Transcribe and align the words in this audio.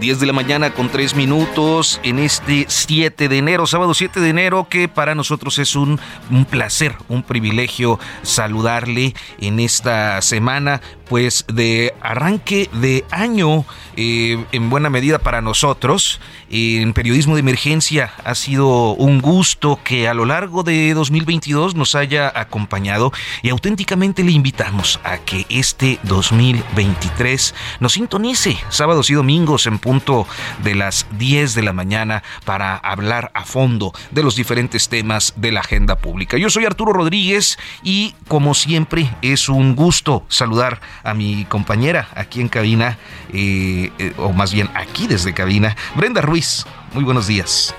10 0.00 0.20
de 0.20 0.26
la 0.26 0.32
mañana 0.32 0.70
con 0.70 0.88
3 0.88 1.14
minutos 1.14 2.00
en 2.02 2.18
este 2.18 2.66
7 2.68 3.28
de 3.28 3.38
enero, 3.38 3.66
sábado 3.66 3.94
7 3.94 4.20
de 4.20 4.28
enero, 4.28 4.68
que 4.68 4.88
para 4.88 5.14
nosotros 5.14 5.58
es 5.58 5.74
un, 5.74 5.98
un 6.30 6.44
placer, 6.44 6.94
un 7.08 7.22
privilegio 7.22 7.98
saludarle 8.22 9.14
en 9.40 9.58
esta 9.58 10.22
semana, 10.22 10.80
pues 11.08 11.44
de 11.48 11.94
arranque 12.00 12.68
de 12.72 13.04
año, 13.10 13.64
eh, 13.96 14.44
en 14.52 14.70
buena 14.70 14.90
medida 14.90 15.18
para 15.18 15.40
nosotros. 15.40 16.20
En 16.50 16.92
periodismo 16.94 17.34
de 17.34 17.40
emergencia 17.40 18.12
ha 18.24 18.34
sido 18.34 18.92
un 18.94 19.20
gusto 19.20 19.80
que 19.84 20.08
a 20.08 20.14
lo 20.14 20.24
largo 20.24 20.62
de 20.62 20.94
2022 20.94 21.74
nos 21.74 21.94
haya 21.94 22.32
acompañado 22.34 23.12
y 23.42 23.50
auténticamente 23.50 24.24
le 24.24 24.32
invitamos 24.32 24.98
a 25.04 25.18
que 25.18 25.44
este 25.50 25.98
2023 26.04 27.54
nos 27.80 27.92
sintonice 27.92 28.56
sábados 28.70 29.10
y 29.10 29.14
domingos 29.14 29.66
en 29.66 29.78
punto 29.78 30.26
de 30.62 30.74
las 30.74 31.06
10 31.18 31.54
de 31.54 31.62
la 31.62 31.72
mañana 31.72 32.22
para 32.44 32.76
hablar 32.76 33.30
a 33.34 33.44
fondo 33.44 33.92
de 34.10 34.22
los 34.22 34.36
diferentes 34.36 34.88
temas 34.88 35.34
de 35.36 35.52
la 35.52 35.60
agenda 35.60 35.96
pública. 35.96 36.38
Yo 36.38 36.50
soy 36.50 36.64
Arturo 36.64 36.92
Rodríguez 36.92 37.58
y 37.82 38.14
como 38.26 38.54
siempre 38.54 39.10
es 39.22 39.48
un 39.48 39.74
gusto 39.74 40.24
saludar 40.28 40.80
a 41.02 41.14
mi 41.14 41.44
compañera 41.46 42.08
aquí 42.14 42.40
en 42.40 42.48
cabina, 42.48 42.98
eh, 43.32 43.90
eh, 43.98 44.12
o 44.16 44.32
más 44.32 44.52
bien 44.52 44.68
aquí 44.74 45.06
desde 45.06 45.34
cabina, 45.34 45.76
Brenda 45.94 46.20
Ruiz. 46.20 46.66
Muy 46.92 47.04
buenos 47.04 47.26
días. 47.26 47.74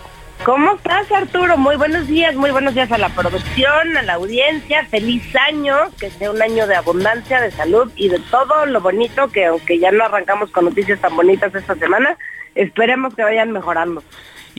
¿Cómo 0.45 0.75
estás, 0.75 1.11
Arturo? 1.11 1.57
Muy 1.57 1.75
buenos 1.75 2.07
días, 2.07 2.33
muy 2.33 2.51
buenos 2.51 2.73
días 2.73 2.89
a 2.93 2.97
la 2.97 3.09
producción, 3.09 3.97
a 3.97 4.03
la 4.03 4.13
audiencia. 4.13 4.85
Feliz 4.85 5.23
año, 5.35 5.75
que 5.99 6.09
sea 6.11 6.31
un 6.31 6.41
año 6.41 6.65
de 6.65 6.77
abundancia, 6.77 7.41
de 7.41 7.51
salud 7.51 7.91
y 7.97 8.07
de 8.07 8.19
todo 8.31 8.65
lo 8.65 8.79
bonito 8.79 9.27
que 9.27 9.47
aunque 9.47 9.79
ya 9.79 9.91
no 9.91 10.05
arrancamos 10.05 10.49
con 10.51 10.65
noticias 10.65 10.99
tan 11.01 11.13
bonitas 11.15 11.53
esta 11.53 11.75
semana, 11.75 12.17
esperemos 12.55 13.13
que 13.15 13.23
vayan 13.23 13.51
mejorando. 13.51 14.01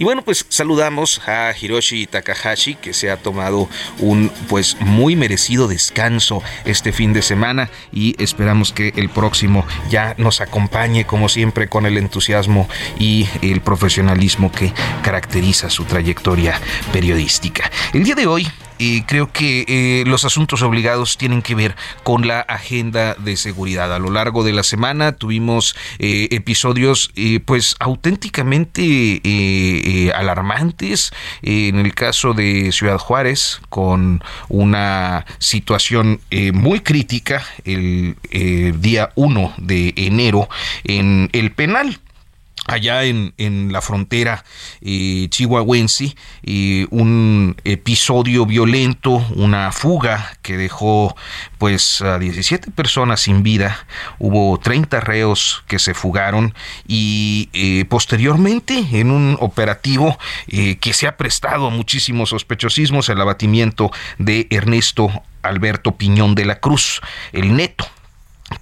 Y 0.00 0.04
bueno, 0.04 0.22
pues 0.22 0.46
saludamos 0.48 1.20
a 1.28 1.52
Hiroshi 1.52 2.06
Takahashi 2.06 2.74
que 2.74 2.94
se 2.94 3.10
ha 3.10 3.18
tomado 3.18 3.68
un 3.98 4.32
pues 4.48 4.78
muy 4.80 5.14
merecido 5.14 5.68
descanso 5.68 6.42
este 6.64 6.94
fin 6.94 7.12
de 7.12 7.20
semana 7.20 7.68
y 7.92 8.16
esperamos 8.18 8.72
que 8.72 8.94
el 8.96 9.10
próximo 9.10 9.66
ya 9.90 10.14
nos 10.16 10.40
acompañe 10.40 11.04
como 11.04 11.28
siempre 11.28 11.68
con 11.68 11.84
el 11.84 11.98
entusiasmo 11.98 12.66
y 12.98 13.28
el 13.42 13.60
profesionalismo 13.60 14.50
que 14.50 14.72
caracteriza 15.02 15.68
su 15.68 15.84
trayectoria 15.84 16.58
periodística. 16.94 17.70
El 17.92 18.04
día 18.04 18.14
de 18.14 18.26
hoy 18.26 18.48
y 18.80 19.02
creo 19.02 19.30
que 19.30 19.66
eh, 19.68 20.04
los 20.06 20.24
asuntos 20.24 20.62
obligados 20.62 21.18
tienen 21.18 21.42
que 21.42 21.54
ver 21.54 21.76
con 22.02 22.26
la 22.26 22.40
agenda 22.40 23.14
de 23.14 23.36
seguridad. 23.36 23.94
A 23.94 23.98
lo 23.98 24.10
largo 24.10 24.42
de 24.42 24.54
la 24.54 24.62
semana 24.62 25.12
tuvimos 25.12 25.76
eh, 25.98 26.28
episodios 26.30 27.10
eh, 27.14 27.40
pues 27.44 27.76
auténticamente 27.78 29.20
alarmantes. 30.14 31.12
en 31.42 31.78
el 31.78 31.94
caso 31.94 32.32
de 32.32 32.72
Ciudad 32.72 32.96
Juárez, 32.96 33.60
con 33.68 34.24
una 34.48 35.26
situación 35.38 36.20
muy 36.54 36.80
crítica 36.80 37.44
el 37.64 38.16
día 38.80 39.10
1 39.14 39.54
de 39.58 39.92
enero 39.96 40.48
en 40.84 41.28
el 41.32 41.52
penal 41.52 42.00
allá 42.66 43.04
en, 43.04 43.34
en 43.38 43.72
la 43.72 43.80
frontera 43.80 44.44
eh, 44.80 45.26
chihuahuense, 45.30 46.14
un 46.90 47.56
episodio 47.64 48.46
violento, 48.46 49.24
una 49.34 49.72
fuga 49.72 50.36
que 50.42 50.56
dejó 50.56 51.16
pues 51.58 52.00
a 52.02 52.18
17 52.18 52.70
personas 52.70 53.20
sin 53.20 53.42
vida, 53.42 53.86
hubo 54.18 54.58
30 54.58 55.00
reos 55.00 55.62
que 55.66 55.78
se 55.78 55.94
fugaron 55.94 56.54
y 56.86 57.48
eh, 57.52 57.84
posteriormente 57.88 58.86
en 58.92 59.10
un 59.10 59.36
operativo 59.40 60.18
eh, 60.48 60.76
que 60.76 60.92
se 60.92 61.06
ha 61.06 61.16
prestado 61.16 61.66
a 61.66 61.70
muchísimos 61.70 62.30
sospechosismos, 62.30 63.08
el 63.08 63.20
abatimiento 63.20 63.90
de 64.18 64.46
Ernesto 64.50 65.10
Alberto 65.42 65.96
Piñón 65.96 66.34
de 66.34 66.44
la 66.44 66.60
Cruz, 66.60 67.00
el 67.32 67.56
neto 67.56 67.86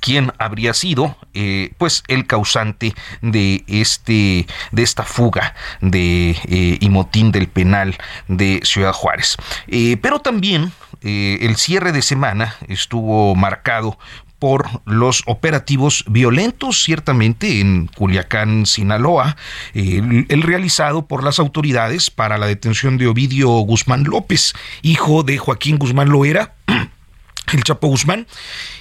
quién 0.01 0.33
habría 0.39 0.75
sido 0.75 1.17
eh, 1.35 1.73
pues 1.79 2.03
el 2.09 2.27
causante 2.27 2.95
de 3.23 3.65
este 3.67 4.47
de 4.73 4.83
esta 4.83 5.05
fuga 5.05 5.55
de 5.81 6.31
eh, 6.31 6.79
y 6.81 6.89
motín 6.89 7.33
del 7.33 7.49
penal 7.49 7.97
de 8.29 8.61
Ciudad 8.65 8.93
Juárez. 8.93 9.37
Eh, 9.67 9.97
pero 10.01 10.21
también 10.21 10.73
el 11.01 11.55
cierre 11.57 11.93
de 11.93 12.03
semana 12.03 12.57
estuvo 12.67 13.37
marcado 13.37 13.99
por 14.41 14.69
los 14.85 15.23
operativos 15.27 16.05
violentos, 16.09 16.83
ciertamente 16.83 17.61
en 17.61 17.87
Culiacán, 17.87 18.67
Sinaloa, 18.67 19.37
el, 19.75 20.43
realizado 20.43 21.07
por 21.07 21.23
las 21.23 21.39
autoridades 21.39 22.11
para 22.11 22.39
la 22.39 22.47
detención 22.47 22.99
de 22.99 23.07
Ovidio 23.07 23.49
Guzmán 23.49 24.05
López, 24.05 24.55
hijo 24.83 25.23
de 25.23 25.39
Joaquín 25.39 25.79
Guzmán 25.79 26.09
Loera, 26.09 26.55
el 27.53 27.63
Chapo 27.63 27.89
Guzmán, 27.89 28.27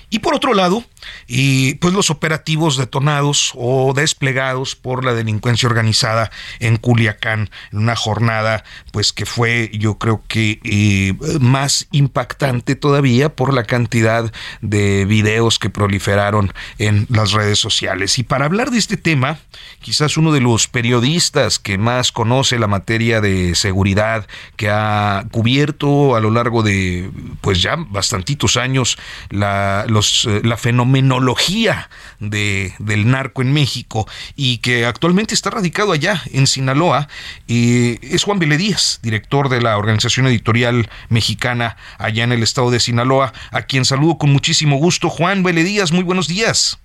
y 0.09 0.19
por 0.19 0.34
otro 0.34 0.53
lado, 0.53 0.85
y 1.28 1.75
pues 1.75 1.94
los 1.94 2.09
operativos 2.09 2.78
detonados 2.78 3.51
o 3.56 3.94
desplegados 3.94 4.75
por 4.75 5.03
la 5.03 5.13
delincuencia 5.13 5.68
organizada 5.68 6.31
en 6.59 6.78
Culiacán, 6.78 7.50
en 7.72 7.79
una 7.79 7.95
jornada 7.95 8.63
pues 8.91 9.12
que 9.12 9.25
fue 9.25 9.69
yo 9.73 9.97
creo 9.97 10.23
que 10.28 10.59
eh, 10.63 11.13
más 11.40 11.88
impactante 11.91 12.75
todavía 12.75 13.29
por 13.35 13.53
la 13.53 13.63
cantidad 13.63 14.31
de 14.62 15.06
videos 15.06 15.59
que 15.59 15.69
proliferaron 15.69 16.53
en 16.78 17.06
las 17.09 17.34
redes 17.34 17.59
sociales. 17.59 18.18
Y 18.18 18.24
para 18.24 18.45
hablar 18.45 18.72
de 18.72 18.78
este 18.78 18.95
tema, 18.97 19.39
quizás 19.81 20.18
uno 20.18 20.31
de 20.31 20.39
los 20.39 20.68
periodistas 20.68 21.59
que 21.59 21.78
más 21.78 22.12
conoce 22.12 22.59
la 22.59 22.68
materia 22.68 23.19
de 23.19 23.56
seguridad, 23.56 24.28
que 24.56 24.69
ha 24.69 25.25
cubierto 25.31 26.16
a 26.16 26.22
lo 26.22 26.31
largo 26.31 26.63
de 26.63 27.12
pues 27.41 27.62
ya 27.62 27.75
bastantitos 27.75 28.57
años 28.57 28.97
la, 29.29 29.85
eh, 30.01 30.41
la 30.43 30.57
fenomenología 30.57 31.89
de, 32.19 32.73
del 32.79 33.09
narco 33.09 33.41
en 33.41 33.53
México 33.53 34.07
y 34.35 34.59
que 34.59 34.85
actualmente 34.85 35.33
está 35.33 35.49
radicado 35.49 35.91
allá 35.91 36.21
en 36.31 36.47
Sinaloa, 36.47 37.07
eh, 37.47 37.99
es 38.01 38.23
Juan 38.23 38.39
Vélez 38.39 38.59
Díaz, 38.59 38.99
director 39.01 39.49
de 39.49 39.61
la 39.61 39.77
organización 39.77 40.27
editorial 40.27 40.89
mexicana 41.09 41.77
allá 41.97 42.23
en 42.23 42.31
el 42.31 42.44
estado 42.44 42.71
de 42.71 42.79
Sinaloa, 42.79 43.33
a 43.51 43.63
quien 43.63 43.85
saludo 43.85 44.17
con 44.17 44.31
muchísimo 44.31 44.77
gusto. 44.77 45.09
Juan 45.09 45.44
Vélez 45.44 45.65
Díaz, 45.65 45.91
muy 45.91 46.03
buenos 46.03 46.27
días. 46.27 46.79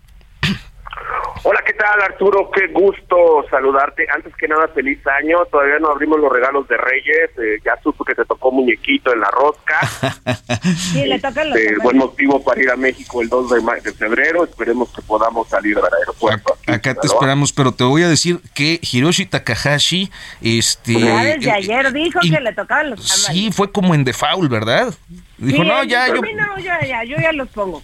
Hola, 1.45 1.61
¿qué 1.67 1.73
tal 1.73 2.01
Arturo? 2.01 2.51
Qué 2.53 2.69
gusto 2.69 3.45
saludarte. 3.51 4.07
Antes 4.15 4.33
que 4.37 4.47
nada, 4.47 4.69
feliz 4.69 5.05
año. 5.09 5.39
Todavía 5.51 5.81
no 5.81 5.91
abrimos 5.91 6.21
los 6.21 6.31
regalos 6.33 6.69
de 6.69 6.77
Reyes. 6.77 7.31
Eh, 7.37 7.59
ya 7.65 7.73
supo 7.83 8.05
que 8.05 8.15
te 8.15 8.25
tocó 8.25 8.53
muñequito 8.53 9.13
en 9.13 9.21
la 9.21 9.29
rosca. 9.29 9.81
sí, 10.93 11.05
le 11.05 11.19
tocan 11.19 11.51
los 11.51 11.59
este, 11.59 11.83
Buen 11.83 11.99
motivo 11.99 12.43
para 12.45 12.63
ir 12.63 12.71
a 12.71 12.77
México 12.77 13.23
el 13.23 13.29
2 13.29 13.51
de, 13.51 13.61
de 13.83 13.93
febrero. 13.93 14.45
Esperemos 14.45 14.93
que 14.95 15.03
podamos 15.03 15.49
salir 15.49 15.75
del 15.75 15.93
aeropuerto. 15.93 16.55
Acá, 16.63 16.75
acá 16.75 16.95
te 16.95 17.09
esperamos, 17.09 17.53
pero 17.53 17.73
te 17.73 17.83
voy 17.83 18.05
a 18.05 18.09
decir 18.09 18.39
que 18.55 18.79
Hiroshi 18.81 19.27
Takahashi... 19.27 20.13
este 20.41 21.01
Ya 21.01 21.25
desde 21.25 21.51
ayer 21.51 21.93
dijo 21.93 22.21
que 22.21 22.41
le 22.41 22.53
tocaban 22.53 22.91
los 22.91 23.05
tamales. 23.05 23.27
Sí, 23.27 23.51
fue 23.51 23.73
como 23.73 23.97
en 23.97 24.05
The 24.05 24.13
Foul, 24.13 24.49
¿verdad? 24.49 24.95
Dijo, 25.43 25.63
Sí, 25.63 25.69
no, 25.69 25.83
ya, 25.85 26.07
yo... 26.09 26.19
"A 26.19 26.23
mí 26.23 26.35
no, 26.35 26.59
ya, 26.59 26.85
ya, 26.87 27.05
yo 27.05 27.17
ya 27.21 27.33
los 27.33 27.49
pongo. 27.49 27.83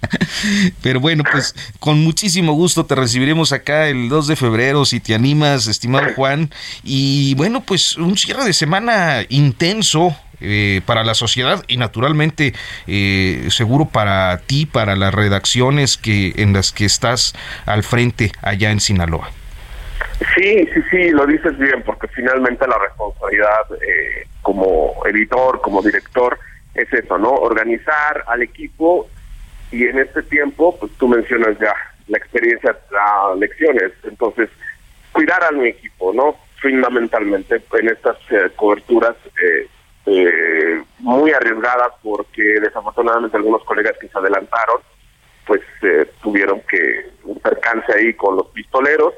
Pero 0.82 0.98
bueno, 1.00 1.24
pues 1.30 1.54
con 1.78 2.02
muchísimo 2.02 2.52
gusto 2.54 2.86
te 2.86 2.94
recibiremos 2.94 3.52
acá 3.52 3.88
el 3.88 4.08
2 4.08 4.28
de 4.28 4.36
febrero, 4.36 4.84
si 4.84 5.00
te 5.00 5.14
animas, 5.14 5.66
estimado 5.66 6.14
Juan. 6.14 6.50
Y 6.82 7.34
bueno, 7.34 7.62
pues 7.62 7.96
un 7.96 8.16
cierre 8.16 8.44
de 8.44 8.52
semana 8.52 9.24
intenso, 9.28 10.16
eh, 10.40 10.82
para 10.84 11.02
la 11.02 11.14
sociedad 11.14 11.64
y 11.66 11.78
naturalmente 11.78 12.52
eh, 12.86 13.46
seguro 13.48 13.86
para 13.86 14.36
ti, 14.38 14.66
para 14.66 14.94
las 14.94 15.14
redacciones 15.14 15.96
que 15.96 16.34
en 16.36 16.52
las 16.52 16.72
que 16.72 16.84
estás 16.84 17.32
al 17.64 17.82
frente 17.82 18.32
allá 18.42 18.70
en 18.70 18.80
Sinaloa. 18.80 19.30
Sí, 20.34 20.68
sí, 20.74 20.80
sí, 20.90 21.10
lo 21.10 21.26
dices 21.26 21.56
bien, 21.58 21.82
porque 21.84 22.06
finalmente 22.08 22.66
la 22.66 22.78
responsabilidad 22.78 23.62
eh, 23.76 24.26
como 24.42 24.92
editor, 25.06 25.60
como 25.62 25.82
director, 25.82 26.38
es 26.76 26.92
eso, 26.92 27.18
¿no? 27.18 27.30
Organizar 27.32 28.24
al 28.26 28.42
equipo 28.42 29.08
y 29.70 29.84
en 29.84 29.98
este 29.98 30.22
tiempo, 30.22 30.76
pues 30.78 30.92
tú 30.98 31.08
mencionas 31.08 31.58
ya, 31.58 31.74
la 32.08 32.18
experiencia 32.18 32.76
da 32.90 33.34
lecciones, 33.34 33.92
entonces 34.04 34.48
cuidar 35.12 35.42
a 35.44 35.50
mi 35.50 35.68
equipo, 35.68 36.12
¿no? 36.12 36.36
Fundamentalmente 36.60 37.62
en 37.72 37.88
estas 37.88 38.16
coberturas 38.56 39.16
eh, 39.42 39.68
eh, 40.06 40.82
muy 41.00 41.32
arriesgadas 41.32 41.92
porque 42.00 42.42
desafortunadamente 42.60 43.36
algunos 43.36 43.64
colegas 43.64 43.94
que 44.00 44.06
se 44.06 44.16
adelantaron 44.16 44.80
pues 45.44 45.62
eh, 45.82 46.08
tuvieron 46.22 46.60
que 46.60 47.10
percance 47.42 47.92
ahí 47.92 48.14
con 48.14 48.36
los 48.36 48.46
pistoleros 48.48 49.14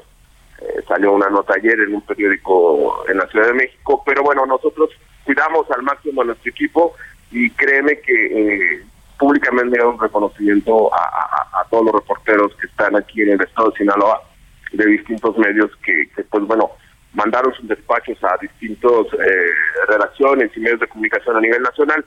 eh, 0.59 0.81
salió 0.87 1.13
una 1.13 1.29
nota 1.29 1.53
ayer 1.55 1.79
en 1.79 1.93
un 1.93 2.01
periódico 2.01 3.05
en 3.07 3.17
la 3.17 3.27
Ciudad 3.27 3.47
de 3.47 3.53
México 3.53 4.01
pero 4.03 4.23
bueno 4.23 4.47
nosotros 4.47 4.89
cuidamos 5.25 5.69
al 5.69 5.83
máximo 5.83 6.23
a 6.23 6.25
nuestro 6.25 6.49
equipo 6.49 6.95
y 7.31 7.49
créeme 7.51 7.99
que 7.99 8.81
públicamente 9.17 9.83
un 9.83 9.99
reconocimiento 9.99 10.89
a, 10.93 11.65
todos 11.69 11.85
los 11.85 11.95
reporteros 11.95 12.55
que 12.55 12.65
están 12.65 12.95
aquí 12.95 13.21
en 13.21 13.29
el 13.29 13.41
estado 13.41 13.69
de 13.69 13.77
Sinaloa 13.77 14.23
de 14.71 14.85
distintos 14.85 15.37
medios 15.37 15.69
que, 15.83 16.09
pues 16.31 16.43
bueno 16.45 16.71
mandaron 17.13 17.53
sus 17.53 17.67
despachos 17.67 18.17
a 18.23 18.37
distintos 18.41 19.07
eh, 19.13 19.51
relaciones 19.87 20.51
y 20.55 20.59
medios 20.59 20.79
de 20.79 20.87
comunicación 20.87 21.37
a 21.37 21.41
nivel 21.41 21.61
nacional. 21.61 22.05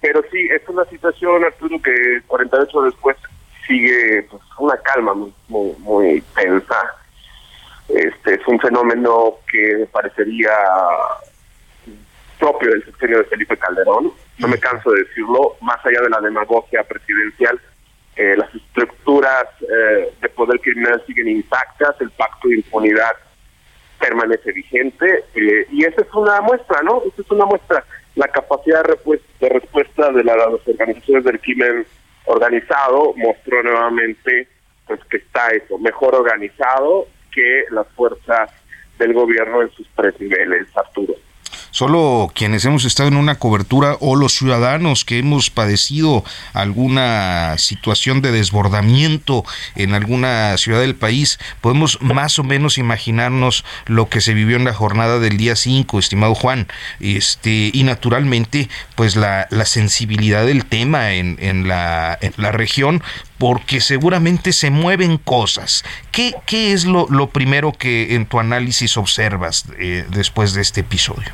Pero 0.00 0.22
sí, 0.30 0.48
es 0.54 0.68
una 0.68 0.84
situación, 0.84 1.44
Arturo, 1.44 1.80
que 1.82 2.20
48 2.26 2.82
después 2.82 3.16
sigue 3.66 4.26
pues, 4.30 4.42
una 4.58 4.76
calma 4.78 5.14
muy, 5.14 5.32
muy, 5.78 6.20
tensa. 6.36 6.76
Este 7.88 8.34
es 8.34 8.46
un 8.46 8.60
fenómeno 8.60 9.38
que 9.50 9.86
parecería 9.92 10.52
propio 12.44 12.70
del 12.72 12.84
sexenio 12.84 13.18
de 13.18 13.24
Felipe 13.24 13.56
Calderón. 13.56 14.12
No 14.38 14.48
me 14.48 14.58
canso 14.58 14.90
de 14.90 15.04
decirlo, 15.04 15.56
más 15.62 15.78
allá 15.86 16.02
de 16.02 16.10
la 16.10 16.20
demagogia 16.20 16.82
presidencial, 16.82 17.58
eh, 18.16 18.36
las 18.36 18.54
estructuras 18.54 19.46
eh, 19.62 20.12
de 20.20 20.28
poder 20.28 20.60
criminal 20.60 21.02
siguen 21.06 21.28
intactas, 21.28 21.98
el 22.00 22.10
pacto 22.10 22.48
de 22.48 22.56
impunidad 22.56 23.12
permanece 23.98 24.52
vigente 24.52 25.24
eh, 25.34 25.66
y 25.70 25.84
esa 25.84 26.02
es 26.02 26.12
una 26.12 26.42
muestra, 26.42 26.82
¿no? 26.82 27.02
Esa 27.06 27.22
es 27.22 27.30
una 27.30 27.46
muestra. 27.46 27.82
La 28.14 28.28
capacidad 28.28 28.84
de 28.84 29.48
respuesta 29.48 30.12
de, 30.12 30.22
las 30.22 30.36
organizaciones 30.66 31.24
del 31.24 31.40
crimen 31.40 31.86
organizado 32.26 33.14
mostró 33.16 33.62
nuevamente 33.62 34.48
pues 34.86 35.00
que 35.06 35.16
está 35.16 35.48
eso, 35.48 35.78
mejor 35.78 36.14
organizado 36.14 37.08
que 37.32 37.64
las 37.70 37.88
fuerzas 37.96 38.50
del 38.98 39.14
gobierno 39.14 39.62
en 39.62 39.70
sus 39.70 39.88
tres 39.96 40.20
niveles, 40.20 40.68
Arturo. 40.76 41.14
Solo 41.74 42.30
quienes 42.32 42.64
hemos 42.66 42.84
estado 42.84 43.08
en 43.08 43.16
una 43.16 43.34
cobertura 43.34 43.96
o 43.98 44.14
los 44.14 44.36
ciudadanos 44.36 45.04
que 45.04 45.18
hemos 45.18 45.50
padecido 45.50 46.22
alguna 46.52 47.56
situación 47.58 48.22
de 48.22 48.30
desbordamiento 48.30 49.44
en 49.74 49.92
alguna 49.92 50.56
ciudad 50.56 50.78
del 50.78 50.94
país, 50.94 51.40
podemos 51.60 52.00
más 52.00 52.38
o 52.38 52.44
menos 52.44 52.78
imaginarnos 52.78 53.64
lo 53.86 54.08
que 54.08 54.20
se 54.20 54.34
vivió 54.34 54.56
en 54.56 54.62
la 54.62 54.72
jornada 54.72 55.18
del 55.18 55.36
día 55.36 55.56
5, 55.56 55.98
estimado 55.98 56.36
Juan. 56.36 56.68
Este, 57.00 57.72
y 57.74 57.82
naturalmente, 57.82 58.68
pues 58.94 59.16
la, 59.16 59.48
la 59.50 59.64
sensibilidad 59.64 60.46
del 60.46 60.66
tema 60.66 61.14
en, 61.14 61.38
en, 61.40 61.66
la, 61.66 62.20
la 62.36 62.52
región, 62.52 63.02
porque 63.36 63.80
seguramente 63.80 64.52
se 64.52 64.70
mueven 64.70 65.18
cosas. 65.18 65.82
¿Qué, 66.12 66.34
qué 66.46 66.72
es 66.72 66.84
lo, 66.84 67.08
lo 67.10 67.30
primero 67.30 67.72
que 67.72 68.14
en 68.14 68.26
tu 68.26 68.38
análisis 68.38 68.96
observas 68.96 69.64
eh, 69.80 70.06
después 70.10 70.54
de 70.54 70.62
este 70.62 70.82
episodio? 70.82 71.32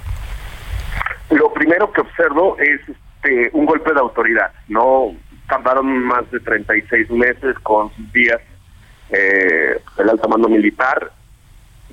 Primero 1.71 1.93
que 1.93 2.01
observo 2.01 2.57
es 2.59 2.81
este, 2.89 3.49
un 3.53 3.65
golpe 3.65 3.95
de 3.95 4.01
autoridad. 4.01 4.51
No 4.67 5.15
tardaron 5.49 5.87
más 6.03 6.29
de 6.33 6.41
36 6.41 7.09
meses 7.11 7.57
con 7.61 7.95
sus 7.95 8.13
días 8.13 8.41
eh, 9.11 9.81
el 9.99 10.11
alto 10.11 10.29
militar, 10.49 11.13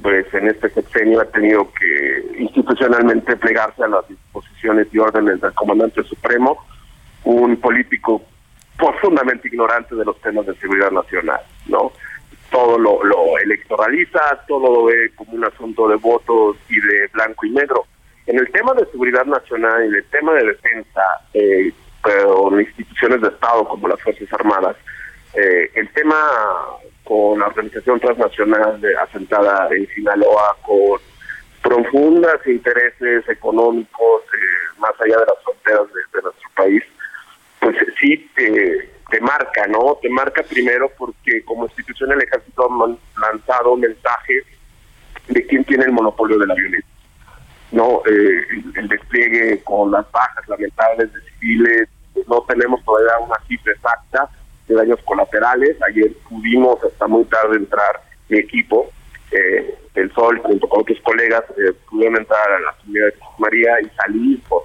pues 0.02 0.34
en 0.34 0.48
este 0.48 0.72
sexenio 0.72 1.22
ha 1.22 1.26
tenido 1.26 1.72
que 1.74 2.40
institucionalmente 2.40 3.36
plegarse 3.36 3.84
a 3.84 3.88
las 3.88 4.08
disposiciones 4.08 4.88
y 4.92 4.98
órdenes 4.98 5.42
del 5.42 5.54
comandante 5.54 6.02
supremo, 6.06 6.58
un 7.26 7.56
político 7.58 8.24
profundamente 8.80 9.48
ignorante 9.48 9.94
de 9.94 10.06
los 10.06 10.20
temas 10.22 10.48
de 10.48 10.56
seguridad 10.56 10.90
nacional, 10.90 11.42
¿no? 11.68 11.92
Todo 12.50 12.80
lo 12.80 13.38
electoraliza, 13.38 14.44
todo 14.48 14.74
lo 14.74 14.86
ve 14.86 15.12
como 15.16 15.34
un 15.34 15.46
asunto 15.46 15.88
de 15.88 15.98
votos 15.98 16.58
y 16.68 16.80
de 16.80 17.10
blanco 17.14 17.46
y 17.46 17.52
negro 17.52 17.86
en 18.28 18.38
el 18.38 18.52
tema 18.52 18.74
de 18.74 18.86
seguridad 18.88 19.26
nacional 19.26 19.86
y 19.86 19.96
el 19.96 20.06
tema 20.06 20.34
de 20.34 20.46
defensa, 20.46 21.02
eh, 21.34 21.72
instituciones 22.60 23.22
de 23.22 23.30
Estado 23.30 23.68
como 23.68 23.88
las 23.88 24.02
Fuerzas 24.02 24.32
Armadas, 24.34 24.76
eh, 25.34 25.72
el 25.76 25.90
tema 25.94 26.16
con 27.04 27.40
la 27.40 27.48
organización 27.48 28.00
transnacional 28.00 28.82
asentada 29.02 29.70
en 29.72 29.88
Sinaloa, 29.88 30.58
con 30.62 31.00
profundos 31.62 32.46
intereses 32.46 33.28
económicos 33.30 34.24
eh, 34.24 34.80
más 34.80 34.92
allá 35.00 35.20
de 35.20 35.26
las 35.26 35.44
fronteras 35.44 35.88
de, 35.94 36.22
nuestro 36.22 36.50
país, 36.56 36.84
pues 37.60 37.76
sí 38.00 38.30
te, 38.36 39.22
marca, 39.22 39.68
¿no? 39.68 39.98
Te 40.02 40.10
marca 40.10 40.44
primero 40.44 40.92
porque 40.98 41.44
como 41.46 41.66
institución 41.66 42.12
el 42.12 42.22
ejército 42.24 42.70
ha 42.70 43.22
lanzado 43.32 43.74
un 43.74 43.82
mensaje 43.82 44.44
de 45.28 45.46
quién 45.48 45.64
tiene 45.64 45.86
el 45.86 45.92
monopolio 45.92 46.38
de 46.38 46.48
la 46.48 46.54
violencia 46.54 46.97
no 47.72 48.02
eh, 48.06 48.48
el, 48.76 48.88
despliegue 48.88 49.62
con 49.64 49.92
las 49.92 50.10
bajas 50.12 50.48
lamentables 50.48 51.12
de 51.14 51.22
civiles, 51.22 51.90
no 52.28 52.44
tenemos 52.48 52.84
todavía 52.84 53.20
una 53.20 53.36
cifra 53.48 53.74
exacta 53.74 54.30
de 54.68 54.76
daños 54.76 55.00
colaterales. 55.04 55.78
Ayer 55.88 56.12
pudimos 56.30 56.84
hasta 56.84 57.08
muy 57.08 57.24
tarde 57.26 57.58
entrar 57.58 58.02
mi 58.30 58.40
equipo, 58.40 58.90
eh, 59.32 59.76
el 59.96 60.12
Sol, 60.14 60.40
junto 60.44 60.68
con 60.68 60.82
otros 60.82 61.00
colegas, 61.02 61.44
eh, 61.58 61.74
pudieron 61.90 62.18
entrar 62.18 62.52
a 62.52 62.60
la 62.60 62.74
comunidad 62.74 63.08
de 63.08 63.14
María 63.38 63.82
y 63.82 63.90
salir 63.96 64.42
por 64.44 64.64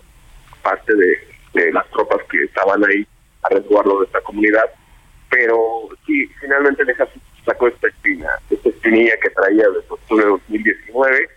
parte 0.62 0.92
de, 0.94 1.72
las 1.72 1.86
tropas 1.90 2.18
que 2.30 2.44
estaban 2.44 2.82
ahí 2.84 3.06
a 3.42 3.48
resguardo 3.50 4.00
de 4.00 4.06
esta 4.06 4.20
comunidad. 4.22 4.64
Pero 5.30 5.88
sí, 6.06 6.26
finalmente 6.40 6.82
el 6.82 6.96
sacó 7.44 7.68
esta 7.68 7.88
espina, 7.88 8.30
esta 8.50 8.68
espinilla 8.68 9.14
que 9.22 9.30
traía 9.30 9.68
desde 9.68 9.86
octubre 9.88 10.24
de 10.24 10.30
2019 10.30 11.28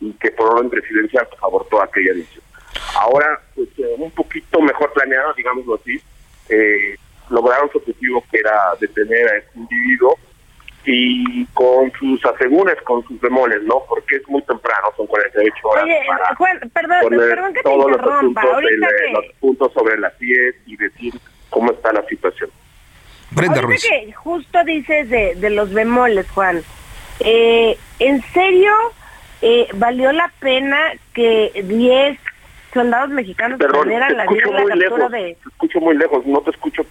y 0.00 0.12
que 0.14 0.30
por 0.32 0.54
orden 0.54 0.70
presidencial 0.70 1.26
pues, 1.28 1.42
abortó 1.42 1.82
aquella 1.82 2.14
decisión. 2.14 2.44
Ahora, 2.96 3.40
pues 3.54 3.68
eh, 3.78 3.94
un 3.98 4.10
poquito 4.10 4.60
mejor 4.60 4.92
planeado, 4.92 5.32
digámoslo 5.34 5.76
así, 5.76 6.00
eh, 6.48 6.96
lograron 7.30 7.70
su 7.70 7.78
objetivo 7.78 8.24
que 8.30 8.38
era 8.38 8.74
detener 8.80 9.28
a 9.28 9.36
este 9.38 9.58
individuo 9.58 10.16
y 10.84 11.44
con 11.46 11.92
sus 11.92 12.24
asegúnes, 12.24 12.76
con 12.82 13.06
sus 13.06 13.20
demoles, 13.20 13.62
¿no? 13.64 13.82
Porque 13.88 14.16
es 14.16 14.28
muy 14.28 14.40
temprano, 14.42 14.88
son 14.96 15.06
48 15.06 15.68
horas. 15.68 15.84
Oye, 15.84 16.00
Juan, 16.36 16.70
perdón, 16.72 16.98
perdón 17.10 17.52
que 17.52 17.60
te 17.60 17.62
todos 17.62 17.90
los, 17.90 18.00
asuntos, 18.00 18.44
los 19.12 19.34
puntos 19.40 19.72
sobre 19.74 19.98
las 19.98 20.18
10 20.18 20.54
y 20.66 20.76
decir 20.76 21.14
cómo 21.50 21.72
está 21.72 21.92
la 21.92 22.02
situación. 22.06 22.50
Brenda 23.30 23.60
Ruiz. 23.60 23.86
que 23.86 24.12
justo 24.12 24.64
dices 24.64 25.10
de, 25.10 25.34
de 25.34 25.50
los 25.50 25.72
bemoles, 25.72 26.30
Juan. 26.30 26.62
Eh, 27.20 27.76
¿En 27.98 28.22
serio 28.32 28.72
eh, 29.42 29.68
valió 29.74 30.12
la 30.12 30.32
pena 30.40 30.78
que 31.14 31.64
10 31.64 32.18
soldados 32.72 33.10
mexicanos 33.10 33.58
perdieran 33.58 34.16
la 34.16 34.26
vida 34.26 34.42
en 34.44 34.54
la 34.54 34.66
captura 34.66 35.08
de... 35.08 35.36
Te 35.42 35.48
escucho 35.48 35.80
muy 35.80 35.96
lejos, 35.96 36.26
no 36.26 36.40
te 36.40 36.50
escucho 36.50 36.84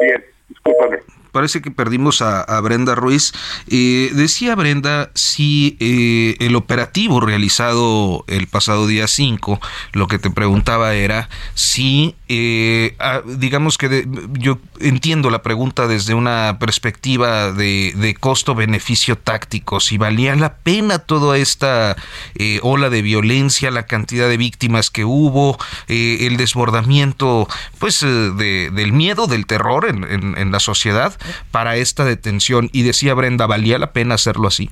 bien, 0.00 0.24
discúlpame. 0.48 0.98
parece 1.32 1.60
que 1.60 1.70
perdimos 1.70 2.22
a, 2.22 2.60
Brenda 2.60 2.94
Ruiz. 2.94 3.32
Eh, 3.68 4.10
decía 4.14 4.54
Brenda 4.54 5.10
si 5.14 5.76
eh, 5.80 6.36
el 6.44 6.56
operativo 6.56 7.20
realizado 7.20 8.24
el 8.28 8.46
pasado 8.46 8.86
día 8.86 9.08
5, 9.08 9.60
lo 9.92 10.06
que 10.06 10.18
te 10.18 10.30
preguntaba 10.30 10.94
era 10.94 11.28
si, 11.54 12.14
eh, 12.36 12.96
ah, 12.98 13.22
digamos 13.24 13.78
que 13.78 14.06
yo 14.32 14.58
entiendo 14.80 15.30
la 15.30 15.42
pregunta 15.42 15.86
desde 15.86 16.14
una 16.14 16.58
perspectiva 16.58 17.52
de, 17.52 17.92
de 17.96 18.14
costo-beneficio 18.14 19.16
táctico, 19.16 19.80
si 19.80 19.98
valía 19.98 20.34
la 20.36 20.56
pena 20.56 20.98
toda 20.98 21.38
esta 21.38 21.96
ola 22.62 22.90
de 22.90 23.02
violencia, 23.02 23.70
la 23.70 23.86
cantidad 23.86 24.28
de 24.28 24.36
víctimas 24.36 24.90
que 24.90 25.04
hubo, 25.04 25.58
el 25.88 26.36
desbordamiento 26.36 27.48
pues 27.78 28.00
de, 28.00 28.70
del 28.72 28.92
miedo, 28.92 29.26
del 29.26 29.46
terror 29.46 29.86
en, 29.88 30.04
en 30.04 30.52
la 30.52 30.60
sociedad 30.60 31.14
para 31.50 31.76
esta 31.76 32.04
detención 32.04 32.68
y 32.72 32.82
decía 32.82 33.14
Brenda, 33.14 33.46
¿valía 33.46 33.78
la 33.78 33.92
pena 33.92 34.14
hacerlo 34.14 34.48
así? 34.48 34.70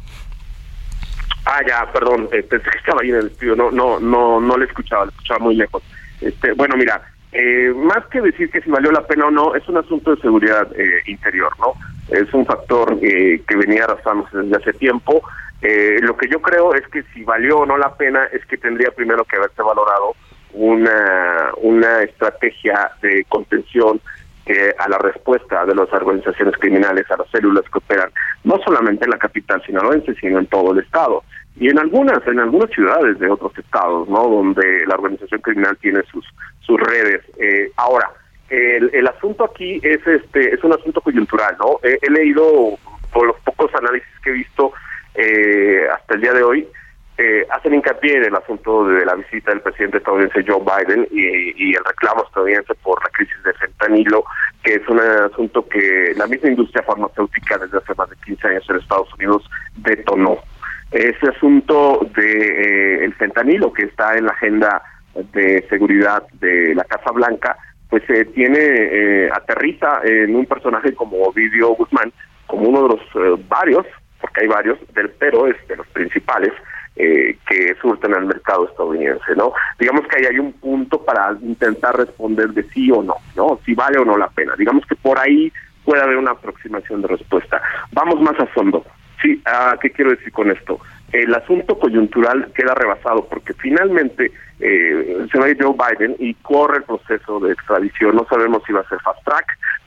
Ah, 1.45 1.61
ya, 1.67 1.91
perdón, 1.93 2.29
eh, 2.33 2.43
pensé 2.43 2.71
que 2.71 2.79
estaba 2.79 3.01
ahí 3.03 3.11
en 3.11 3.17
el 3.17 3.27
estudio, 3.27 3.57
no, 3.57 3.71
no, 3.71 3.99
no, 3.99 4.41
no 4.41 4.57
le 4.57 4.67
escuchaba, 4.67 5.07
le 5.07 5.11
escuchaba 5.11 5.41
muy 5.41 5.57
lejos. 5.57 5.83
Este, 6.21 6.53
bueno, 6.53 6.77
mira, 6.77 7.03
eh, 7.33 7.73
más 7.75 8.07
que 8.07 8.21
decir 8.21 8.51
que 8.51 8.61
si 8.61 8.71
valió 8.71 8.93
la 8.93 9.07
pena 9.07 9.27
o 9.27 9.31
no, 9.31 9.55
es 9.55 9.67
un 9.69 9.79
asunto 9.79 10.15
de 10.15 10.21
seguridad 10.21 10.69
eh, 10.79 11.03
interior, 11.07 11.51
¿no? 11.59 11.73
Es 12.09 12.33
un 12.35 12.45
factor 12.45 13.01
que 13.01 13.57
venía 13.57 13.85
arrastrándose 13.85 14.37
desde 14.37 14.57
hace 14.57 14.73
tiempo. 14.75 15.23
lo 15.63 16.17
que 16.17 16.29
yo 16.29 16.43
creo 16.43 16.75
es 16.75 16.87
que 16.89 17.03
si 17.15 17.25
valió 17.25 17.59
o 17.59 17.67
no 17.67 17.79
la 17.79 17.95
pena 17.95 18.25
es 18.33 18.45
que 18.47 18.59
tendría 18.59 18.91
primero 18.91 19.25
que 19.25 19.37
haberse 19.37 19.63
valorado 19.63 20.15
una, 20.53 21.53
una 21.59 22.03
estrategia 22.03 22.91
de 23.01 23.25
contención 23.29 24.01
a 24.79 24.89
la 24.89 24.99
respuesta 24.99 25.65
de 25.65 25.75
las 25.75 25.91
organizaciones 25.93 26.55
criminales, 26.59 27.11
a 27.11 27.17
las 27.17 27.31
células 27.31 27.65
que 27.71 27.79
operan, 27.79 28.11
no 28.45 28.59
solamente 28.63 29.05
en 29.05 29.13
la 29.13 29.19
capital 29.19 29.63
sinaloense, 29.65 30.15
sino 30.17 30.39
en 30.39 30.47
todo 30.47 30.73
el 30.73 30.81
estado. 30.81 31.23
Y 31.57 31.69
en 31.69 31.79
algunas, 31.79 32.27
en 32.27 32.41
algunas 32.41 32.71
ciudades 32.71 33.19
de 33.19 33.31
otros 33.31 33.57
estados, 33.59 34.09
¿no? 34.09 34.29
Donde 34.29 34.87
la 34.87 34.95
organización 34.95 35.41
criminal 35.41 35.77
tiene 35.81 36.03
sus, 36.11 36.27
sus 36.61 36.81
redes. 36.81 37.23
Eh, 37.39 37.71
ahora, 37.77 38.11
el, 38.49 38.91
el 38.93 39.07
asunto 39.07 39.45
aquí 39.45 39.81
es 39.83 40.07
este 40.07 40.55
es 40.55 40.63
un 40.65 40.73
asunto 40.73 41.01
coyuntural, 41.01 41.57
¿no? 41.59 41.79
he 41.83 42.11
leído 42.11 42.79
por 43.13 43.27
los 43.27 43.39
pocos 43.41 43.75
análisis 43.75 44.09
que 44.23 44.31
he 44.31 44.35
visto 44.35 44.73
eh, 45.15 45.87
hasta 45.93 46.15
el 46.15 46.21
día 46.21 46.33
de 46.33 46.43
hoy, 46.43 46.69
eh, 47.19 47.47
hacen 47.51 47.75
hincapié 47.75 48.17
en 48.17 48.25
el 48.25 48.35
asunto 48.35 48.89
de 48.89 49.05
la 49.05 49.15
visita 49.15 49.51
del 49.51 49.61
presidente 49.61 49.99
estadounidense 49.99 50.45
Joe 50.47 50.61
Biden 50.61 51.07
y, 51.11 51.77
el 51.77 51.85
reclamo 51.85 52.25
estadounidense 52.25 52.75
por 52.77 53.03
la 53.03 53.11
crisis 53.11 53.43
de 53.45 53.53
fentanilo, 53.55 54.25
que 54.65 54.75
es 54.75 54.89
un 54.89 54.99
asunto 54.99 55.69
que 55.69 56.15
la 56.17 56.27
misma 56.27 56.49
industria 56.49 56.83
farmacéutica 56.83 57.59
desde 57.59 57.79
hace 57.79 57.95
más 57.95 58.09
de 58.09 58.17
15 58.25 58.49
años 58.49 58.65
en 58.71 58.77
Estados 58.77 59.15
Unidos 59.15 59.49
detonó. 59.77 60.39
Ese 60.93 61.29
asunto 61.29 62.07
de 62.15 62.23
eh, 62.23 63.05
el 63.05 63.15
fentanilo 63.15 63.73
que 63.73 63.85
está 63.85 64.15
en 64.15 64.27
la 64.27 64.33
agenda 64.33 64.83
de 65.33 65.67
seguridad 65.69 66.23
de 66.35 66.75
la 66.75 66.85
Casa 66.85 67.11
Blanca, 67.13 67.57
pues 67.89 68.03
se 68.07 68.25
tiene 68.27 68.59
eh, 68.59 69.31
aterriza 69.33 70.01
en 70.05 70.35
un 70.37 70.47
personaje 70.47 70.95
como 70.95 71.23
Ovidio 71.23 71.75
Guzmán, 71.75 72.13
como 72.47 72.69
uno 72.69 72.83
de 72.83 72.89
los 72.89 73.49
varios, 73.49 73.87
porque 74.21 74.43
hay 74.43 74.49
varios, 74.49 74.79
del 74.95 75.11
pero 75.11 75.47
es 75.47 75.57
de 75.69 75.77
los 75.77 75.87
principales, 75.89 76.53
eh, 76.95 77.39
que 77.49 77.75
surten 77.81 78.13
al 78.13 78.27
mercado 78.27 78.69
estadounidense, 78.69 79.35
¿no? 79.35 79.55
Digamos 79.79 80.03
que 80.07 80.19
ahí 80.19 80.27
hay 80.31 80.39
un 80.39 80.53
punto 80.53 81.03
para 81.03 81.35
intentar 81.41 81.97
responder 81.97 82.51
de 82.51 82.65
sí 82.65 82.91
o 82.91 83.03
no, 83.03 83.17
¿no? 83.35 83.59
Si 83.65 83.75
vale 83.75 83.99
o 83.99 84.05
no 84.05 84.19
la 84.19 84.29
pena. 84.29 84.55
Digamos 84.59 84.85
que 84.85 84.95
por 84.97 85.19
ahí 85.19 85.51
puede 85.85 86.03
haber 86.03 86.19
una 86.19 86.33
aproximación 86.33 87.01
de 87.01 87.09
respuesta. 87.09 87.63
Vamos 87.93 88.21
más 88.21 88.39
a 88.39 88.47
fondo. 88.47 88.85
Sí, 89.23 89.41
ah, 89.47 89.77
¿qué 89.81 89.91
quiero 89.91 90.11
decir 90.11 90.33
con 90.33 90.51
esto? 90.51 90.81
El 91.13 91.35
asunto 91.35 91.79
coyuntural 91.79 92.51
queda 92.55 92.75
rebasado 92.75 93.27
porque 93.29 93.55
finalmente 93.55 94.33
eh, 94.59 95.27
se 95.31 95.39
va 95.39 95.47
a 95.47 95.49
ir 95.51 95.63
Joe 95.63 95.75
Biden 95.75 96.17
y 96.19 96.35
corre 96.35 96.79
el 96.79 96.85
proceso 96.85 97.39
de 97.41 97.53
extradición. 97.53 98.17
No 98.17 98.27
sabemos 98.29 98.63
si 98.67 98.73
va 98.73 98.81
a 98.81 98.89
ser 98.89 98.99
fast 99.01 99.23
track, 99.25 99.47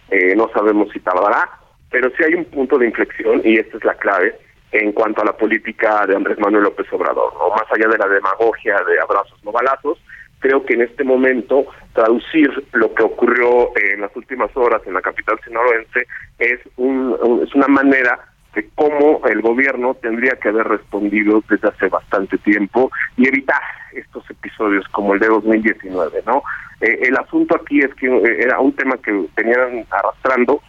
eh, 0.09 0.35
no 0.35 0.49
sabemos 0.53 0.89
si 0.93 0.99
tardará, 0.99 1.49
pero 1.89 2.09
sí 2.15 2.23
hay 2.23 2.35
un 2.35 2.45
punto 2.45 2.77
de 2.77 2.87
inflexión 2.87 3.41
y 3.43 3.57
esta 3.57 3.77
es 3.77 3.83
la 3.83 3.95
clave 3.95 4.35
en 4.71 4.91
cuanto 4.91 5.21
a 5.21 5.25
la 5.25 5.35
política 5.35 6.05
de 6.05 6.15
Andrés 6.15 6.37
Manuel 6.39 6.63
López 6.63 6.87
Obrador, 6.91 7.33
¿no? 7.33 7.49
más 7.49 7.65
allá 7.71 7.87
de 7.87 7.97
la 7.97 8.07
demagogia 8.07 8.75
de 8.87 8.99
abrazos 8.99 9.41
no 9.43 9.51
balazos, 9.51 9.97
creo 10.39 10.65
que 10.65 10.73
en 10.73 10.81
este 10.81 11.03
momento 11.03 11.65
traducir 11.93 12.51
lo 12.73 12.93
que 12.93 13.03
ocurrió 13.03 13.71
en 13.77 14.01
las 14.01 14.15
últimas 14.15 14.55
horas 14.55 14.81
en 14.85 14.93
la 14.93 15.01
capital 15.01 15.39
sinaloense 15.43 16.05
es, 16.39 16.59
un, 16.75 17.17
es 17.43 17.55
una 17.55 17.67
manera 17.67 18.19
de 18.55 18.69
cómo 18.75 19.21
el 19.27 19.41
gobierno 19.41 19.93
tendría 19.95 20.35
que 20.37 20.49
haber 20.49 20.67
respondido 20.67 21.43
desde 21.49 21.67
hace 21.67 21.89
bastante 21.89 22.37
tiempo 22.39 22.89
y 23.17 23.27
evitar 23.27 23.61
estos 23.93 24.29
episodios 24.29 24.87
como 24.89 25.13
el 25.13 25.19
de 25.19 25.27
2019, 25.27 26.23
¿no? 26.25 26.41
Eh, 26.81 26.99
el 27.03 27.17
asunto 27.17 27.55
aquí 27.55 27.79
es 27.79 27.93
que 27.95 28.07
eh, 28.07 28.37
era 28.39 28.59
un 28.59 28.73
tema 28.73 28.97
que 28.97 29.11
venían 29.35 29.85
arrastrando 29.91 30.61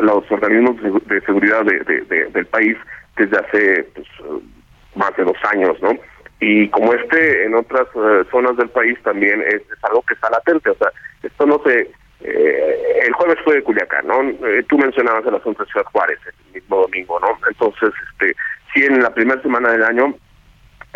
los 0.00 0.30
organismos 0.32 0.76
de, 1.06 1.20
seguridad 1.20 1.64
del 1.64 2.46
país 2.46 2.76
desde 3.16 3.38
hace 3.38 3.84
pues, 3.94 4.06
más 4.96 5.16
de 5.16 5.24
dos 5.24 5.36
años, 5.52 5.76
¿no? 5.80 5.92
Y 6.40 6.68
como 6.68 6.94
este 6.94 7.44
en 7.44 7.54
otras 7.54 7.86
eh, 7.94 8.24
zonas 8.30 8.56
del 8.56 8.70
país 8.70 8.98
también 9.02 9.42
es, 9.42 9.62
algo 9.82 10.02
que 10.02 10.14
está 10.14 10.30
latente, 10.30 10.70
o 10.70 10.76
sea, 10.76 10.90
esto 11.22 11.46
no 11.46 11.60
se... 11.64 11.90
Eh, 12.20 13.02
el 13.06 13.12
jueves 13.12 13.38
fue 13.44 13.56
de 13.56 13.62
Culiacán, 13.62 14.06
¿no? 14.06 14.20
Eh, 14.22 14.64
tú 14.68 14.76
mencionabas 14.78 15.24
el 15.26 15.36
asunto 15.36 15.64
de 15.64 15.70
Ciudad 15.70 15.86
Juárez 15.92 16.18
el 16.26 16.54
mismo 16.54 16.82
domingo, 16.82 17.20
¿no? 17.20 17.28
Entonces, 17.48 17.90
este, 18.10 18.34
sí, 18.74 18.84
en 18.84 19.00
la 19.00 19.14
primera 19.14 19.40
semana 19.42 19.70
del 19.70 19.84
año 19.84 20.14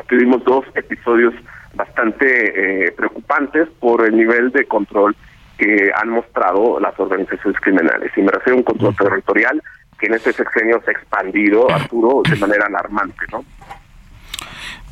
tuvimos 0.09 0.43
dos 0.45 0.65
episodios 0.75 1.35
bastante 1.75 2.93
preocupantes 2.97 3.69
por 3.81 4.05
el 4.05 4.17
nivel 4.17 4.51
de 4.51 4.67
control 4.67 5.17
que 5.57 5.91
han 5.95 6.11
mostrado 6.11 6.81
las 6.81 6.99
organizaciones 6.99 7.61
criminales. 7.61 8.11
Y 8.17 8.23
me 8.23 8.33
refiero 8.33 8.57
a 8.57 8.59
un 8.59 8.65
control 8.65 8.97
territorial 8.97 9.63
que 9.99 10.07
en 10.07 10.15
este 10.15 10.33
sexenio 10.33 10.83
se 10.85 10.91
ha 10.91 10.95
expandido, 10.95 11.71
Arturo, 11.71 12.23
de 12.29 12.37
manera 12.41 12.67
alarmante, 12.67 13.25
¿no? 13.31 13.45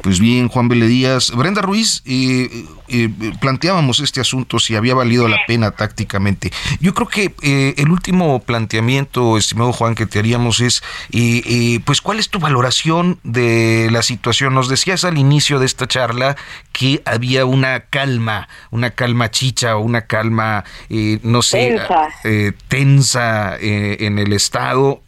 Pues 0.02 0.18
bien, 0.18 0.48
Juan 0.48 0.68
Díaz. 0.68 1.30
Brenda 1.32 1.60
Ruiz, 1.60 2.02
eh, 2.06 2.64
eh, 2.88 3.10
planteábamos 3.40 4.00
este 4.00 4.20
asunto 4.20 4.58
si 4.58 4.74
había 4.74 4.94
valido 4.94 5.28
la 5.28 5.38
pena 5.46 5.72
tácticamente. 5.72 6.50
Yo 6.80 6.94
creo 6.94 7.08
que 7.08 7.34
eh, 7.42 7.74
el 7.76 7.90
último 7.90 8.40
planteamiento, 8.40 9.36
estimado 9.36 9.72
Juan, 9.72 9.94
que 9.94 10.06
te 10.06 10.18
haríamos 10.18 10.60
es, 10.60 10.82
pues, 11.84 12.00
¿cuál 12.00 12.18
es 12.18 12.30
tu 12.30 12.38
valoración 12.38 13.18
de 13.24 13.88
la 13.90 14.02
situación? 14.02 14.54
Nos 14.54 14.68
decías 14.68 15.04
al 15.04 15.18
inicio 15.18 15.58
de 15.58 15.66
esta 15.66 15.86
charla 15.86 16.36
que 16.72 17.02
había 17.04 17.44
una 17.44 17.80
calma, 17.80 18.48
una 18.70 18.90
calma 18.90 19.30
chicha 19.30 19.76
o 19.76 19.80
una 19.80 20.02
calma, 20.02 20.64
no 21.22 21.42
sé, 21.42 21.78
tensa, 21.78 22.58
tensa 22.68 23.56
en 23.58 24.18
el 24.18 24.32
Estado. 24.32 25.02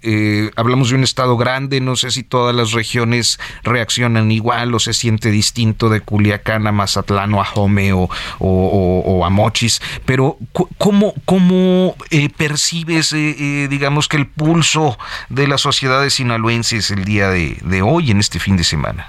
hablamos 0.56 0.90
de 0.90 0.96
un 0.96 1.04
Estado 1.04 1.36
grande, 1.36 1.80
no 1.80 1.96
sé 1.96 2.10
si 2.10 2.22
todas 2.22 2.54
las 2.54 2.72
regiones 2.72 3.38
reaccionan 3.62 4.30
igual 4.30 4.74
o 4.74 4.80
se 4.84 4.92
siente 4.92 5.30
distinto 5.30 5.88
de 5.88 6.00
Culiacán 6.00 6.66
a 6.66 6.72
Mazatlán 6.72 7.32
o 7.34 7.40
a 7.40 7.44
Jome 7.44 7.92
o, 7.92 9.24
a 9.24 9.30
Mochis, 9.30 9.80
pero 10.04 10.36
¿cómo, 10.78 11.14
cómo 11.24 11.94
eh, 12.10 12.28
percibes, 12.36 13.12
eh, 13.12 13.36
eh, 13.38 13.68
digamos, 13.68 14.08
que 14.08 14.16
el 14.16 14.26
pulso 14.26 14.98
de 15.28 15.46
las 15.46 15.60
sociedades 15.60 16.14
sinaloenses 16.14 16.90
el 16.90 17.04
día 17.04 17.30
de, 17.30 17.82
hoy, 17.82 18.10
en 18.10 18.18
este 18.18 18.38
fin 18.38 18.56
de 18.56 18.64
semana? 18.64 19.06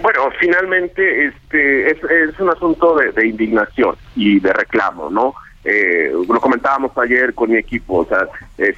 Bueno, 0.00 0.30
finalmente 0.38 1.26
este 1.26 1.90
es, 1.90 2.38
un 2.38 2.50
asunto 2.50 2.96
de, 2.96 3.26
indignación 3.26 3.96
y 4.14 4.40
de 4.40 4.52
reclamo, 4.52 5.10
¿no? 5.10 5.34
lo 6.28 6.40
comentábamos 6.40 6.96
ayer 6.96 7.34
con 7.34 7.50
mi 7.50 7.56
equipo, 7.56 7.96
o 7.96 8.04
sea, 8.06 8.28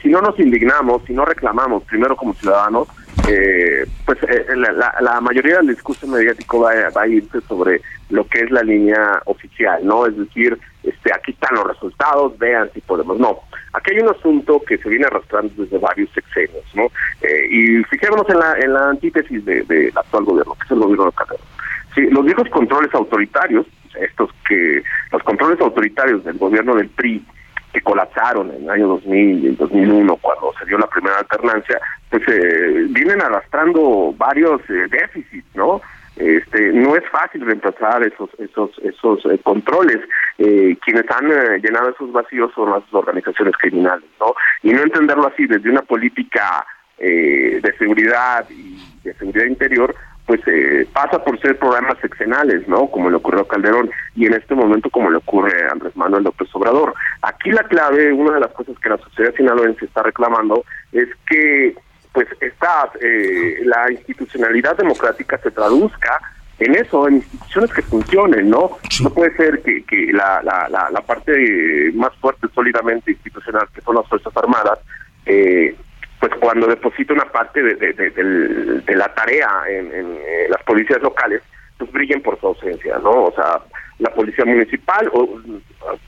si 0.01 0.09
no 0.09 0.23
nos 0.23 0.39
indignamos, 0.41 1.03
si 1.07 1.13
no 1.13 1.27
reclamamos 1.27 1.83
primero 1.85 2.17
como 2.17 2.33
ciudadanos, 2.33 2.89
eh, 3.27 3.87
pues 4.05 4.19
eh, 4.23 4.47
la, 4.57 5.21
mayoría 5.21 5.57
del 5.57 5.69
discurso 5.69 6.07
mediático 6.07 6.61
va, 6.61 6.73
a 6.95 7.07
irse 7.07 7.41
sobre 7.43 7.81
lo 8.11 8.27
que 8.27 8.41
es 8.41 8.51
la 8.51 8.63
línea 8.63 9.21
oficial, 9.27 9.81
¿no? 9.85 10.07
Es 10.07 10.17
decir, 10.17 10.59
este, 10.83 11.13
aquí 11.13 11.33
están 11.33 11.57
los 11.57 11.67
resultados, 11.67 12.39
vean 12.39 12.71
si 12.73 12.81
podemos. 12.81 13.19
No, 13.19 13.41
aquí 13.73 13.93
hay 13.95 14.01
un 14.01 14.09
asunto 14.09 14.63
que 14.67 14.79
se 14.79 14.89
viene 14.89 15.07
arrastrando 15.07 15.53
desde 15.57 15.79
varios 15.79 16.11
sexenios, 16.13 16.65
¿no? 16.75 16.85
Eh, 17.21 17.49
y 17.51 17.85
fijémonos 17.85 18.29
en 18.31 18.39
la, 18.39 18.55
en 18.59 18.73
la 18.73 18.91
antítesis 18.91 19.45
del 19.45 19.67
de, 19.67 19.93
actual 19.95 20.25
gobierno, 20.25 20.55
que 20.55 20.65
es 20.65 20.71
el 20.71 20.79
gobierno 20.79 21.07
de 21.07 21.13
Calderón. 21.13 21.47
Sí, 21.95 22.03
los 22.11 22.25
viejos 22.25 22.49
controles 22.51 22.95
autoritarios, 22.95 23.67
estos 24.01 24.31
que, 24.49 24.83
los 25.13 25.23
controles 25.23 25.61
autoritarios 25.61 26.25
del 26.25 26.39
gobierno 26.39 26.77
del 26.77 26.89
PRI, 26.91 27.25
que 27.73 27.81
colapsaron 27.81 28.51
en 28.51 28.63
el 28.65 28.71
año 28.71 28.89
2000 28.89 29.45
y 29.45 29.47
el 29.49 29.57
2001 29.57 30.17
cuando 30.17 30.53
se 30.59 30.67
dio 30.67 30.79
la 30.79 30.87
primera 30.87 31.19
alternancia, 31.19 31.81
pues 32.11 32.23
eh, 32.29 32.87
vienen 32.91 33.21
arrastrando 33.21 34.15
varios 34.17 34.61
eh, 34.71 34.87
déficits, 34.91 35.55
¿no? 35.55 35.81
Este, 36.17 36.73
no 36.73 36.97
es 36.97 37.05
fácil 37.11 37.47
reemplazar 37.47 38.03
esos 38.03 38.29
esos 38.41 38.77
esos 38.83 39.25
eh, 39.27 39.39
controles 39.41 39.99
eh, 40.39 40.77
quienes 40.85 41.05
han 41.11 41.31
eh, 41.31 41.61
llenado 41.63 41.91
esos 41.91 42.13
vacíos 42.13 42.51
son 42.55 42.71
las 42.71 42.83
organizaciones 42.93 43.55
criminales, 43.57 44.09
¿no? 44.21 44.35
Y 44.63 44.73
no 44.73 44.83
entenderlo 44.83 45.29
así 45.29 45.47
desde 45.47 45.71
una 45.71 45.83
política 45.83 46.65
eh, 46.99 47.61
de 47.63 47.77
seguridad 47.77 48.45
y 48.51 48.79
de 49.05 49.15
seguridad 49.15 49.47
interior, 49.47 49.95
pues 50.29 50.43
eh, 50.47 50.87
pasa 50.93 51.25
por 51.25 51.41
ser 51.41 51.59
programas 51.59 51.97
seccionales, 52.03 52.69
¿no? 52.69 52.87
Como 52.89 53.09
le 53.09 53.17
ocurrió 53.17 53.41
a 53.41 53.49
Calderón 53.49 53.91
y 54.15 54.27
en 54.27 54.35
este 54.35 54.55
momento 54.55 54.91
como 54.91 55.11
le 55.11 55.17
ocurre 55.17 55.65
a 55.65 55.73
Andrés 55.73 55.97
Manuel 55.97 56.25
López 56.25 56.49
Obrador. 56.53 56.93
Aquí 57.23 57.51
la 57.51 57.63
clave, 57.65 58.13
una 58.13 58.35
de 58.35 58.41
las 58.41 58.53
cosas 58.53 58.79
que 58.79 58.91
la 58.91 58.99
sociedad 58.99 59.35
sinaloense 59.35 59.87
está 59.87 60.03
reclamando 60.03 60.67
es 60.93 61.09
que 61.27 61.75
pues 62.13 62.29
esta 62.41 62.91
eh, 63.01 63.63
la 63.65 63.91
institucionalidad 63.91 64.77
democrática 64.77 65.39
se 65.39 65.51
traduzca 65.51 66.21
en 66.59 66.75
eso, 66.75 67.09
en 67.09 67.15
instituciones 67.15 67.73
que 67.73 67.83
funcionen, 67.83 68.51
¿no? 68.51 68.77
No 69.03 69.11
puede 69.11 69.35
ser 69.35 69.63
que, 69.63 69.83
que 69.85 70.13
la, 70.13 70.43
la, 70.43 70.69
la, 70.69 70.91
la 70.91 71.01
parte 71.01 71.91
más 71.95 72.15
fuerte 72.17 72.49
sólidamente 72.55 73.13
institucional, 73.13 73.67
que 73.75 73.81
son 73.81 73.95
las 73.95 74.07
Fuerzas 74.09 74.37
Armadas, 74.37 74.79
eh, 75.25 75.75
pues 76.21 76.33
cuando 76.41 76.67
deposita 76.67 77.15
una 77.15 77.27
parte 77.27 77.63
de, 77.63 77.75
de, 77.77 78.97
la 78.97 79.15
tarea 79.15 79.49
en, 79.69 79.91
eh, 79.95 80.47
las 80.49 80.63
policías 80.65 81.01
locales, 81.01 81.43
pues 81.77 81.91
brillen 81.93 82.23
por 82.23 82.41
su 82.41 82.49
ausencia, 82.49 82.99
¿no? 82.99 83.27
O 83.27 83.33
sea, 83.35 83.61
la 83.99 84.11
policía 84.11 84.45
municipal 84.45 85.09
o 85.13 85.41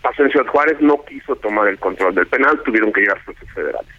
pasó 0.02 0.24
en 0.24 0.30
Ciudad 0.30 0.46
Juárez 0.46 0.80
no 0.80 1.04
quiso 1.04 1.36
tomar 1.36 1.68
el 1.68 1.78
control 1.78 2.14
del 2.14 2.26
penal, 2.26 2.60
tuvieron 2.64 2.92
que 2.92 3.02
llegar 3.02 3.20
fuerzas 3.20 3.48
federales. 3.54 3.90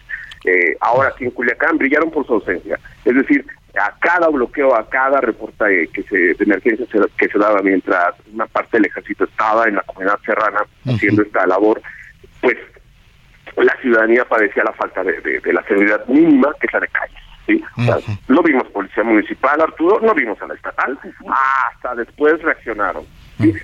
Eh, 0.44 0.76
ahora 0.80 1.08
aquí 1.08 1.24
en 1.24 1.30
Culiacán 1.30 1.78
brillaron 1.78 2.10
por 2.10 2.26
su 2.26 2.34
ausencia, 2.34 2.78
es 3.04 3.14
decir, 3.14 3.46
a 3.80 3.96
cada 4.00 4.28
bloqueo, 4.28 4.74
a 4.74 4.88
cada 4.90 5.20
reporte 5.20 5.88
que 5.94 6.02
se, 6.02 6.16
de 6.16 6.44
emergencia 6.44 6.86
que 7.16 7.28
se 7.28 7.38
daba 7.38 7.62
mientras 7.62 8.14
una 8.32 8.46
parte 8.46 8.76
del 8.76 8.86
ejército 8.86 9.24
estaba 9.24 9.66
en 9.66 9.76
la 9.76 9.82
comunidad 9.82 10.18
serrana 10.26 10.66
haciendo 10.84 11.22
esta 11.22 11.46
labor, 11.46 11.80
pues 12.40 12.56
la 13.56 13.76
ciudadanía 13.80 14.24
padecía 14.24 14.64
la 14.64 14.72
falta 14.72 15.02
de, 15.04 15.40
la 15.52 15.62
seguridad 15.64 16.06
mínima 16.06 16.52
que 16.60 16.66
es 16.66 16.72
la 16.72 16.80
de 16.80 16.88
calles. 16.88 17.18
¿sí? 17.46 17.64
no 18.28 18.42
vimos 18.42 18.68
policía 18.68 19.02
municipal, 19.02 19.60
Arturo, 19.60 20.00
no 20.00 20.14
vimos 20.14 20.40
a 20.42 20.46
la 20.46 20.54
estatal, 20.54 20.98
hasta 21.26 21.94
después 21.96 22.40
reaccionaron. 22.42 23.04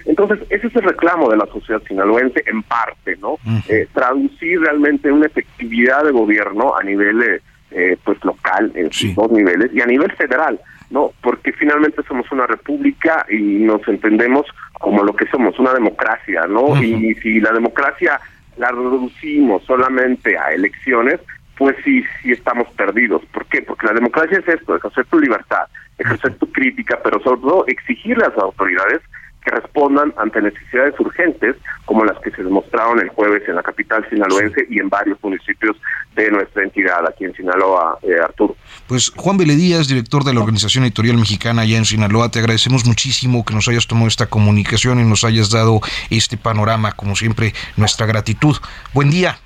Entonces, 0.07 0.41
ese 0.51 0.67
es 0.67 0.77
el 0.77 0.83
reclamo 0.83 1.31
de 1.31 1.37
la 1.37 1.47
sociedad 1.47 1.81
sinaloense 1.87 2.43
en 2.47 2.63
parte, 2.63 3.17
¿no? 3.17 3.39
Eh, 3.69 3.87
traducir 3.93 4.61
realmente 4.61 5.13
una 5.13 5.27
efectividad 5.27 6.05
de 6.05 6.11
gobierno 6.11 6.77
a 6.77 6.83
nivel 6.83 7.23
eh, 7.23 7.41
eh, 7.71 7.97
pues 8.03 8.23
local, 8.25 8.73
en 8.75 8.91
dos 9.15 9.31
niveles, 9.31 9.71
y 9.73 9.81
a 9.81 9.87
nivel 9.87 10.11
federal, 10.13 10.59
¿no? 10.91 11.13
Porque 11.23 11.53
finalmente 11.53 12.03
somos 12.09 12.31
una 12.33 12.47
república 12.47 13.27
y 13.29 13.37
nos 13.37 13.87
entendemos 13.87 14.47
como 14.73 15.05
lo 15.05 15.15
que 15.15 15.27
somos, 15.27 15.59
una 15.59 15.75
democracia, 15.75 16.47
¿no? 16.49 16.81
Y 16.83 17.15
si 17.17 17.41
la 17.41 17.53
democracia 17.53 18.21
la 18.59 18.71
reducimos 18.71 19.65
solamente 19.65 20.37
a 20.37 20.53
elecciones, 20.53 21.21
pues 21.57 21.77
sí, 21.85 22.05
sí 22.23 22.33
estamos 22.33 22.69
perdidos. 22.77 23.25
¿Por 23.33 23.47
qué? 23.47 23.63
Porque 23.63 23.87
la 23.87 23.95
democracia 23.95 24.39
es 24.39 24.49
esto, 24.49 24.77
ejercer 24.77 25.07
tu 25.07 25.19
libertad, 25.19 25.67
ejercer 25.99 26.35
tu 26.37 26.51
crítica, 26.53 27.01
pero 27.03 27.21
sobre 27.21 27.41
todo 27.41 27.65
exigirle 27.67 28.25
a 28.25 28.29
las 28.29 28.39
autoridades 28.39 29.01
que 29.49 29.61
respondan 29.61 30.13
ante 30.19 30.43
necesidades 30.43 30.95
urgentes 30.99 31.57
como 31.85 32.05
las 32.05 32.19
que 32.19 32.31
se 32.31 32.43
demostraron 32.43 33.01
el 33.01 33.09
jueves 33.09 33.43
en 33.49 33.55
la 33.55 33.63
capital 33.63 34.07
sinaloense 34.11 34.67
y 34.69 34.79
en 34.79 34.89
varios 34.89 35.19
municipios 35.23 35.77
de 36.15 36.31
nuestra 36.31 36.65
entidad 36.65 37.07
aquí 37.09 37.25
en 37.25 37.35
Sinaloa, 37.35 37.99
eh, 38.03 38.17
Arturo. 38.23 38.57
Pues 38.87 39.11
Juan 39.17 39.39
Vélez 39.39 39.57
Díaz, 39.57 39.89
director 39.89 40.25
de 40.25 40.35
la 40.35 40.41
Organización 40.41 40.85
Editorial 40.85 41.17
Mexicana 41.17 41.63
allá 41.63 41.79
en 41.79 41.85
Sinaloa, 41.85 42.31
te 42.31 42.41
agradecemos 42.41 42.85
muchísimo 42.85 43.45
que 43.45 43.55
nos 43.55 43.69
hayas 43.69 43.87
tomado 43.87 44.09
esta 44.09 44.27
comunicación 44.27 45.01
y 45.01 45.05
nos 45.05 45.25
hayas 45.25 45.51
dado 45.51 45.81
este 46.11 46.37
panorama, 46.37 46.93
como 46.93 47.17
siempre, 47.17 47.55
nuestra 47.77 48.07
gratitud. 48.07 48.57
Buen 48.93 49.11
día. 49.11 49.39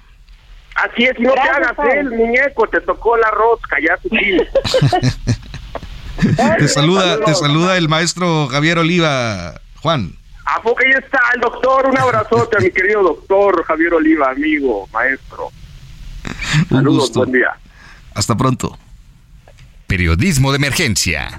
Así 0.74 1.04
es, 1.04 1.18
no 1.20 1.32
te 1.32 1.40
hagas 1.40 1.74
el 1.94 2.10
muñeco, 2.10 2.66
te 2.66 2.80
tocó 2.80 3.16
la 3.18 3.30
rosca, 3.30 3.76
ya 3.78 3.96
su 3.98 4.08
te 6.58 6.68
saluda, 6.68 7.20
te 7.24 7.34
saluda 7.34 7.76
el 7.76 7.88
maestro 7.88 8.48
Javier 8.48 8.78
Oliva. 8.78 9.60
Juan. 9.82 10.12
¿A 10.44 10.62
poco 10.62 10.80
ahí 10.84 10.92
está 10.92 11.20
el 11.34 11.40
doctor? 11.40 11.86
Un 11.86 11.98
abrazote 11.98 12.56
a 12.56 12.60
mi 12.60 12.70
querido 12.70 13.02
doctor 13.02 13.64
Javier 13.64 13.94
Oliva, 13.94 14.30
amigo, 14.30 14.88
maestro. 14.92 15.50
Saludos, 16.68 17.12
buen 17.12 17.32
día. 17.32 17.52
Hasta 18.14 18.36
pronto. 18.36 18.78
Periodismo 19.86 20.52
de 20.52 20.56
emergencia. 20.56 21.38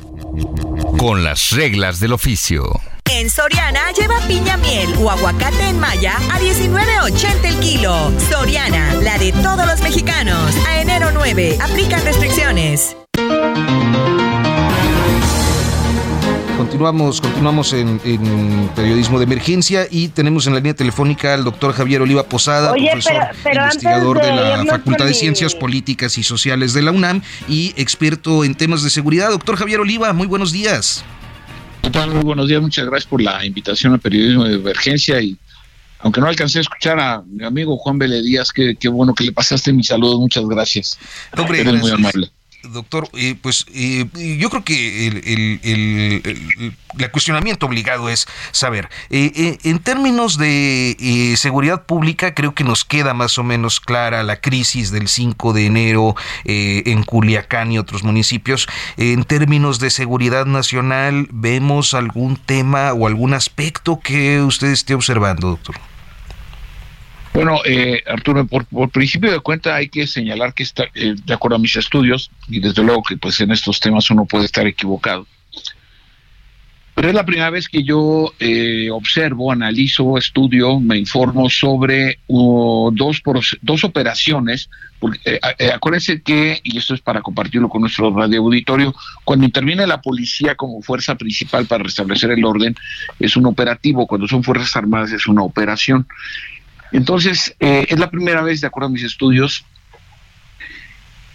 Con 0.97 1.23
las 1.23 1.51
reglas 1.51 1.99
del 1.99 2.13
oficio. 2.13 2.63
En 3.05 3.29
Soriana 3.29 3.91
lleva 3.91 4.19
piña 4.27 4.57
miel 4.57 4.93
o 4.99 5.09
aguacate 5.09 5.69
en 5.69 5.79
maya 5.79 6.15
a 6.31 6.39
19.80 6.39 7.45
el 7.45 7.59
kilo. 7.59 8.11
Soriana, 8.29 8.93
la 8.95 9.17
de 9.17 9.31
todos 9.31 9.65
los 9.67 9.81
mexicanos. 9.81 10.55
A 10.67 10.81
enero 10.81 11.11
9, 11.13 11.57
aplican 11.61 12.03
restricciones. 12.03 12.95
Continuamos, 16.57 17.19
continuamos 17.19 17.73
en, 17.73 17.99
periodismo 18.75 19.17
de 19.17 19.25
emergencia 19.25 19.87
y 19.89 20.09
tenemos 20.09 20.45
en 20.45 20.53
la 20.53 20.59
línea 20.59 20.75
telefónica 20.75 21.33
al 21.33 21.43
doctor 21.43 21.73
Javier 21.73 22.01
Oliva 22.01 22.23
Posada, 22.23 22.73
profesor 22.73 23.13
investigador 23.43 24.21
de, 24.21 24.35
la 24.35 24.65
Facultad 24.65 25.05
de 25.05 25.13
Ciencias 25.13 25.55
Políticas 25.55 26.17
y 26.17 26.23
Sociales 26.23 26.73
de 26.73 26.83
la 26.83 26.91
UNAM 26.91 27.21
y 27.47 27.73
experto 27.75 28.43
en 28.43 28.55
temas 28.55 28.83
de 28.83 28.89
seguridad. 28.89 29.31
Doctor 29.31 29.55
Javier 29.57 29.79
Oliva, 29.79 30.13
muy 30.13 30.27
buenos 30.27 30.51
días. 30.51 31.03
Muy 31.83 32.23
buenos 32.23 32.47
días, 32.47 32.61
muchas 32.61 32.85
gracias 32.85 33.09
por 33.09 33.21
la 33.21 33.43
invitación 33.45 33.93
al 33.93 33.99
periodismo 33.99 34.45
de 34.45 34.55
emergencia 34.55 35.21
y 35.21 35.37
aunque 35.99 36.21
no 36.21 36.27
alcancé 36.27 36.59
a 36.59 36.61
escuchar 36.61 36.99
a 36.99 37.23
mi 37.25 37.45
amigo 37.45 37.77
Juan 37.77 37.97
Vélez 37.97 38.23
Díaz, 38.23 38.51
qué, 38.51 38.75
bueno 38.89 39.13
que 39.13 39.23
le 39.23 39.31
pasaste 39.31 39.73
mi 39.73 39.83
saludo, 39.83 40.19
muchas 40.19 40.45
gracias. 40.45 40.99
Eres 41.33 41.81
muy 41.81 41.91
amable. 41.91 42.29
Doctor, 42.63 43.09
eh, 43.13 43.35
pues 43.41 43.65
eh, 43.73 44.05
yo 44.39 44.49
creo 44.49 44.63
que 44.63 45.07
el, 45.07 46.73
cuestionamiento 47.11 47.65
obligado 47.65 48.07
es 48.07 48.25
saber, 48.51 48.89
eh, 49.09 49.57
en 49.63 49.79
términos 49.79 50.37
de 50.37 51.35
seguridad 51.37 51.85
pública, 51.85 52.33
creo 52.33 52.55
que 52.55 52.63
nos 52.63 52.85
queda 52.85 53.13
más 53.13 53.37
o 53.37 53.43
menos 53.43 53.81
clara 53.81 54.23
la 54.23 54.39
crisis 54.39 54.91
del 54.91 55.09
5 55.09 55.51
de 55.51 55.65
enero 55.65 56.15
en 56.45 57.03
Culiacán 57.03 57.71
y 57.71 57.79
otros 57.79 58.03
municipios. 58.03 58.67
En 58.97 59.25
términos 59.25 59.79
de 59.79 59.89
seguridad 59.89 60.45
nacional, 60.45 61.27
¿vemos 61.31 61.93
algún 61.93 62.37
tema 62.37 62.93
o 62.93 63.07
algún 63.07 63.33
aspecto 63.33 63.99
que 63.99 64.41
usted 64.41 64.67
esté 64.67 64.93
observando, 64.93 65.49
doctor? 65.49 65.75
Bueno, 67.33 67.61
eh, 67.65 68.03
Arturo, 68.05 68.45
por, 68.45 68.89
principio 68.91 69.31
de 69.31 69.39
cuenta 69.39 69.75
hay 69.75 69.89
que 69.89 70.05
señalar 70.05 70.53
que 70.53 70.61
está, 70.61 70.83
eh, 70.93 71.15
de 71.25 71.33
acuerdo 71.33 71.55
a 71.55 71.59
mis 71.59 71.75
estudios, 71.75 72.29
y 72.47 72.59
desde 72.59 72.83
luego 72.83 73.01
que 73.01 73.17
pues 73.17 73.39
en 73.39 73.51
estos 73.51 73.79
temas 73.79 74.11
uno 74.11 74.25
puede 74.25 74.45
estar 74.45 74.67
equivocado, 74.67 75.25
pero 76.93 77.07
es 77.07 77.15
la 77.15 77.25
primera 77.25 77.49
vez 77.49 77.67
que 77.67 77.83
yo 77.83 78.31
eh, 78.39 78.91
observo, 78.91 79.51
analizo, 79.51 80.15
estudio, 80.15 80.79
me 80.79 80.99
informo 80.99 81.49
sobre 81.49 82.19
dos, 82.27 83.23
dos 83.61 83.83
operaciones. 83.83 84.69
Porque, 84.99 85.39
acuérdense 85.73 86.21
que, 86.21 86.61
y 86.63 86.77
esto 86.77 86.93
es 86.93 87.01
para 87.01 87.23
compartirlo 87.23 87.67
con 87.67 87.81
nuestro 87.81 88.15
radio 88.15 88.41
auditorio, 88.41 88.93
cuando 89.25 89.43
interviene 89.43 89.87
la 89.87 90.01
policía 90.01 90.53
como 90.53 90.83
fuerza 90.83 91.15
principal 91.15 91.65
para 91.65 91.83
restablecer 91.83 92.29
el 92.29 92.45
orden, 92.45 92.75
es 93.19 93.35
un 93.35 93.47
operativo. 93.47 94.05
Cuando 94.05 94.27
son 94.27 94.43
Fuerzas 94.43 94.75
Armadas 94.75 95.11
es 95.13 95.25
una 95.25 95.41
operación. 95.41 96.05
Entonces, 96.93 97.55
eh, 97.59 97.87
es 97.89 97.99
la 97.99 98.09
primera 98.09 98.43
vez, 98.43 98.61
de 98.61 98.67
acuerdo 98.67 98.87
a 98.87 98.91
mis 98.91 99.03
estudios, 99.03 99.65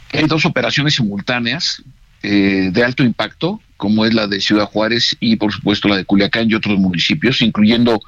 que 0.09 0.18
hay 0.18 0.27
dos 0.27 0.47
operaciones 0.47 0.94
simultáneas 0.94 1.83
eh, 2.23 2.71
de 2.73 2.85
alto 2.85 3.03
impacto, 3.03 3.61
como 3.77 4.07
es 4.07 4.14
la 4.14 4.29
de 4.29 4.40
Ciudad 4.40 4.66
Juárez 4.66 5.16
y 5.21 5.37
por 5.37 5.53
supuesto 5.53 5.88
la 5.88 5.97
de 5.97 6.05
Culiacán 6.05 6.49
y 6.49 6.55
otros 6.55 6.79
municipios, 6.79 7.42
incluyendo 7.42 8.01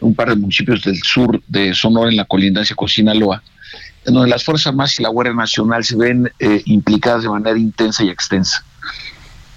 un 0.00 0.14
par 0.14 0.30
de 0.30 0.36
municipios 0.36 0.82
del 0.82 0.96
sur 1.02 1.42
de 1.46 1.74
Sonora 1.74 2.10
en 2.10 2.16
la 2.16 2.24
colindancia 2.24 2.74
con 2.74 2.88
Sinaloa, 2.88 3.42
en 4.06 4.14
donde 4.14 4.30
las 4.30 4.42
Fuerzas 4.42 4.68
Armadas 4.68 4.98
y 4.98 5.02
la 5.02 5.10
Guardia 5.10 5.34
Nacional 5.34 5.84
se 5.84 5.96
ven 5.96 6.32
eh, 6.38 6.62
implicadas 6.64 7.22
de 7.22 7.28
manera 7.28 7.58
intensa 7.58 8.02
y 8.02 8.08
extensa. 8.08 8.64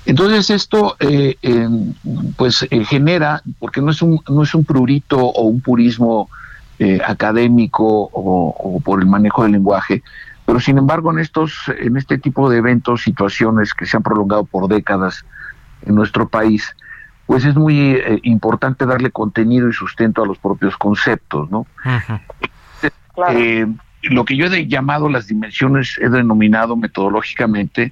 Entonces 0.05 0.49
esto 0.49 0.95
pues 2.37 2.65
genera, 2.87 3.41
porque 3.59 3.81
no 3.81 3.91
es 3.91 4.01
un 4.01 4.21
no 4.29 4.43
es 4.43 4.53
un 4.55 4.63
prurito 4.63 5.17
o 5.17 5.43
un 5.43 5.59
purismo 5.59 6.29
eh, 6.79 6.99
académico 7.05 8.09
o, 8.13 8.81
por 8.83 8.99
el 9.01 9.07
manejo 9.07 9.43
del 9.43 9.53
lenguaje, 9.53 10.03
pero 10.45 10.59
sin 10.59 10.77
embargo 10.77 11.11
en 11.11 11.19
estos, 11.19 11.71
en 11.79 11.97
este 11.97 12.17
tipo 12.17 12.49
de 12.49 12.57
eventos, 12.57 13.03
situaciones 13.03 13.73
que 13.73 13.85
se 13.85 13.97
han 13.97 14.03
prolongado 14.03 14.43
por 14.45 14.67
décadas 14.67 15.25
en 15.85 15.95
nuestro 15.95 16.27
país, 16.29 16.75
pues 17.25 17.45
es 17.45 17.55
muy 17.55 17.79
eh, 17.79 18.19
importante 18.23 18.85
darle 18.85 19.11
contenido 19.11 19.67
y 19.69 19.73
sustento 19.73 20.23
a 20.23 20.27
los 20.27 20.37
propios 20.37 20.77
conceptos, 20.77 21.49
¿no? 21.49 21.65
Eh, 23.31 23.65
lo 24.03 24.23
que 24.23 24.37
yo 24.37 24.45
he 24.45 24.67
llamado 24.67 25.09
las 25.09 25.27
dimensiones, 25.27 25.97
he 25.97 26.09
denominado 26.09 26.75
metodológicamente, 26.75 27.91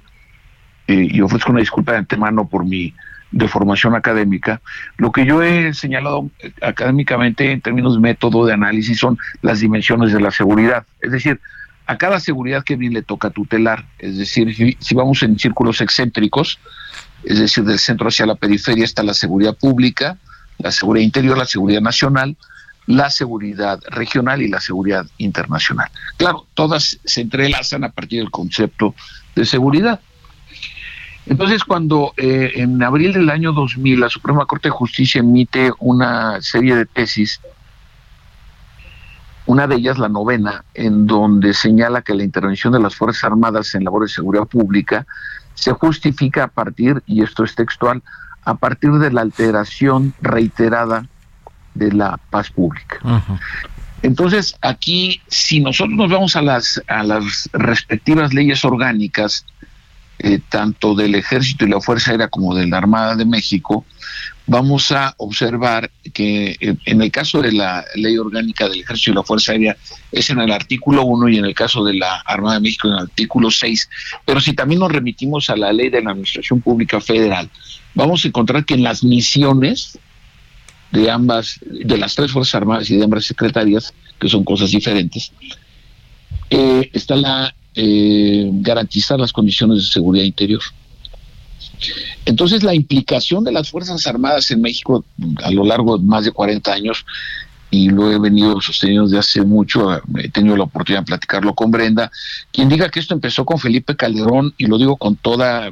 y 0.88 1.20
ofrezco 1.20 1.50
una 1.50 1.58
disculpa 1.58 1.90
de 1.90 1.98
antemano 1.98 2.46
por 2.46 2.64
mi 2.64 2.94
de 3.36 3.48
formación 3.48 3.94
académica, 3.94 4.60
lo 4.96 5.12
que 5.12 5.26
yo 5.26 5.42
he 5.42 5.74
señalado 5.74 6.30
eh, 6.38 6.52
académicamente 6.62 7.52
en 7.52 7.60
términos 7.60 7.94
de 7.94 8.00
método 8.00 8.46
de 8.46 8.54
análisis 8.54 8.98
son 8.98 9.18
las 9.42 9.60
dimensiones 9.60 10.12
de 10.12 10.20
la 10.20 10.30
seguridad. 10.30 10.86
Es 11.02 11.12
decir, 11.12 11.38
a 11.86 11.98
cada 11.98 12.18
seguridad 12.18 12.64
que 12.64 12.76
bien 12.76 12.94
le 12.94 13.02
toca 13.02 13.30
tutelar. 13.30 13.84
Es 13.98 14.16
decir, 14.16 14.76
si, 14.80 14.94
vamos 14.94 15.22
en 15.22 15.38
círculos 15.38 15.80
excéntricos, 15.80 16.58
es 17.24 17.38
decir, 17.38 17.64
del 17.64 17.78
centro 17.78 18.08
hacia 18.08 18.26
la 18.26 18.34
periferia 18.36 18.84
está 18.84 19.02
la 19.02 19.14
seguridad 19.14 19.54
pública, 19.54 20.16
la 20.58 20.72
seguridad 20.72 21.04
interior, 21.04 21.36
la 21.36 21.44
seguridad 21.44 21.82
nacional, 21.82 22.36
la 22.86 23.10
seguridad 23.10 23.80
regional 23.90 24.40
y 24.40 24.48
la 24.48 24.60
seguridad 24.60 25.06
internacional. 25.18 25.90
Claro, 26.16 26.46
todas 26.54 26.98
se 27.04 27.20
entrelazan 27.20 27.84
a 27.84 27.90
partir 27.90 28.20
del 28.20 28.30
concepto 28.30 28.94
de 29.34 29.44
seguridad. 29.44 30.00
Entonces, 31.26 31.64
cuando 31.64 32.12
eh, 32.16 32.52
en 32.54 32.82
abril 32.82 33.12
del 33.12 33.30
año 33.30 33.52
2000 33.52 34.00
la 34.00 34.08
Suprema 34.08 34.46
Corte 34.46 34.68
de 34.68 34.74
Justicia 34.74 35.20
emite 35.20 35.72
una 35.80 36.40
serie 36.40 36.76
de 36.76 36.86
tesis, 36.86 37.40
una 39.44 39.66
de 39.66 39.76
ellas, 39.76 39.98
la 39.98 40.08
novena, 40.08 40.64
en 40.74 41.06
donde 41.06 41.52
señala 41.54 42.02
que 42.02 42.14
la 42.14 42.24
intervención 42.24 42.72
de 42.72 42.80
las 42.80 42.94
Fuerzas 42.94 43.24
Armadas 43.24 43.74
en 43.74 43.84
labores 43.84 44.10
de 44.10 44.14
seguridad 44.16 44.46
pública 44.46 45.06
se 45.54 45.72
justifica 45.72 46.44
a 46.44 46.48
partir, 46.48 47.02
y 47.06 47.22
esto 47.22 47.44
es 47.44 47.54
textual, 47.54 48.02
a 48.44 48.54
partir 48.54 48.92
de 48.92 49.10
la 49.10 49.22
alteración 49.22 50.14
reiterada 50.20 51.06
de 51.74 51.92
la 51.92 52.18
paz 52.30 52.50
pública. 52.50 52.98
Entonces, 54.02 54.56
aquí, 54.62 55.20
si 55.26 55.60
nosotros 55.60 55.96
nos 55.96 56.10
vamos 56.10 56.36
a 56.36 56.42
las, 56.42 56.82
a 56.86 57.02
las 57.02 57.48
respectivas 57.52 58.32
leyes 58.32 58.64
orgánicas, 58.64 59.44
eh, 60.18 60.40
tanto 60.48 60.94
del 60.94 61.14
Ejército 61.14 61.64
y 61.64 61.68
la 61.68 61.80
Fuerza 61.80 62.12
Aérea 62.12 62.28
como 62.28 62.54
de 62.54 62.66
la 62.66 62.78
Armada 62.78 63.16
de 63.16 63.24
México, 63.24 63.84
vamos 64.46 64.92
a 64.92 65.14
observar 65.18 65.90
que 66.14 66.56
eh, 66.60 66.76
en 66.84 67.02
el 67.02 67.10
caso 67.10 67.42
de 67.42 67.52
la 67.52 67.84
Ley 67.96 68.16
Orgánica 68.16 68.68
del 68.68 68.80
Ejército 68.80 69.10
y 69.10 69.14
la 69.14 69.22
Fuerza 69.22 69.52
Aérea 69.52 69.76
es 70.12 70.30
en 70.30 70.40
el 70.40 70.52
artículo 70.52 71.04
1 71.04 71.28
y 71.30 71.38
en 71.38 71.44
el 71.44 71.54
caso 71.54 71.84
de 71.84 71.94
la 71.94 72.20
Armada 72.20 72.54
de 72.54 72.60
México 72.60 72.88
en 72.88 72.94
el 72.94 73.00
artículo 73.00 73.50
6, 73.50 73.90
pero 74.24 74.40
si 74.40 74.54
también 74.54 74.80
nos 74.80 74.92
remitimos 74.92 75.50
a 75.50 75.56
la 75.56 75.72
Ley 75.72 75.90
de 75.90 76.02
la 76.02 76.10
Administración 76.10 76.60
Pública 76.60 77.00
Federal, 77.00 77.50
vamos 77.94 78.24
a 78.24 78.28
encontrar 78.28 78.64
que 78.64 78.74
en 78.74 78.84
las 78.84 79.02
misiones 79.02 79.98
de 80.92 81.10
ambas, 81.10 81.58
de 81.62 81.98
las 81.98 82.14
tres 82.14 82.30
Fuerzas 82.30 82.54
Armadas 82.54 82.90
y 82.90 82.96
de 82.96 83.04
ambas 83.04 83.24
secretarias, 83.24 83.92
que 84.18 84.28
son 84.28 84.44
cosas 84.44 84.70
diferentes, 84.70 85.32
eh, 86.50 86.90
está 86.92 87.16
la 87.16 87.54
eh, 87.76 88.48
garantizar 88.52 89.20
las 89.20 89.32
condiciones 89.32 89.78
de 89.78 89.92
seguridad 89.92 90.24
interior. 90.24 90.62
Entonces, 92.24 92.62
la 92.62 92.74
implicación 92.74 93.44
de 93.44 93.52
las 93.52 93.70
Fuerzas 93.70 94.06
Armadas 94.06 94.50
en 94.50 94.62
México 94.62 95.04
a 95.44 95.50
lo 95.50 95.64
largo 95.64 95.98
de 95.98 96.04
más 96.04 96.24
de 96.24 96.32
40 96.32 96.72
años, 96.72 97.04
y 97.70 97.90
lo 97.90 98.10
he 98.10 98.18
venido 98.18 98.60
sosteniendo 98.60 99.04
desde 99.04 99.18
hace 99.18 99.42
mucho, 99.42 100.00
he 100.16 100.30
tenido 100.30 100.56
la 100.56 100.64
oportunidad 100.64 101.02
de 101.02 101.06
platicarlo 101.06 101.54
con 101.54 101.70
Brenda, 101.70 102.10
quien 102.50 102.68
diga 102.68 102.88
que 102.88 103.00
esto 103.00 103.12
empezó 103.12 103.44
con 103.44 103.58
Felipe 103.58 103.94
Calderón, 103.94 104.54
y 104.56 104.66
lo 104.66 104.78
digo 104.78 104.96
con 104.96 105.16
toda 105.16 105.70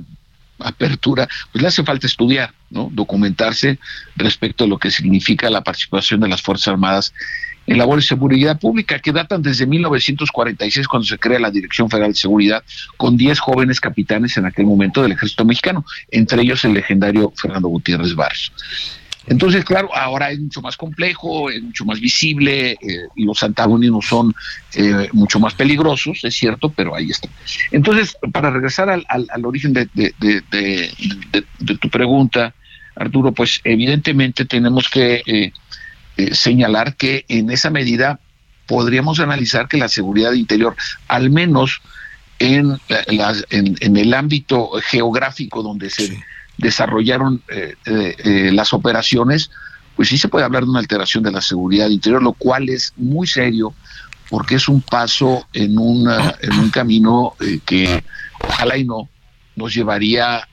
apertura, 0.59 1.29
pues 1.53 1.63
le 1.63 1.69
hace 1.69 1.85
falta 1.85 2.07
estudiar, 2.07 2.53
¿no? 2.71 2.89
documentarse 2.93 3.79
respecto 4.17 4.65
a 4.65 4.67
lo 4.67 4.79
que 4.79 4.91
significa 4.91 5.51
la 5.51 5.63
participación 5.63 6.21
de 6.21 6.29
las 6.29 6.43
Fuerzas 6.43 6.69
Armadas 6.69 7.13
en 7.67 7.79
labores 7.79 8.05
de 8.05 8.09
seguridad 8.09 8.59
pública 8.59 8.99
que 8.99 9.13
datan 9.13 9.43
desde 9.43 9.67
1946 9.67 10.89
cuando 10.89 11.07
se 11.07 11.19
crea 11.19 11.39
la 11.39 11.51
Dirección 11.51 11.89
Federal 11.89 12.13
de 12.13 12.19
Seguridad 12.19 12.63
con 12.97 13.17
10 13.17 13.39
jóvenes 13.39 13.81
capitanes 13.81 14.37
en 14.37 14.47
aquel 14.47 14.67
momento 14.67 15.03
del 15.03 15.13
ejército 15.13 15.45
mexicano, 15.45 15.85
entre 16.11 16.43
ellos 16.43 16.65
el 16.65 16.75
legendario 16.75 17.33
Fernando 17.37 17.69
Gutiérrez 17.69 18.15
Barrios. 18.15 18.53
Entonces, 19.27 19.65
claro, 19.65 19.95
ahora 19.95 20.31
es 20.31 20.39
mucho 20.39 20.61
más 20.61 20.77
complejo, 20.77 21.49
es 21.51 21.63
mucho 21.63 21.85
más 21.85 21.99
visible, 21.99 22.73
eh, 22.73 22.77
los 23.17 23.43
antagonismos 23.43 24.07
son 24.07 24.35
eh, 24.75 25.09
mucho 25.13 25.41
más 25.41 25.55
peligrosos, 25.55 26.23
es 26.25 26.35
cierto, 26.35 26.69
pero 26.69 26.95
ahí 26.95 27.11
está. 27.11 27.29
Entonces, 27.71 28.17
para 28.33 28.51
regresar 28.51 28.91
al, 28.91 29.45
origen 29.47 29.73
de, 29.73 29.89
de, 29.95 31.77
tu 31.81 31.89
pregunta, 31.89 32.55
Arturo, 32.97 33.33
pues 33.33 33.61
evidentemente 33.65 34.45
tenemos 34.45 34.89
que 34.89 35.23
eh, 35.27 35.53
eh, 36.17 36.35
señalar 36.35 36.97
que 36.97 37.25
en 37.29 37.51
esa 37.51 37.71
medida 37.71 38.21
podríamos 38.67 39.19
analizar 39.21 39.69
que 39.69 39.77
la 39.77 39.89
seguridad 39.89 40.33
interior, 40.33 40.77
al 41.09 41.31
menos 41.31 41.83
en, 42.39 42.79
en, 42.89 43.97
el 43.97 44.15
ámbito 44.15 44.71
geográfico 44.83 45.63
donde 45.63 45.91
se 45.91 46.23
desarrollaron 46.57 47.43
eh, 47.49 47.75
eh, 47.85 48.51
las 48.53 48.73
operaciones, 48.73 49.51
pues 49.97 50.09
sí 50.09 50.19
se 50.19 50.29
puede 50.29 50.45
hablar 50.45 50.65
de 50.65 50.71
una 50.71 50.81
alteración 50.81 51.25
de 51.25 51.33
la 51.33 51.41
seguridad 51.41 51.89
interior, 51.89 52.23
lo 52.23 52.33
cual 52.33 52.69
es 52.69 52.93
muy 52.97 53.27
serio 53.27 53.75
porque 54.31 54.55
es 54.55 54.69
un 54.69 54.83
paso 54.83 55.47
en, 55.53 55.79
una, 55.79 56.35
en 56.41 56.53
un 56.59 56.71
camino 56.71 57.35
que 57.67 58.03
ojalá 58.41 58.77
y 58.77 58.85
no 58.85 59.09
nos 59.57 59.75
llevaría 59.75 60.49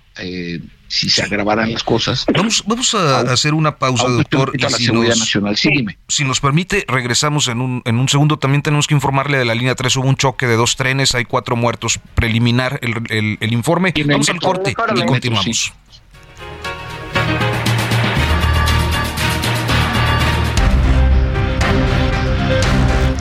si 0.92 1.10
se 1.10 1.24
agravaran 1.24 1.72
las 1.72 1.84
cosas. 1.84 2.26
Vamos, 2.36 2.64
vamos 2.68 2.94
a 2.96 3.22
hacer 3.22 3.54
una 3.54 3.78
pausa, 3.78 4.10
doctor. 4.10 4.52
Y 4.54 4.60
si, 4.74 4.92
nos, 4.92 5.20
nacional. 5.20 5.56
si 5.56 6.26
nos 6.26 6.42
permite, 6.42 6.84
regresamos 6.86 7.48
en 7.48 7.62
un, 7.62 7.82
en 7.86 7.98
un 7.98 8.10
segundo. 8.10 8.38
También 8.38 8.62
tenemos 8.62 8.88
que 8.88 8.94
informarle 8.94 9.38
de 9.38 9.46
la 9.46 9.56
línea 9.56 9.74
3. 9.74 9.96
Hubo 9.96 10.10
un 10.10 10.18
choque 10.18 10.48
de 10.48 10.58
dos 10.58 10.76
trenes, 10.76 11.16
hay 11.16 11.24
cuatro 11.24 11.56
muertos. 11.56 12.02
Preliminar 12.14 12.78
el, 12.82 13.38
el, 13.40 13.54
informe. 13.54 13.94
Vamos 14.06 14.30
al 14.30 14.42
corte 14.42 14.72
y 14.72 15.06
continuamos. 15.06 15.74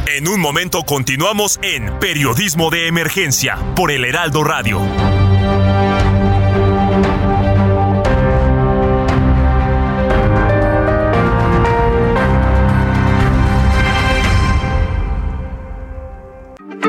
En 0.09 0.27
un 0.27 0.41
momento 0.41 0.83
continuamos 0.83 1.61
en 1.63 2.01
Periodismo 2.01 2.71
de 2.71 2.89
Emergencia 2.89 3.57
por 3.77 3.93
el 3.93 4.05
Heraldo 4.05 4.43
Radio. 4.43 5.20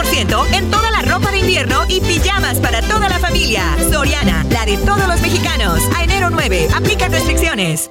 en 0.00 0.70
toda 0.70 0.92
la 0.92 1.02
ropa 1.02 1.32
de 1.32 1.40
invierno 1.40 1.84
y 1.88 2.00
pijamas 2.00 2.60
para 2.60 2.80
toda 2.82 3.08
la 3.08 3.18
familia. 3.18 3.62
Soriana, 3.90 4.44
la 4.48 4.64
de 4.64 4.76
todos 4.78 5.08
los 5.08 5.20
mexicanos. 5.20 5.80
A 5.96 6.04
enero 6.04 6.30
9, 6.30 6.68
aplica 6.72 7.08
restricciones. 7.08 7.90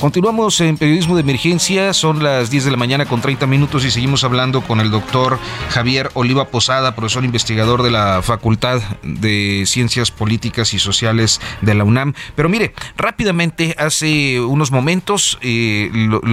Continuamos 0.00 0.60
en 0.60 0.76
periodismo 0.76 1.14
de 1.14 1.22
emergencia, 1.22 1.94
son 1.94 2.22
las 2.22 2.50
10 2.50 2.66
de 2.66 2.70
la 2.70 2.76
mañana 2.76 3.06
con 3.06 3.22
30 3.22 3.46
minutos 3.46 3.82
y 3.82 3.90
seguimos 3.90 4.24
hablando 4.24 4.60
con 4.60 4.80
el 4.80 4.90
doctor 4.90 5.38
Javier 5.70 6.10
Oliva 6.12 6.48
Posada, 6.48 6.94
profesor 6.94 7.24
investigador 7.24 7.82
de 7.82 7.90
la 7.90 8.20
Facultad 8.22 8.82
de 9.02 9.64
Ciencias 9.66 10.10
Políticas 10.10 10.74
y 10.74 10.78
Sociales 10.78 11.40
de 11.62 11.74
la 11.74 11.84
UNAM. 11.84 12.12
Pero 12.34 12.50
mire, 12.50 12.74
rápidamente, 12.98 13.74
hace 13.78 14.38
unos 14.40 14.70
momentos, 14.70 15.38
eh, 15.40 15.90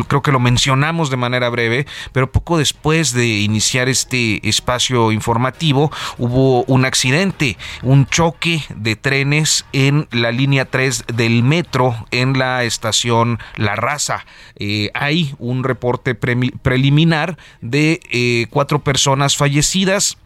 creo 0.10 0.22
que 0.22 0.34
lo 0.34 0.42
mencionamos 0.42 1.10
de 1.10 1.18
manera 1.18 1.48
breve, 1.48 1.88
pero 2.12 2.32
poco 2.34 2.58
después 2.58 3.14
de 3.14 3.28
iniciar 3.40 3.88
este 3.88 4.46
espacio 4.48 5.14
informativo, 5.14 5.90
hubo 6.18 6.66
un 6.66 6.84
accidente, 6.84 7.58
un 7.82 8.08
choque 8.08 8.62
de 8.76 8.98
trenes 8.98 9.66
en 9.72 10.10
la 10.12 10.34
línea 10.34 10.66
3 10.66 11.06
del 11.16 11.44
metro 11.44 11.96
en 12.12 12.38
la 12.38 12.66
estación 12.66 13.40
la 13.56 13.76
raza. 13.76 14.26
Eh, 14.56 14.90
hay 14.94 15.36
un 15.40 15.64
reporte 15.64 16.16
preliminar 16.16 17.38
de 17.62 18.00
eh, 18.12 18.48
cuatro 18.50 18.80
personas 18.80 19.38
fallecidas 19.38 20.18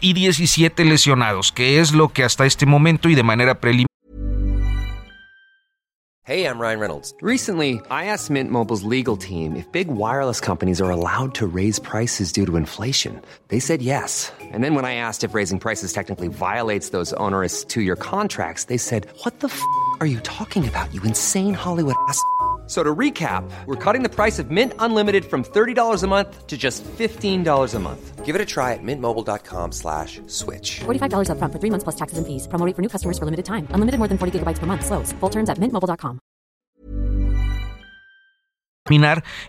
y 0.00 0.12
17 0.12 0.84
lesionados, 0.84 1.52
que 1.52 1.80
es 1.80 1.92
lo 1.92 2.10
que 2.10 2.24
hasta 2.24 2.46
este 2.46 2.66
momento 2.66 3.08
y 3.08 3.14
de 3.14 3.22
manera 3.22 3.60
preliminar 3.60 3.86
Hey, 6.26 6.44
I'm 6.44 6.58
Ryan 6.58 6.80
Reynolds. 6.80 7.14
Recently, 7.22 7.80
I 7.88 8.06
asked 8.06 8.30
Mint 8.30 8.50
Mobile's 8.50 8.82
legal 8.82 9.16
team 9.16 9.54
if 9.54 9.70
big 9.70 9.86
wireless 9.86 10.40
companies 10.40 10.80
are 10.80 10.90
allowed 10.90 11.36
to 11.36 11.46
raise 11.46 11.78
prices 11.78 12.32
due 12.32 12.44
to 12.46 12.56
inflation. 12.56 13.22
They 13.46 13.60
said 13.60 13.80
yes. 13.80 14.32
And 14.50 14.64
then 14.64 14.74
when 14.74 14.84
I 14.84 14.96
asked 14.96 15.22
if 15.22 15.34
raising 15.34 15.60
prices 15.60 15.92
technically 15.92 16.26
violates 16.26 16.88
those 16.88 17.12
onerous 17.12 17.62
two 17.62 17.80
year 17.80 17.94
contracts, 17.94 18.64
they 18.64 18.76
said, 18.76 19.06
What 19.22 19.38
the 19.38 19.46
f 19.46 19.62
are 20.00 20.06
you 20.06 20.18
talking 20.24 20.66
about, 20.66 20.92
you 20.92 21.00
insane 21.04 21.54
Hollywood 21.54 21.94
ass? 22.08 22.20
So 22.66 22.82
to 22.82 22.94
recap, 22.94 23.48
we're 23.66 23.76
cutting 23.76 24.02
the 24.02 24.08
price 24.08 24.40
of 24.40 24.50
Mint 24.50 24.72
Unlimited 24.80 25.24
from 25.24 25.44
$30 25.44 26.02
a 26.02 26.06
month 26.08 26.46
to 26.48 26.56
just 26.58 26.82
$15 26.84 27.74
a 27.74 27.78
month. 27.78 28.24
Give 28.24 28.34
it 28.34 28.40
a 28.40 28.44
try 28.44 28.72
at 28.72 28.82
mintmobile.com 28.82 29.70
slash 29.70 30.20
switch. 30.26 30.80
$45 30.80 31.30
up 31.30 31.38
front 31.38 31.52
for 31.52 31.60
three 31.60 31.70
months 31.70 31.84
plus 31.84 31.94
taxes 31.94 32.18
and 32.18 32.26
fees. 32.26 32.48
Promo 32.48 32.74
for 32.74 32.82
new 32.82 32.88
customers 32.88 33.20
for 33.20 33.24
limited 33.24 33.44
time. 33.44 33.68
Unlimited 33.70 34.00
more 34.00 34.08
than 34.08 34.18
40 34.18 34.40
gigabytes 34.40 34.58
per 34.58 34.66
month. 34.66 34.84
Slows. 34.84 35.12
Full 35.20 35.30
terms 35.30 35.48
at 35.48 35.58
mintmobile.com. 35.58 36.18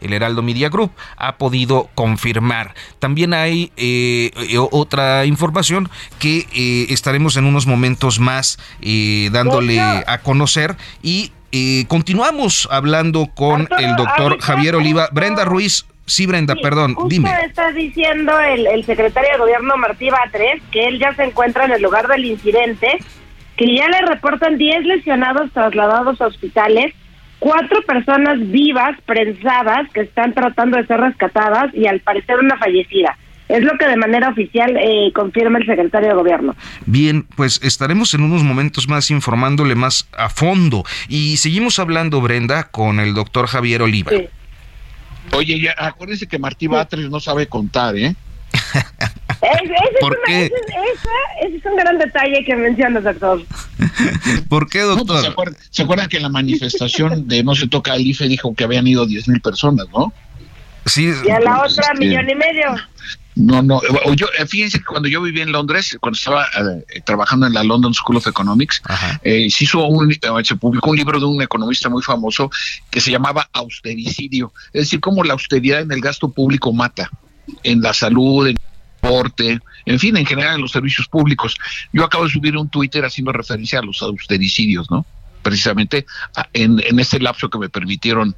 El 0.01 0.13
Heraldo 0.13 0.41
Media 0.41 0.69
Group 0.69 0.91
ha 1.15 1.37
podido 1.37 1.89
confirmar. 1.95 2.73
También 2.99 3.33
hay 3.33 3.71
eh, 3.77 4.31
otra 4.71 5.25
información 5.25 5.89
que 6.19 6.47
eh, 6.53 6.87
estaremos 6.89 7.37
en 7.37 7.45
unos 7.45 7.67
momentos 7.67 8.19
más 8.19 8.57
eh, 8.81 9.29
dándole 9.31 9.79
a 9.79 10.21
conocer 10.23 10.75
y 11.03 11.31
eh, 11.51 11.85
continuamos 11.87 12.67
hablando 12.71 13.27
con 13.33 13.67
el 13.79 13.95
doctor 13.95 14.39
Javier 14.39 14.75
Oliva. 14.75 15.09
Brenda 15.11 15.45
Ruiz, 15.45 15.85
sí, 16.05 16.25
Brenda, 16.25 16.55
perdón, 16.55 16.95
dime. 17.07 17.29
está 17.45 17.71
diciendo 17.71 18.39
el, 18.39 18.67
el, 18.67 18.85
secretario 18.85 19.31
de 19.31 19.37
gobierno 19.37 19.77
Martí 19.77 20.09
Batres 20.09 20.61
que 20.71 20.87
él 20.87 20.99
ya 20.99 21.13
se 21.15 21.23
encuentra 21.23 21.65
en 21.65 21.71
el 21.71 21.81
lugar 21.81 22.07
del 22.07 22.25
incidente, 22.25 22.97
que 23.55 23.75
ya 23.75 23.87
le 23.87 24.01
reportan 24.01 24.57
10 24.57 24.85
lesionados 24.85 25.51
trasladados 25.51 26.19
a 26.21 26.27
hospitales, 26.27 26.93
cuatro 27.39 27.81
personas 27.83 28.39
vivas, 28.51 28.97
prensadas, 29.05 29.89
que 29.93 30.01
están 30.01 30.33
tratando 30.33 30.77
de 30.77 30.87
ser 30.87 30.99
rescatadas 30.99 31.73
y 31.73 31.87
al 31.87 31.99
parecer 32.01 32.39
una 32.39 32.57
fallecida. 32.57 33.17
Es 33.49 33.63
lo 33.63 33.77
que 33.77 33.87
de 33.87 33.95
manera 33.95 34.29
oficial 34.29 34.75
eh, 34.77 35.11
confirma 35.13 35.59
el 35.59 35.65
secretario 35.65 36.09
de 36.09 36.15
Gobierno. 36.15 36.55
Bien, 36.85 37.23
pues 37.35 37.61
estaremos 37.63 38.13
en 38.13 38.23
unos 38.23 38.43
momentos 38.43 38.89
más 38.89 39.09
informándole 39.09 39.75
más 39.75 40.07
a 40.17 40.29
fondo. 40.29 40.83
Y 41.07 41.37
seguimos 41.37 41.79
hablando, 41.79 42.19
Brenda, 42.19 42.69
con 42.69 42.99
el 42.99 43.13
doctor 43.13 43.47
Javier 43.47 43.81
Oliva. 43.81 44.11
Oye, 45.33 45.59
ya, 45.59 45.75
acuérdense 45.77 46.27
que 46.27 46.39
Martí 46.39 46.67
Batres 46.67 47.09
no 47.09 47.19
sabe 47.19 47.47
contar, 47.47 47.95
¿eh? 47.95 48.15
¿Por 49.99 50.17
qué? 50.25 50.45
Ese, 50.45 51.55
es 51.55 51.65
un 51.65 51.75
gran 51.75 51.97
detalle 51.97 52.43
que 52.45 52.55
mencionas, 52.55 53.03
doctor. 53.03 53.43
¿Por 54.49 54.69
qué, 54.69 54.83
pues, 54.83 54.97
doctor? 54.97 55.21
¿se, 55.69 55.83
acuerdan, 55.83 56.09
que 56.09 56.17
en 56.17 56.23
la 56.23 56.29
manifestación 56.29 57.27
de 57.27 57.43
No 57.43 57.55
se 57.55 57.67
toca 57.67 57.95
el 57.95 58.07
IFE 58.07 58.27
dijo 58.27 58.53
que 58.55 58.63
habían 58.63 58.87
ido 58.87 59.05
10 59.05 59.27
mil 59.27 59.41
personas, 59.41 59.87
¿no? 59.93 60.13
Sí. 60.85 61.11
Y 61.25 61.29
a 61.29 61.39
la 61.39 61.63
otra, 61.63 61.83
este, 61.93 62.05
millón 62.05 62.29
y 62.29 62.35
medio. 62.35 62.75
No, 63.37 63.61
no, 63.61 63.79
yo, 64.15 64.27
eh, 64.39 64.47
fíjense 64.47 64.79
que 64.79 64.85
cuando 64.85 65.07
yo 65.07 65.21
vivía 65.21 65.43
en 65.43 65.51
Londres, 65.51 65.95
cuando 66.01 66.17
estaba 66.17 66.47
eh, 66.89 67.01
trabajando 67.01 67.45
en 67.45 67.53
la 67.53 67.63
London 67.63 67.93
School 67.93 68.17
of 68.17 68.25
Economics, 68.25 68.81
eh, 69.21 69.47
se 69.51 69.63
hizo 69.65 69.85
un, 69.85 70.11
se 70.43 70.55
publicó 70.55 70.89
un 70.89 70.97
libro 70.97 71.19
de 71.19 71.25
un 71.25 71.39
economista 71.41 71.87
muy 71.87 72.01
famoso 72.01 72.49
que 72.89 72.99
se 72.99 73.11
llamaba 73.11 73.47
austericidio, 73.53 74.51
es 74.73 74.83
decir, 74.83 74.99
cómo 74.99 75.23
la 75.23 75.33
austeridad 75.33 75.81
en 75.81 75.91
el 75.91 76.01
gasto 76.01 76.29
público 76.29 76.73
mata, 76.73 77.11
en 77.61 77.81
la 77.81 77.93
salud, 77.93 78.47
en 78.47 78.55
el 78.55 78.59
transporte, 79.01 79.59
en 79.85 79.99
fin, 79.99 80.17
en 80.17 80.25
general 80.25 80.55
en 80.55 80.61
los 80.61 80.71
servicios 80.71 81.07
públicos. 81.07 81.57
Yo 81.93 82.03
acabo 82.03 82.23
de 82.23 82.31
subir 82.31 82.57
un 82.57 82.69
Twitter 82.69 83.05
haciendo 83.05 83.31
referencia 83.31 83.79
a 83.79 83.83
los 83.83 84.01
austericidios, 84.01 84.89
¿no? 84.89 85.05
Precisamente 85.43 86.07
en, 86.53 86.81
en 86.83 86.99
este 86.99 87.19
lapso 87.19 87.51
que 87.51 87.59
me 87.59 87.69
permitieron 87.69 88.35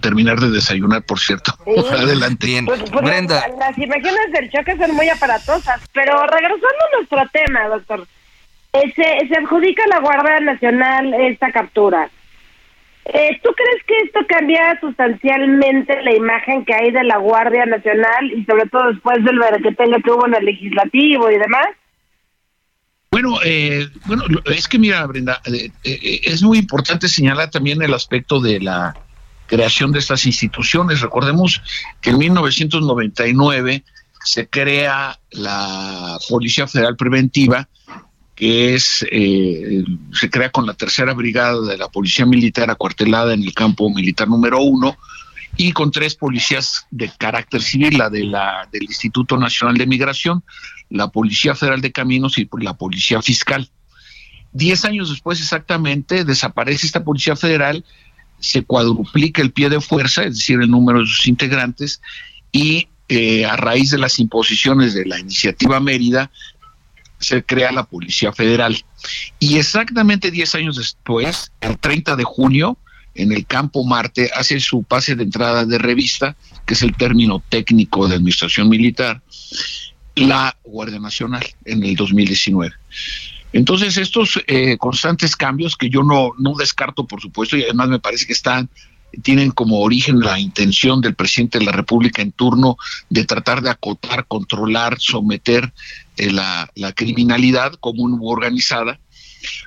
terminar 0.00 0.38
de 0.40 0.50
desayunar, 0.50 1.02
por 1.02 1.18
cierto. 1.18 1.52
Adelante. 1.92 2.46
Bien. 2.46 2.66
Pues, 2.66 2.82
pues, 2.90 3.04
Brenda. 3.04 3.46
Las, 3.58 3.76
imágenes 3.78 4.32
del 4.32 4.50
choque 4.50 4.76
son 4.76 4.94
muy 4.94 5.08
aparatosas, 5.08 5.80
pero 5.92 6.26
regresando 6.26 6.66
a 6.66 6.96
nuestro 6.96 7.18
tema, 7.32 7.68
doctor, 7.68 8.06
eh, 8.72 8.92
se, 8.94 9.28
se 9.28 9.36
adjudica 9.36 9.82
a 9.84 9.88
la 9.88 10.00
Guardia 10.00 10.40
Nacional 10.40 11.14
esta 11.14 11.50
captura. 11.52 12.10
Eh, 13.06 13.40
¿Tú 13.42 13.50
crees 13.54 13.84
que 13.86 13.98
esto 14.04 14.20
cambia 14.28 14.78
sustancialmente 14.80 16.02
la 16.02 16.14
imagen 16.14 16.64
que 16.66 16.74
hay 16.74 16.90
de 16.90 17.04
la 17.04 17.16
Guardia 17.16 17.64
Nacional 17.64 18.32
y 18.32 18.44
sobre 18.44 18.68
todo 18.68 18.92
después 18.92 19.24
del 19.24 19.40
que 19.62 19.74
que 19.74 20.10
hubo 20.10 20.26
en 20.26 20.34
el 20.34 20.44
legislativo 20.44 21.30
y 21.30 21.38
demás? 21.38 21.68
Bueno, 23.10 23.38
eh, 23.42 23.86
bueno, 24.04 24.24
es 24.44 24.68
que 24.68 24.78
mira, 24.78 25.06
Brenda, 25.06 25.40
es 25.82 26.42
muy 26.42 26.58
importante 26.58 27.08
señalar 27.08 27.50
también 27.50 27.80
el 27.80 27.94
aspecto 27.94 28.38
de 28.40 28.60
la 28.60 28.94
creación 29.48 29.90
de 29.90 29.98
estas 29.98 30.26
instituciones. 30.26 31.00
Recordemos 31.00 31.60
que 32.00 32.10
en 32.10 32.18
1999 32.18 33.82
se 34.24 34.48
crea 34.48 35.18
la 35.30 36.18
Policía 36.28 36.68
Federal 36.68 36.96
Preventiva, 36.96 37.68
que 38.36 38.74
es 38.74 39.04
eh, 39.10 39.82
se 40.12 40.30
crea 40.30 40.50
con 40.50 40.66
la 40.66 40.74
tercera 40.74 41.12
brigada 41.14 41.60
de 41.62 41.76
la 41.76 41.88
Policía 41.88 42.24
Militar 42.24 42.70
acuartelada 42.70 43.34
en 43.34 43.42
el 43.42 43.52
campo 43.52 43.90
militar 43.90 44.28
número 44.28 44.60
uno 44.60 44.96
y 45.56 45.72
con 45.72 45.90
tres 45.90 46.14
policías 46.14 46.86
de 46.92 47.10
carácter 47.18 47.62
civil, 47.62 47.98
la 47.98 48.10
de 48.10 48.24
la 48.24 48.68
del 48.70 48.84
Instituto 48.84 49.36
Nacional 49.36 49.76
de 49.76 49.86
Migración, 49.86 50.44
la 50.88 51.08
Policía 51.08 51.56
Federal 51.56 51.80
de 51.80 51.90
Caminos 51.90 52.38
y 52.38 52.48
la 52.60 52.74
Policía 52.74 53.20
Fiscal. 53.22 53.68
Diez 54.52 54.84
años 54.84 55.10
después 55.10 55.40
exactamente 55.40 56.24
desaparece 56.24 56.86
esta 56.86 57.02
Policía 57.02 57.34
Federal 57.34 57.84
se 58.40 58.62
cuadruplica 58.62 59.42
el 59.42 59.52
pie 59.52 59.68
de 59.68 59.80
fuerza, 59.80 60.24
es 60.24 60.36
decir, 60.36 60.60
el 60.60 60.70
número 60.70 61.00
de 61.00 61.06
sus 61.06 61.26
integrantes, 61.26 62.00
y 62.52 62.88
eh, 63.08 63.44
a 63.44 63.56
raíz 63.56 63.90
de 63.90 63.98
las 63.98 64.18
imposiciones 64.18 64.94
de 64.94 65.06
la 65.06 65.18
iniciativa 65.18 65.80
Mérida, 65.80 66.30
se 67.18 67.42
crea 67.42 67.72
la 67.72 67.84
Policía 67.84 68.32
Federal. 68.32 68.84
Y 69.38 69.58
exactamente 69.58 70.30
10 70.30 70.54
años 70.54 70.76
después, 70.76 71.52
el 71.60 71.78
30 71.78 72.16
de 72.16 72.24
junio, 72.24 72.78
en 73.14 73.32
el 73.32 73.46
campo 73.46 73.84
Marte, 73.84 74.30
hace 74.34 74.60
su 74.60 74.84
pase 74.84 75.16
de 75.16 75.24
entrada 75.24 75.64
de 75.64 75.78
revista, 75.78 76.36
que 76.64 76.74
es 76.74 76.82
el 76.82 76.94
término 76.94 77.42
técnico 77.48 78.06
de 78.06 78.16
administración 78.16 78.68
militar, 78.68 79.20
la 80.14 80.56
Guardia 80.64 81.00
Nacional 81.00 81.44
en 81.64 81.82
el 81.82 81.96
2019. 81.96 82.74
Entonces, 83.52 83.96
estos 83.96 84.42
eh, 84.46 84.76
constantes 84.78 85.36
cambios 85.36 85.76
que 85.76 85.88
yo 85.88 86.02
no, 86.02 86.34
descarto, 86.58 87.06
por 87.06 87.20
supuesto, 87.20 87.56
y 87.56 87.64
además 87.64 87.88
me 87.88 87.98
parece 87.98 88.26
que 88.26 88.32
están 88.32 88.68
tienen 89.22 89.52
como 89.52 89.80
origen 89.80 90.20
la 90.20 90.38
intención 90.38 91.00
del 91.00 91.14
presidente 91.14 91.58
de 91.58 91.64
la 91.64 91.72
República 91.72 92.20
en 92.20 92.30
turno 92.30 92.76
de 93.08 93.24
tratar 93.24 93.62
de 93.62 93.70
acotar, 93.70 94.26
controlar, 94.26 94.98
someter 95.00 95.72
eh, 96.18 96.30
la, 96.30 96.70
la, 96.74 96.92
criminalidad 96.92 97.72
común 97.80 98.18
u 98.20 98.28
organizada 98.28 99.00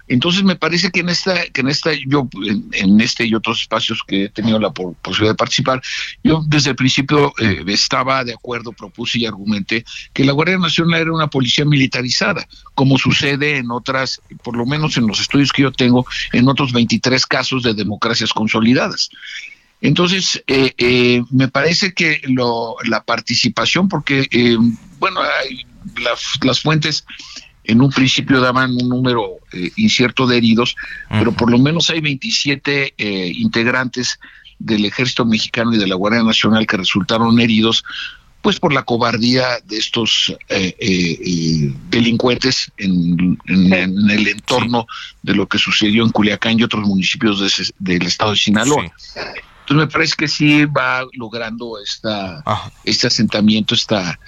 entonces 0.08 0.44
me 0.44 0.56
parece 0.56 0.92
que 0.92 1.02
en 1.02 1.10
esta, 1.10 1.48
que 1.48 1.62
en 1.62 1.70
esta, 1.70 1.92
yo 2.08 2.28
en, 2.74 3.02
este 3.02 3.26
y 3.26 3.36
otros 3.36 3.62
espacios 3.62 4.02
que 4.06 4.26
he 4.26 4.30
tenido 4.30 4.60
la 4.60 4.72
posibilidad 4.72 5.34
de 5.34 5.38
participar, 5.38 5.82
yo 6.24 6.44
desde 6.48 6.72
el 6.72 6.76
principio 6.76 7.34
eh, 7.40 7.64
estaba 7.68 8.24
de 8.24 8.34
acuerdo, 8.34 8.72
propuse 8.72 9.20
y 9.20 9.26
argumenté 9.26 9.86
que 10.14 10.26
la 10.26 10.34
Guardia 10.34 10.58
Nacional 10.58 11.02
era 11.02 11.14
una 11.14 11.28
policía 11.28 11.66
militarizada, 11.66 12.48
como 12.76 12.98
sucede 12.98 13.58
en 13.58 13.72
otras, 13.72 14.22
por 14.44 14.56
lo 14.56 14.66
menos 14.66 14.98
en 14.98 15.08
los 15.08 15.20
estudios 15.20 15.52
que 15.52 15.64
yo 15.64 15.72
tengo, 15.72 16.06
en 16.34 16.48
otros 16.48 16.74
23 16.74 17.26
casos 17.26 17.64
de 17.64 17.74
democracias 17.74 18.34
consolidadas. 18.34 19.10
Entonces, 19.82 20.44
eh, 20.46 20.74
eh, 20.78 21.24
me 21.32 21.48
parece 21.48 21.94
que 21.94 22.22
lo, 22.26 22.76
la 22.84 23.04
participación, 23.04 23.90
porque, 23.90 24.28
bueno, 25.00 25.22
hay 25.22 25.66
las, 26.04 26.22
las 26.44 26.60
fuentes 26.60 27.06
en 27.64 27.82
un 27.82 27.90
principio 27.90 28.42
daban 28.42 28.72
un 28.72 28.90
número 28.90 29.38
eh, 29.52 29.72
incierto 29.76 30.26
de 30.26 30.38
heridos, 30.38 30.76
pero 31.10 31.32
por 31.32 31.52
lo 31.52 31.58
menos 31.58 31.90
hay 31.90 32.02
27 32.02 32.94
eh, 32.98 33.32
integrantes 33.36 34.20
del 34.60 34.86
ejército 34.86 35.26
mexicano 35.26 35.74
y 35.74 35.78
de 35.78 35.88
la 35.88 35.96
Guardia 35.96 36.24
Nacional 36.24 36.68
que 36.68 36.78
resultaron 36.78 37.40
heridos 37.40 37.84
pues 38.42 38.60
por 38.60 38.74
la 38.74 38.82
cobardía 38.82 39.60
de 39.66 39.78
estos 39.78 40.36
eh, 40.50 41.74
delincuentes 41.92 42.72
en, 42.78 43.38
el 43.46 44.28
entorno 44.28 44.88
de 45.22 45.36
lo 45.36 45.48
que 45.48 45.60
sucedió 45.60 46.04
en 46.04 46.10
Culiacán 46.10 46.60
y 46.60 46.64
otros 46.64 46.88
municipios 46.88 47.72
del 47.78 48.02
estado 48.02 48.32
de 48.32 48.38
Sinaloa. 48.38 48.92
Entonces 49.62 49.78
me 49.78 49.88
parece 49.88 50.16
que 50.18 50.28
sí 50.28 50.66
va 50.66 51.06
logrando 51.14 51.80
esta, 51.80 52.44
este 52.84 53.08
asentamiento, 53.08 53.76
esta, 53.76 54.20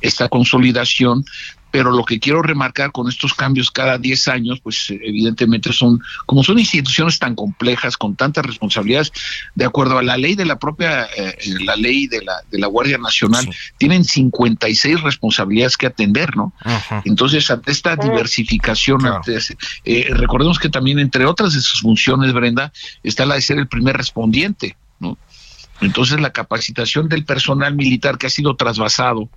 esta 0.00 0.28
consolidación 0.30 1.24
pero 1.70 1.90
lo 1.90 2.04
que 2.04 2.18
quiero 2.18 2.42
remarcar 2.42 2.92
con 2.92 3.08
estos 3.08 3.34
cambios 3.34 3.70
cada 3.70 3.98
10 3.98 4.28
años, 4.28 4.60
pues 4.60 4.90
evidentemente 4.90 5.72
son, 5.72 6.00
como 6.26 6.42
son 6.42 6.58
instituciones 6.58 7.18
tan 7.18 7.34
complejas, 7.34 7.96
con 7.96 8.16
tantas 8.16 8.46
responsabilidades, 8.46 9.12
de 9.54 9.64
acuerdo 9.64 9.98
a 9.98 10.02
la 10.02 10.16
ley 10.16 10.34
de 10.34 10.46
la 10.46 10.58
propia, 10.58 11.04
eh, 11.16 11.36
la 11.60 11.76
ley 11.76 12.06
de 12.06 12.22
la, 12.22 12.42
de 12.50 12.58
la 12.58 12.66
Guardia 12.66 12.98
Nacional, 12.98 13.48
tienen 13.76 14.04
56 14.04 15.02
responsabilidades 15.02 15.76
que 15.76 15.86
atender, 15.86 16.36
¿no? 16.36 16.52
Entonces, 17.04 17.50
ante 17.50 17.72
esta 17.72 17.96
diversificación, 17.96 19.00
eh, 19.84 20.06
recordemos 20.10 20.58
que 20.58 20.68
también 20.68 20.98
entre 20.98 21.26
otras 21.26 21.54
de 21.54 21.60
sus 21.60 21.80
funciones, 21.80 22.32
Brenda, 22.32 22.72
está 23.02 23.26
la 23.26 23.34
de 23.34 23.42
ser 23.42 23.58
el 23.58 23.68
primer 23.68 23.96
respondiente, 23.96 24.76
¿no? 25.00 25.18
Entonces, 25.80 26.20
la 26.20 26.32
capacitación 26.32 27.08
del 27.08 27.24
personal 27.24 27.74
militar 27.74 28.18
que 28.18 28.26
ha 28.26 28.30
sido 28.30 28.56
trasvasado 28.56 29.28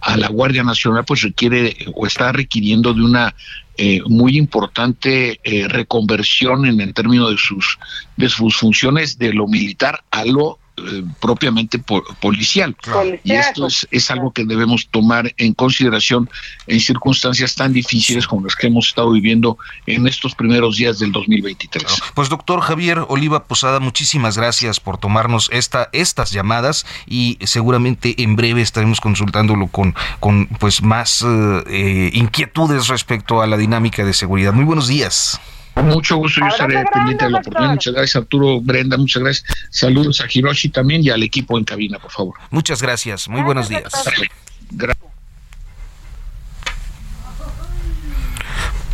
a 0.00 0.16
la 0.16 0.28
Guardia 0.28 0.62
Nacional, 0.62 1.04
pues 1.04 1.22
requiere 1.22 1.76
o 1.94 2.06
está 2.06 2.32
requiriendo 2.32 2.92
de 2.94 3.02
una 3.02 3.34
eh, 3.76 4.00
muy 4.06 4.36
importante 4.36 5.40
eh, 5.42 5.66
reconversión 5.68 6.66
en 6.66 6.80
el 6.80 6.92
término 6.92 7.30
de 7.30 7.38
sus 7.38 7.78
de 8.16 8.28
sus 8.28 8.56
funciones 8.56 9.18
de 9.18 9.32
lo 9.32 9.48
militar 9.48 10.04
a 10.10 10.24
lo 10.26 10.58
eh, 10.86 11.04
propiamente 11.20 11.78
policial. 12.20 12.76
Y 13.24 13.32
esto 13.32 13.66
es, 13.66 14.10
algo 14.10 14.32
que 14.32 14.44
debemos 14.44 14.88
tomar 14.88 15.32
en 15.36 15.54
consideración 15.54 16.28
en 16.66 16.80
circunstancias 16.80 17.54
tan 17.54 17.72
difíciles 17.72 18.26
como 18.26 18.44
las 18.44 18.56
que 18.56 18.66
hemos 18.66 18.88
estado 18.88 19.12
viviendo 19.12 19.56
en 19.86 20.06
estos 20.06 20.34
primeros 20.34 20.76
días 20.76 20.98
del 20.98 21.12
2023. 21.12 22.02
Pues 22.14 22.28
doctor 22.28 22.60
Javier 22.60 23.04
Oliva 23.08 23.44
Posada, 23.44 23.80
muchísimas 23.80 24.36
gracias 24.36 24.80
por 24.80 24.98
tomarnos 24.98 25.48
esta, 25.52 25.88
estas 25.92 26.32
llamadas 26.32 26.86
y 27.06 27.38
seguramente 27.42 28.22
en 28.22 28.36
breve 28.36 28.60
estaremos 28.60 29.00
consultándolo 29.00 29.68
con, 29.68 29.94
con 30.20 30.46
pues 30.46 30.82
más 30.82 31.24
eh, 31.66 32.10
inquietudes 32.12 32.88
respecto 32.88 33.40
a 33.40 33.46
la 33.46 33.56
dinámica 33.56 34.04
de 34.04 34.12
seguridad. 34.12 34.52
Muy 34.52 34.64
buenos 34.64 34.88
días. 34.88 35.40
Mucho 35.76 36.16
gusto, 36.16 36.40
yo 36.40 36.48
estaré 36.48 36.84
pendiente 36.92 37.24
de 37.24 37.30
la 37.30 37.38
oportunidad. 37.38 37.72
Muchas 37.72 37.94
gracias, 37.94 38.16
Arturo, 38.16 38.60
Brenda, 38.60 38.96
muchas 38.96 39.22
gracias. 39.22 39.44
Saludos 39.70 40.20
a 40.20 40.26
Hiroshi 40.30 40.68
también 40.68 41.02
y 41.02 41.10
al 41.10 41.22
equipo 41.22 41.58
en 41.58 41.64
cabina, 41.64 41.98
por 41.98 42.10
favor. 42.10 42.34
Muchas 42.50 42.82
gracias, 42.82 43.28
muy 43.28 43.42
buenos 43.42 43.68
días. 43.68 43.92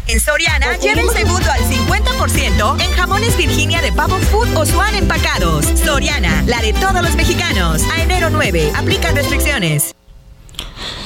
En 0.08 0.20
Soriana, 0.20 0.78
lleva 0.78 1.02
el 1.02 1.10
segundo 1.10 1.50
al 1.50 1.60
50% 1.60 2.82
en 2.82 2.92
jamones 2.92 3.36
Virginia 3.36 3.82
de 3.82 3.92
Pavo 3.92 4.18
Food 4.18 4.56
o 4.56 4.64
Swan 4.64 4.94
empacados. 4.94 5.66
Soriana, 5.84 6.42
la 6.46 6.62
de 6.62 6.72
todos 6.72 7.02
los 7.02 7.14
mexicanos. 7.14 7.82
A 7.92 8.02
enero 8.02 8.30
9, 8.30 8.72
aplican 8.74 9.14
restricciones. 9.14 9.94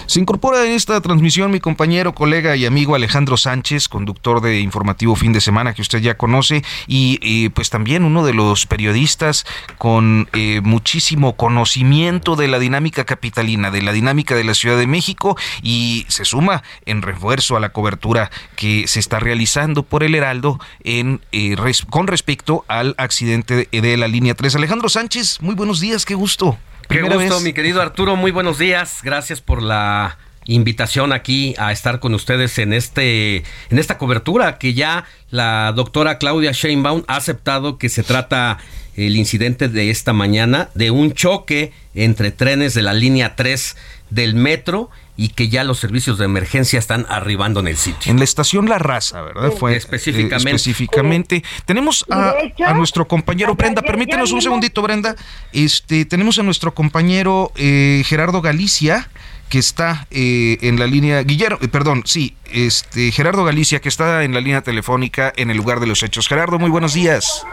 Se 0.06 0.20
incorpora 0.20 0.64
en 0.66 0.72
esta 0.72 1.00
transmisión 1.00 1.50
mi 1.50 1.60
compañero, 1.60 2.14
colega 2.14 2.56
y 2.56 2.66
amigo 2.66 2.94
Alejandro 2.94 3.36
Sánchez, 3.36 3.88
conductor 3.88 4.40
de 4.40 4.60
Informativo 4.60 5.16
Fin 5.16 5.32
de 5.32 5.40
Semana 5.40 5.74
que 5.74 5.82
usted 5.82 6.00
ya 6.00 6.16
conoce 6.16 6.62
y 6.86 7.48
pues 7.50 7.70
también 7.70 8.04
uno 8.04 8.24
de 8.24 8.34
los 8.34 8.66
periodistas 8.66 9.46
con 9.78 10.28
eh, 10.32 10.60
muchísimo 10.62 11.36
conocimiento 11.36 12.36
de 12.36 12.48
la 12.48 12.58
dinámica 12.58 13.04
capitalina, 13.04 13.70
de 13.70 13.82
la 13.82 13.92
dinámica 13.92 14.34
de 14.34 14.44
la 14.44 14.54
Ciudad 14.54 14.78
de 14.78 14.86
México 14.86 15.36
y 15.62 16.06
se 16.08 16.24
suma 16.24 16.62
en 16.86 17.02
refuerzo 17.02 17.56
a 17.56 17.60
la 17.60 17.70
cobertura 17.70 18.30
que 18.56 18.86
se 18.86 19.00
está 19.00 19.20
realizando 19.20 19.82
por 19.82 20.02
el 20.02 20.14
Heraldo 20.14 20.58
en 20.84 21.20
eh, 21.32 21.56
con 21.90 22.06
respecto 22.06 22.64
al 22.68 22.94
accidente 22.98 23.68
de 23.70 23.96
la 23.96 24.08
línea 24.08 24.34
3. 24.34 24.56
Alejandro 24.56 24.88
Sánchez, 24.88 25.40
muy 25.40 25.54
buenos 25.54 25.80
días, 25.80 26.04
qué 26.04 26.14
gusto. 26.14 26.58
Qué 26.88 27.02
gusto, 27.02 27.40
mi 27.40 27.52
querido 27.52 27.80
Arturo. 27.82 28.16
Muy 28.16 28.30
buenos 28.30 28.58
días. 28.58 29.00
Gracias 29.02 29.40
por 29.40 29.62
la 29.62 30.18
invitación 30.44 31.12
aquí 31.12 31.54
a 31.58 31.72
estar 31.72 32.00
con 32.00 32.14
ustedes 32.14 32.58
en 32.58 32.72
este 32.72 33.44
en 33.70 33.78
esta 33.78 33.96
cobertura 33.96 34.58
que 34.58 34.74
ya 34.74 35.04
la 35.30 35.72
doctora 35.72 36.18
Claudia 36.18 36.50
Sheinbaum 36.50 37.04
ha 37.06 37.16
aceptado 37.16 37.78
que 37.78 37.88
se 37.88 38.02
trata 38.02 38.58
el 38.96 39.16
incidente 39.16 39.68
de 39.68 39.90
esta 39.90 40.12
mañana 40.12 40.68
de 40.74 40.90
un 40.90 41.12
choque 41.12 41.72
entre 41.94 42.32
trenes 42.32 42.74
de 42.74 42.82
la 42.82 42.92
línea 42.92 43.36
3 43.36 43.76
del 44.14 44.34
metro 44.34 44.90
y 45.16 45.28
que 45.28 45.48
ya 45.48 45.64
los 45.64 45.78
servicios 45.78 46.18
de 46.18 46.24
emergencia 46.24 46.78
están 46.78 47.06
arribando 47.08 47.60
en 47.60 47.68
el 47.68 47.76
sitio. 47.76 48.10
En 48.10 48.18
la 48.18 48.24
estación 48.24 48.68
La 48.68 48.78
Raza, 48.78 49.22
¿verdad? 49.22 49.52
Fue 49.52 49.76
específicamente. 49.76 50.50
Eh, 50.50 50.54
específicamente. 50.54 51.44
Tenemos 51.64 52.04
a, 52.10 52.34
nuestro 52.74 53.06
compañero 53.06 53.54
Brenda, 53.54 53.82
permítenos 53.82 54.32
un 54.32 54.42
segundito, 54.42 54.82
Brenda. 54.82 55.16
Este, 55.52 56.04
tenemos 56.04 56.38
a 56.38 56.42
nuestro 56.42 56.74
compañero 56.74 57.52
eh, 57.56 58.02
Gerardo 58.06 58.40
Galicia 58.40 59.08
que 59.48 59.58
está 59.58 60.06
eh, 60.10 60.56
en 60.62 60.78
la 60.78 60.86
línea, 60.86 61.22
Guillermo, 61.22 61.58
perdón, 61.70 62.04
sí, 62.06 62.34
este 62.50 63.12
Gerardo 63.12 63.44
Galicia, 63.44 63.80
que 63.80 63.90
está 63.90 64.24
en 64.24 64.32
la 64.32 64.40
línea 64.40 64.62
telefónica 64.62 65.30
en 65.36 65.50
el 65.50 65.58
lugar 65.58 65.78
de 65.78 65.86
los 65.86 66.02
hechos. 66.02 66.26
Gerardo, 66.26 66.58
muy 66.58 66.70
buenos 66.70 66.94
días. 66.94 67.44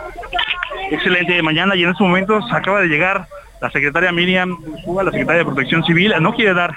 Excelente 0.92 1.42
mañana 1.44 1.76
y 1.76 1.84
en 1.84 1.90
estos 1.90 2.08
momentos 2.08 2.46
acaba 2.54 2.80
de 2.80 2.88
llegar 2.88 3.28
la 3.62 3.70
secretaria 3.72 4.12
Miriam 4.12 4.58
Cuba, 4.84 5.04
la 5.04 5.12
secretaria 5.12 5.40
de 5.40 5.46
Protección 5.46 5.84
Civil, 5.84 6.14
no 6.20 6.34
quiere 6.34 6.54
dar 6.54 6.76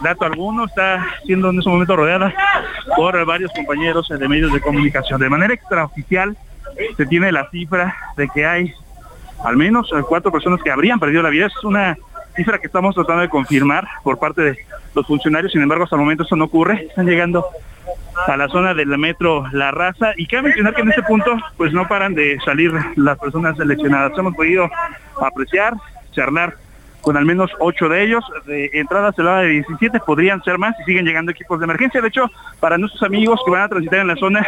dato 0.00 0.24
alguno, 0.24 0.64
está 0.64 1.06
siendo 1.24 1.50
en 1.50 1.58
este 1.58 1.70
momento 1.70 1.96
rodeada 1.96 2.34
por 2.96 3.24
varios 3.24 3.52
compañeros 3.52 4.08
de 4.08 4.28
medios 4.28 4.52
de 4.52 4.60
comunicación. 4.60 5.20
De 5.20 5.28
manera 5.28 5.54
extraoficial 5.54 6.36
se 6.96 7.06
tiene 7.06 7.30
la 7.32 7.48
cifra 7.50 7.94
de 8.16 8.28
que 8.28 8.46
hay 8.46 8.74
al 9.44 9.56
menos 9.56 9.90
cuatro 10.08 10.32
personas 10.32 10.62
que 10.62 10.70
habrían 10.70 10.98
perdido 10.98 11.22
la 11.22 11.28
vida. 11.28 11.46
Es 11.46 11.64
una 11.64 11.96
cifra 12.34 12.58
que 12.58 12.66
estamos 12.66 12.94
tratando 12.94 13.22
de 13.22 13.28
confirmar 13.28 13.86
por 14.02 14.18
parte 14.18 14.42
de 14.42 14.58
los 14.94 15.06
funcionarios, 15.06 15.52
sin 15.52 15.62
embargo 15.62 15.84
hasta 15.84 15.96
el 15.96 16.02
momento 16.02 16.24
eso 16.24 16.36
no 16.36 16.46
ocurre. 16.46 16.86
Están 16.88 17.06
llegando 17.06 17.46
a 18.26 18.36
la 18.36 18.48
zona 18.48 18.74
del 18.74 18.96
metro 18.98 19.44
La 19.52 19.70
Raza 19.70 20.12
y 20.16 20.26
cabe 20.26 20.44
mencionar 20.44 20.74
que 20.74 20.82
en 20.82 20.88
este 20.90 21.02
punto 21.02 21.36
pues 21.56 21.72
no 21.72 21.86
paran 21.86 22.14
de 22.14 22.38
salir 22.44 22.72
las 22.96 23.18
personas 23.18 23.56
seleccionadas. 23.56 24.16
Hemos 24.16 24.34
podido 24.34 24.70
apreciar, 25.20 25.74
charlar 26.14 26.56
con 27.04 27.16
al 27.16 27.24
menos 27.26 27.50
ocho 27.60 27.88
de 27.88 28.02
ellos. 28.02 28.24
De 28.46 28.70
entrada 28.72 29.12
se 29.12 29.22
de 29.22 29.48
17, 29.48 30.00
podrían 30.00 30.42
ser 30.42 30.58
más 30.58 30.74
y 30.80 30.84
siguen 30.84 31.04
llegando 31.04 31.30
equipos 31.30 31.60
de 31.60 31.64
emergencia. 31.64 32.00
De 32.00 32.08
hecho, 32.08 32.30
para 32.58 32.78
nuestros 32.78 33.02
amigos 33.02 33.40
que 33.44 33.50
van 33.50 33.62
a 33.62 33.68
transitar 33.68 34.00
en 34.00 34.08
la 34.08 34.16
zona, 34.16 34.44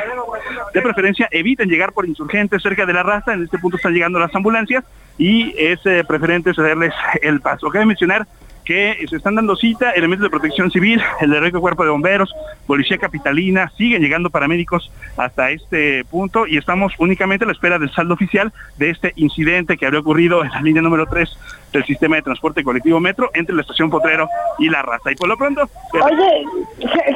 de 0.73 0.83
preferencia 0.83 1.29
eviten 1.31 1.69
llegar 1.69 1.93
por 1.93 2.07
insurgentes 2.07 2.63
cerca 2.63 2.87
de 2.87 2.95
la 2.95 3.03
raza. 3.03 3.35
En 3.35 3.45
este 3.45 3.59
punto 3.59 3.77
están 3.77 3.93
llegando 3.93 4.19
las 4.19 4.35
ambulancias 4.35 4.85
y 5.19 5.55
es 5.59 5.79
eh, 5.85 6.03
preferente 6.09 6.55
cederles 6.55 6.95
el 7.23 7.41
paso. 7.41 7.69
Cabe 7.69 7.87
mencionar 7.87 8.27
que 8.67 9.07
se 9.09 9.17
están 9.17 9.37
dando 9.37 9.57
cita, 9.57 9.93
elementos 9.93 10.25
de 10.25 10.31
protección 10.31 10.71
civil, 10.71 11.01
el 11.21 11.33
heroico 11.33 11.61
cuerpo 11.61 11.85
de 11.85 11.91
bomberos, 11.91 12.35
policía 12.67 12.99
capitalina, 12.99 13.73
siguen 13.79 14.03
llegando 14.03 14.29
paramédicos 14.29 14.91
hasta 15.17 15.51
este 15.53 16.05
punto 16.05 16.47
y 16.47 16.59
estamos 16.59 16.93
únicamente 16.99 17.45
a 17.45 17.47
la 17.47 17.53
espera 17.53 17.79
del 17.79 17.93
saldo 17.93 18.15
oficial 18.15 18.53
de 18.77 18.91
este 18.91 19.13
incidente 19.17 19.77
que 19.77 19.87
habría 19.87 20.01
ocurrido 20.01 20.45
en 20.45 20.51
la 20.51 20.61
línea 20.61 20.83
número 20.83 21.07
3 21.07 21.39
del 21.73 21.85
sistema 21.85 22.17
de 22.17 22.23
transporte 22.23 22.65
colectivo 22.65 22.99
metro 22.99 23.31
entre 23.35 23.55
la 23.55 23.63
estación 23.63 23.89
Potrero 23.89 24.29
y 24.59 24.69
la 24.69 24.83
raza. 24.83 25.13
Y 25.13 25.15
por 25.15 25.29
lo 25.29 25.37
pronto... 25.37 25.63
Oye, 25.93 26.45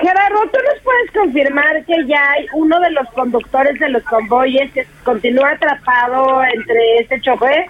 Gerardo, 0.01 0.43
¿tú 0.53 0.59
nos 0.73 0.83
puedes 0.85 1.11
confirmar 1.13 1.85
que 1.85 2.07
ya 2.07 2.31
hay 2.31 2.47
uno 2.55 2.79
de 2.79 2.91
los 2.93 3.09
conductores 3.11 3.79
de 3.81 3.89
los 3.89 4.05
convoyes 4.05 4.73
que 4.73 4.87
continúa 5.03 5.51
atrapado 5.51 6.43
entre 6.45 6.99
este 6.99 7.21
chofer? 7.21 7.67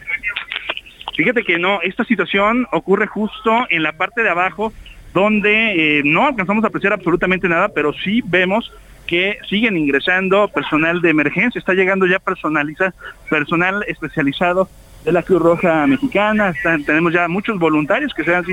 Fíjate 1.17 1.43
que 1.45 1.59
no, 1.59 1.81
esta 1.83 2.05
situación 2.05 2.67
ocurre 2.73 3.07
justo 3.07 3.67
en 3.71 3.83
la 3.83 3.93
parte 3.93 4.23
de 4.23 4.31
abajo 4.31 4.73
donde 5.13 5.99
eh, 5.99 6.03
no 6.05 6.27
alcanzamos 6.27 6.65
a 6.65 6.69
apreciar 6.69 6.93
absolutamente 6.93 7.49
nada, 7.49 7.69
pero 7.69 7.93
sí 7.93 8.23
vemos 8.25 8.73
que 9.07 9.39
siguen 9.49 9.77
ingresando 9.77 10.49
personal 10.49 11.01
de 11.01 11.11
emergencia, 11.11 11.59
está 11.59 11.75
llegando 11.75 12.07
ya 12.07 12.21
personaliza, 12.21 12.95
personal 13.29 13.85
especializado 13.89 14.69
de 15.05 15.13
la 15.13 15.23
Cruz 15.23 15.41
Roja 15.41 15.87
Mexicana, 15.87 16.53
tenemos 16.85 17.13
ya 17.13 17.29
muchos 17.29 17.59
voluntarios 17.59 18.13
que 18.15 18.25
se 18.25 18.35
han 18.35 18.45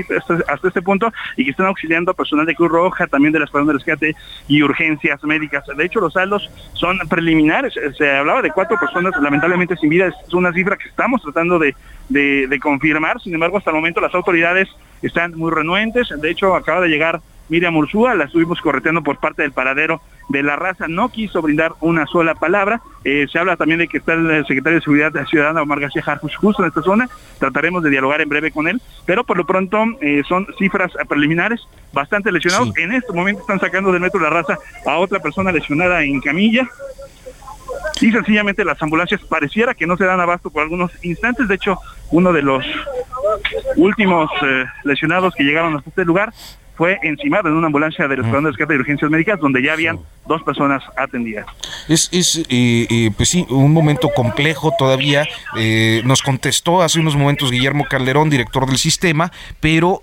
hasta, 0.46 0.68
este 0.68 0.82
punto 0.82 1.12
y 1.36 1.44
que 1.44 1.50
están 1.50 1.66
auxiliando 1.66 2.10
a 2.10 2.14
personal 2.14 2.46
de 2.46 2.54
Cruz 2.54 2.70
Roja, 2.70 3.06
también 3.06 3.32
de 3.32 3.40
la 3.40 3.44
Escuadrón 3.44 3.68
de 3.68 3.74
Rescate 3.74 4.16
y 4.48 4.62
urgencias 4.62 5.22
médicas. 5.24 5.64
De 5.76 5.84
hecho, 5.84 6.00
los 6.00 6.12
saldos 6.12 6.50
son 6.74 6.98
preliminares, 7.08 7.74
se 7.96 8.10
hablaba 8.10 8.42
de 8.42 8.50
cuatro 8.50 8.78
personas 8.78 9.12
lamentablemente 9.20 9.76
sin 9.76 9.90
vida, 9.90 10.06
es 10.06 10.34
una 10.34 10.52
cifra 10.52 10.76
que 10.76 10.88
estamos 10.88 11.22
tratando 11.22 11.58
de, 11.58 11.74
de 12.08 12.60
confirmar, 12.60 13.20
sin 13.20 13.34
embargo, 13.34 13.58
hasta 13.58 13.70
el 13.70 13.76
momento 13.76 14.00
las 14.00 14.14
autoridades 14.14 14.68
están 15.02 15.34
muy 15.36 15.50
renuentes, 15.50 16.08
de 16.20 16.30
hecho, 16.30 16.54
acaba 16.54 16.80
de 16.80 16.88
llegar 16.88 17.20
Miriam 17.48 17.76
Ursúa, 17.76 18.14
la 18.14 18.24
estuvimos 18.24 18.60
correteando 18.60 19.02
por 19.02 19.18
parte 19.18 19.42
del 19.42 19.52
paradero 19.52 20.00
de 20.28 20.42
la 20.42 20.56
raza, 20.56 20.86
no 20.88 21.08
quiso 21.08 21.40
brindar 21.40 21.72
una 21.80 22.06
sola 22.06 22.34
palabra. 22.34 22.82
Eh, 23.04 23.26
se 23.32 23.38
habla 23.38 23.56
también 23.56 23.78
de 23.78 23.88
que 23.88 23.98
está 23.98 24.12
el 24.12 24.44
secretario 24.46 24.78
de 24.78 24.84
Seguridad 24.84 25.12
Ciudadana, 25.26 25.62
Omar 25.62 25.80
García 25.80 26.02
Jarfus, 26.02 26.36
justo 26.36 26.62
en 26.62 26.68
esta 26.68 26.82
zona. 26.82 27.08
Trataremos 27.38 27.82
de 27.82 27.90
dialogar 27.90 28.20
en 28.20 28.28
breve 28.28 28.50
con 28.50 28.68
él, 28.68 28.80
pero 29.06 29.24
por 29.24 29.36
lo 29.36 29.46
pronto 29.46 29.82
eh, 30.00 30.22
son 30.28 30.46
cifras 30.58 30.92
preliminares, 31.08 31.66
bastante 31.92 32.30
lesionados. 32.30 32.76
En 32.76 32.92
este 32.92 33.12
momento 33.12 33.40
están 33.40 33.60
sacando 33.60 33.90
del 33.90 34.00
metro 34.00 34.20
la 34.20 34.30
raza 34.30 34.58
a 34.86 34.98
otra 34.98 35.18
persona 35.20 35.50
lesionada 35.52 36.02
en 36.02 36.20
camilla. 36.20 36.68
Y 38.00 38.12
sencillamente 38.12 38.64
las 38.64 38.80
ambulancias 38.82 39.20
pareciera 39.22 39.74
que 39.74 39.86
no 39.86 39.96
se 39.96 40.04
dan 40.04 40.20
abasto 40.20 40.50
por 40.50 40.62
algunos 40.62 40.92
instantes. 41.04 41.48
De 41.48 41.54
hecho, 41.54 41.78
uno 42.10 42.32
de 42.32 42.42
los 42.42 42.64
últimos 43.76 44.30
eh, 44.42 44.64
lesionados 44.84 45.34
que 45.34 45.44
llegaron 45.44 45.76
hasta 45.76 45.90
este 45.90 46.04
lugar 46.04 46.32
fue 46.78 46.96
encimado 47.02 47.48
en 47.48 47.56
una 47.56 47.66
ambulancia 47.66 48.06
del 48.06 48.20
Escuadrón 48.20 48.44
de 48.44 48.50
Rescate 48.50 48.74
de 48.74 48.78
Urgencias 48.78 49.10
Médicas 49.10 49.40
donde 49.40 49.60
ya 49.60 49.72
habían 49.72 49.98
dos 50.28 50.42
personas 50.42 50.82
atendidas. 50.96 51.46
Es, 51.88 52.08
es 52.12 52.36
eh, 52.50 52.86
eh, 52.88 53.10
pues 53.16 53.30
sí, 53.30 53.46
un 53.48 53.72
momento 53.72 54.10
complejo 54.14 54.72
todavía. 54.78 55.26
Eh, 55.56 56.02
nos 56.04 56.22
contestó 56.22 56.82
hace 56.82 57.00
unos 57.00 57.16
momentos 57.16 57.50
Guillermo 57.50 57.86
Calderón, 57.88 58.30
director 58.30 58.66
del 58.66 58.78
sistema, 58.78 59.32
pero 59.58 60.02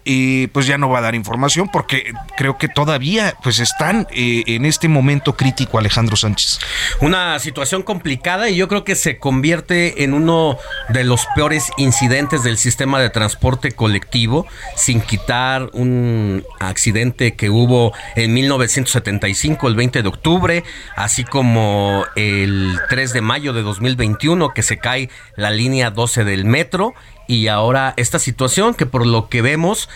pues 0.52 0.68
ya 0.68 0.78
no 0.78 0.90
va 0.90 1.00
a 1.00 1.02
dar 1.02 1.16
información 1.16 1.70
porque 1.72 2.12
creo 2.36 2.58
que 2.58 2.68
todavía 2.68 3.36
pues 3.44 3.60
están 3.60 4.08
en 4.12 4.66
este 4.66 4.90
momento 4.90 5.38
crítico 5.38 5.78
Alejandro 5.78 6.16
Sánchez. 6.16 6.60
Una 7.00 7.38
situación 7.40 7.84
complicada 7.84 8.50
y 8.50 8.56
yo 8.56 8.68
creo 8.68 8.84
que 8.84 8.96
se 8.96 9.20
convierte 9.20 10.04
en 10.04 10.14
uno 10.14 10.58
de 10.90 11.04
los 11.04 11.28
peores 11.36 11.72
incidentes 11.78 12.44
del 12.44 12.58
sistema 12.58 13.00
de 13.00 13.12
transporte 13.12 13.72
colectivo, 13.72 14.48
sin 14.76 15.02
quitar 15.02 15.70
un 15.74 16.44
accidente 16.70 17.36
que 17.36 17.50
hubo 17.50 17.94
en 18.16 18.34
1975, 18.34 19.68
el 19.68 19.76
20 19.76 20.04
de 20.04 20.10
octubre, 20.10 20.64
así 20.96 21.24
como 21.24 22.06
el 22.16 22.80
3 22.90 23.14
de 23.14 23.22
mayo 23.22 23.54
de 23.54 23.62
2021 23.62 24.50
que 24.50 24.64
se 24.64 24.78
cae 24.78 25.10
la 25.36 25.52
línea 25.52 25.92
12 25.92 26.24
del 26.24 26.46
metro. 26.46 26.94
Y 27.28 27.48
ahora 27.48 27.94
esta 27.98 28.20
situación 28.20 28.76
que 28.76 28.86
por 28.86 29.06
lo 29.06 29.30
que 29.30 29.42
vemos 29.42 29.90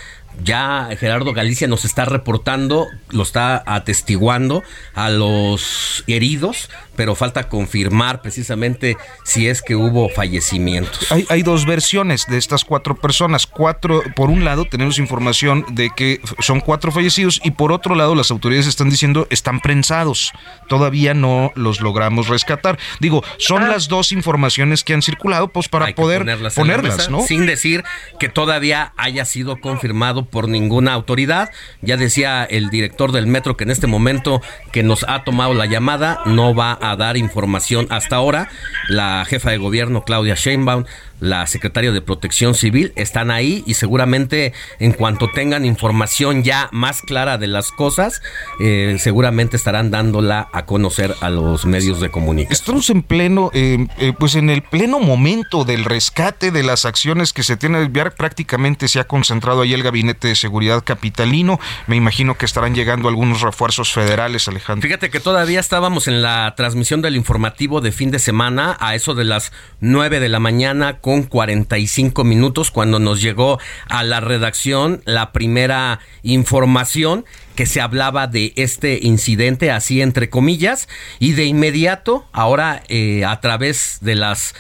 ya 0.44 0.90
Gerardo 1.00 1.34
Galicia 1.34 1.68
nos 1.68 1.86
está 1.86 2.06
reportando, 2.06 2.88
lo 3.10 3.24
está 3.24 3.64
atestiguando 3.66 4.64
a 4.94 5.10
los 5.10 6.04
heridos, 6.08 6.70
pero 6.96 7.16
falta 7.16 7.48
confirmar 7.48 8.22
precisamente 8.22 8.98
si 9.24 9.48
es 9.48 9.62
que 9.62 9.76
hubo 9.76 10.10
fallecimientos. 10.10 11.12
Hay, 11.12 11.26
hay, 11.30 11.44
dos 11.44 11.66
versiones 11.66 12.26
de 12.28 12.38
estas 12.38 12.66
cuatro 12.66 12.96
personas. 12.96 13.48
Cuatro, 13.48 14.04
por 14.16 14.30
un 14.30 14.44
lado, 14.44 14.66
tenemos 14.66 15.00
información 15.00 15.66
de 15.70 15.90
que 15.96 16.22
son 16.40 16.60
cuatro 16.60 16.92
fallecidos 16.92 17.40
y 17.44 17.52
por 17.52 17.72
otro 17.72 17.96
lado, 17.96 18.16
las 18.16 18.32
autoridades 18.32 18.68
están 18.68 18.90
diciendo 18.90 19.28
están 19.30 19.60
prensados. 19.60 20.34
Todavía 20.68 21.14
no 21.14 21.52
los 21.56 21.82
logramos 21.82 22.28
rescatar. 22.28 22.78
Digo, 23.00 23.24
son 23.38 23.70
las 23.70 23.88
dos 23.88 24.12
informaciones 24.12 24.84
que 24.84 24.94
han 24.94 25.02
circulado, 25.02 25.50
pues 25.50 25.70
para 25.70 25.94
poder 25.96 26.26
ponerlas, 26.56 27.10
¿no? 27.10 27.22
Sin 27.22 27.46
decir 27.46 27.84
que 28.20 28.30
todavía 28.30 28.94
haya 28.98 29.26
sido 29.26 29.60
confirmado 29.60 30.26
por 30.30 30.48
ninguna 30.48 30.94
autoridad. 30.94 31.50
Ya 31.82 31.98
decía 31.98 32.44
el 32.44 32.70
director 32.70 33.12
del 33.12 33.28
metro 33.28 33.58
que 33.58 33.64
en 33.64 33.72
este 33.72 33.88
momento 33.88 34.42
que 34.72 34.84
nos 34.84 35.06
ha 35.08 35.24
tomado 35.24 35.54
la 35.54 35.66
llamada 35.66 36.20
no 36.26 36.56
va 36.56 36.78
a 36.82 36.96
dar 36.96 37.18
información 37.18 37.88
hasta 37.90 38.16
ahora. 38.16 38.50
La 38.88 39.26
jefa 39.26 39.52
de 39.52 39.58
gobierno, 39.58 40.04
Claudia 40.04 40.36
Sheinbaum, 40.36 40.86
la 41.20 41.46
secretaria 41.48 41.92
de 41.92 42.02
Protección 42.02 42.56
Civil 42.56 42.94
están 42.96 43.30
ahí 43.30 43.64
y 43.66 43.74
seguramente 43.74 44.54
en 44.80 44.94
cuanto 44.94 45.30
tengan 45.30 45.66
información 45.66 46.44
ya 46.44 46.70
más 46.72 47.02
clara 47.02 47.38
de 47.38 47.48
las 47.48 47.72
cosas, 47.72 48.22
eh, 48.62 48.96
seguramente 49.00 49.58
estarán 49.58 49.92
dándola 49.92 50.48
a 50.54 50.66
conocer 50.66 51.14
a 51.22 51.30
los 51.30 51.66
medios 51.66 52.00
de 52.00 52.10
comunicación. 52.10 52.54
Estamos 52.54 52.90
en 52.90 53.04
pleno, 53.04 53.52
eh, 53.54 53.88
eh, 53.98 54.14
pues 54.18 54.36
en 54.36 54.50
el 54.50 54.62
pleno 54.62 55.00
momento 55.00 55.66
del 55.66 55.84
rescate 55.84 56.52
de 56.52 56.64
las 56.64 56.86
acciones 56.86 57.34
que 57.34 57.44
se 57.44 57.58
tiene 57.58 57.80
enviar, 57.82 58.16
prácticamente 58.16 58.88
se 58.88 59.00
ha 59.00 59.04
concentrado 59.06 59.62
ahí 59.62 59.74
el 59.74 59.84
Gabinete 59.84 60.09
de 60.14 60.36
Seguridad 60.36 60.84
Capitalino. 60.84 61.60
Me 61.88 61.96
imagino 61.96 62.38
que 62.38 62.46
estarán 62.46 62.76
llegando 62.76 63.10
algunos 63.10 63.42
refuerzos 63.42 63.92
federales, 63.92 64.48
Alejandro. 64.48 64.88
Fíjate 64.88 65.10
que 65.10 65.20
todavía 65.20 65.60
estábamos 65.60 66.08
en 66.08 66.22
la 66.22 66.54
transmisión 66.56 67.02
del 67.02 67.16
informativo 67.16 67.82
de 67.82 67.92
fin 67.92 68.12
de 68.12 68.20
semana 68.20 68.78
a 68.80 68.96
eso 68.96 69.16
de 69.16 69.24
las 69.24 69.52
9 69.80 70.20
de 70.20 70.30
la 70.30 70.40
mañana 70.40 71.00
con 71.00 71.24
45 71.24 72.24
minutos 72.24 72.72
cuando 72.72 73.00
nos 73.00 73.22
llegó 73.22 73.60
a 73.88 74.04
la 74.04 74.20
redacción 74.20 75.02
la 75.06 75.32
primera 75.32 76.00
información 76.24 77.26
que 77.56 77.66
se 77.66 77.82
hablaba 77.82 78.28
de 78.28 78.54
este 78.56 79.00
incidente, 79.02 79.70
así 79.70 80.02
entre 80.02 80.30
comillas, 80.30 80.88
y 81.20 81.34
de 81.34 81.44
inmediato, 81.44 82.26
ahora 82.32 82.84
eh, 82.88 83.26
a 83.26 83.42
través 83.42 83.98
de 84.00 84.16
las 84.16 84.56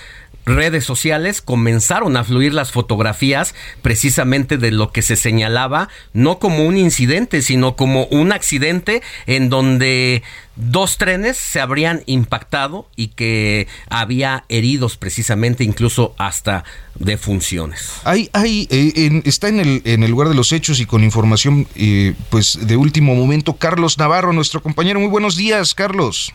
redes 0.49 0.83
sociales 0.83 1.41
comenzaron 1.41 2.17
a 2.17 2.23
fluir 2.23 2.53
las 2.53 2.71
fotografías 2.71 3.55
precisamente 3.81 4.57
de 4.57 4.71
lo 4.71 4.91
que 4.91 5.01
se 5.01 5.15
señalaba, 5.15 5.89
no 6.13 6.39
como 6.39 6.65
un 6.65 6.77
incidente, 6.77 7.41
sino 7.41 7.75
como 7.75 8.05
un 8.05 8.31
accidente 8.31 9.01
en 9.27 9.49
donde 9.49 10.23
dos 10.55 10.97
trenes 10.97 11.37
se 11.37 11.61
habrían 11.61 12.03
impactado 12.05 12.87
y 12.95 13.09
que 13.09 13.67
había 13.89 14.43
heridos 14.49 14.97
precisamente 14.97 15.63
incluso 15.63 16.13
hasta 16.17 16.65
defunciones. 16.95 17.93
Hay, 18.03 18.29
hay, 18.33 18.67
eh, 18.69 19.21
está 19.25 19.47
en 19.47 19.59
el, 19.59 19.81
en 19.85 20.03
el 20.03 20.11
lugar 20.11 20.27
de 20.27 20.35
los 20.35 20.51
hechos 20.51 20.79
y 20.79 20.85
con 20.85 21.03
información 21.03 21.67
eh, 21.75 22.13
pues 22.29 22.67
de 22.67 22.75
último 22.75 23.15
momento 23.15 23.55
Carlos 23.55 23.97
Navarro, 23.97 24.33
nuestro 24.33 24.61
compañero. 24.61 24.99
Muy 24.99 25.09
buenos 25.09 25.37
días, 25.37 25.73
Carlos. 25.73 26.33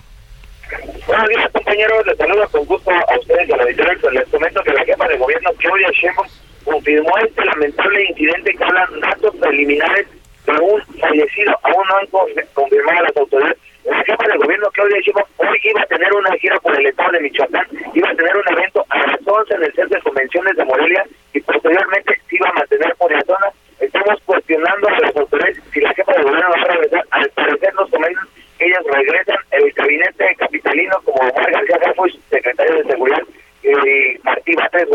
Buenos 1.07 1.29
días, 1.29 1.51
compañeros. 1.53 2.07
Les 2.07 2.17
saludo 2.17 2.49
con 2.51 2.65
gusto 2.65 2.91
a 2.91 3.19
ustedes 3.19 3.49
de 3.49 3.57
la 3.57 3.65
directora. 3.67 4.13
Les 4.13 4.29
comento 4.29 4.63
que 4.63 4.73
la 4.73 4.85
jefa 4.85 5.07
de 5.09 5.17
gobierno, 5.17 5.51
Claudia 5.59 5.91
Sheinbaum, 5.93 6.29
confirmó 6.65 7.11
este 7.19 7.45
lamentable 7.45 8.05
incidente 8.05 8.55
que 8.55 8.65
hablan 8.65 9.01
datos 9.01 9.37
preliminares 9.37 10.07
de 10.47 10.53
un 10.53 10.83
fallecido. 10.99 11.59
Aún 11.63 11.89
no 11.89 11.97
han 11.97 12.07
confirmado 12.55 13.03
las 13.03 13.17
autoridades. 13.17 13.59
La 13.85 14.03
jefa 14.05 14.25
de 14.25 14.39
gobierno, 14.39 14.71
Claudia 14.73 15.01
Sheinbaum, 15.01 15.27
hoy 15.37 15.59
iba 15.63 15.83
a 15.83 15.87
tener 15.87 16.13
una 16.13 16.33
gira 16.39 16.59
por 16.61 16.79
el 16.79 16.87
estado 16.87 17.13
de 17.13 17.21
Michoacán, 17.21 17.67
iba 17.95 18.11
a 18.11 18.15
tener 18.15 18.37
un 18.37 18.53
evento 18.53 18.85
a 18.89 18.99
las 19.07 19.19
11 19.27 19.55
en 19.55 19.63
el 19.63 19.73
Centro 19.75 19.97
de 19.99 20.03
Convenciones 20.03 20.57
de 20.57 20.65
Morelia 20.65 21.05
y 21.35 21.41
posteriormente 21.41 22.21
se 22.29 22.37
iba 22.37 22.49
a 22.49 22.53
mantener 22.53 22.95
por 22.97 23.13
la 23.13 23.23
zona. 23.23 23.47
Estamos 23.81 24.21
cuestionando 24.25 24.89
a 24.89 25.01
las 25.01 25.17
autoridades 25.17 25.61
si 25.73 25.81
la 25.81 25.93
jefa 25.93 26.13
de 26.13 26.23
gobierno 26.23 26.49
va 26.51 26.63
a 26.63 26.73
regresar. 26.73 27.05
Al 27.11 27.29
parecer 27.31 27.75
nos 27.75 27.91
comentan 27.91 28.29
ellas 28.59 28.85
regresan 28.85 29.37
el 29.51 29.73
gabinete 29.73 30.37
capitalino 30.39 31.01
como 31.05 31.19
Omar 31.19 31.51
García 31.51 31.79
Garfo, 31.79 32.07
secretario 32.31 32.77
de 32.77 32.85
Seguridad, 32.85 33.23
y 33.63 34.19
Martí 34.23 34.55
Batres, 34.55 34.89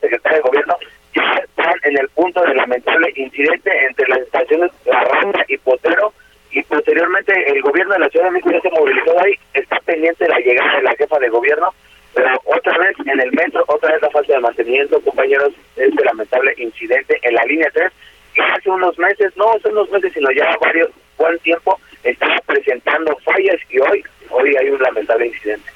secretario 0.00 0.38
de 0.38 0.42
Gobierno, 0.42 0.76
ya 1.14 1.42
están 1.42 1.74
en 1.82 1.98
el 1.98 2.08
punto 2.10 2.40
del 2.42 2.56
lamentable 2.56 3.12
incidente 3.16 3.70
entre 3.86 4.08
las 4.08 4.20
estaciones 4.20 4.70
La 4.86 5.00
Randa 5.04 5.44
y 5.48 5.56
Potero, 5.58 6.12
y 6.52 6.62
posteriormente 6.62 7.32
el 7.50 7.62
gobierno 7.62 7.94
de 7.94 8.00
la 8.00 8.08
Ciudad 8.08 8.26
de 8.26 8.32
México 8.32 8.52
ya 8.52 8.60
se 8.60 8.70
movilizó 8.70 9.20
ahí, 9.20 9.34
está 9.54 9.78
pendiente 9.80 10.28
la 10.28 10.38
llegada 10.38 10.76
de 10.76 10.82
la 10.82 10.94
jefa 10.96 11.18
de 11.18 11.28
gobierno, 11.28 11.74
pero 12.14 12.40
otra 12.44 12.78
vez 12.78 12.96
en 13.06 13.20
el 13.20 13.32
metro, 13.32 13.64
otra 13.68 13.92
vez 13.92 14.02
la 14.02 14.10
falta 14.10 14.32
de 14.32 14.40
mantenimiento, 14.40 15.00
compañeros, 15.00 15.52
este 15.76 16.04
lamentable 16.04 16.54
incidente 16.58 17.18
en 17.22 17.34
la 17.34 17.44
línea 17.44 17.70
3, 17.72 17.92
que 18.34 18.42
hace 18.42 18.70
unos 18.70 18.98
meses, 18.98 19.36
no 19.36 19.52
hace 19.52 19.68
unos 19.68 19.90
meses, 19.90 20.12
sino 20.12 20.30
ya 20.32 20.56
varios, 20.60 20.90
buen 21.16 21.38
tiempo, 21.40 21.78
estaba 22.04 22.36
presentando 22.46 23.16
fallas 23.24 23.56
y 23.70 23.78
hoy, 23.78 24.04
hoy 24.30 24.56
hay 24.56 24.70
un 24.70 24.80
lamentable 24.80 25.26
incidente. 25.26 25.70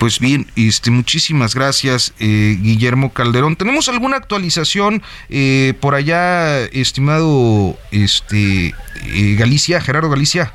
Pues 0.00 0.18
bien, 0.18 0.46
este, 0.56 0.90
muchísimas 0.90 1.54
gracias, 1.54 2.14
eh, 2.20 2.56
Guillermo 2.58 3.12
Calderón. 3.12 3.54
¿Tenemos 3.54 3.86
alguna 3.90 4.16
actualización 4.16 5.02
eh, 5.28 5.74
por 5.78 5.94
allá, 5.94 6.60
estimado 6.64 7.76
este, 7.90 8.68
eh, 8.68 9.36
Galicia, 9.38 9.78
Gerardo 9.78 10.08
Galicia? 10.08 10.54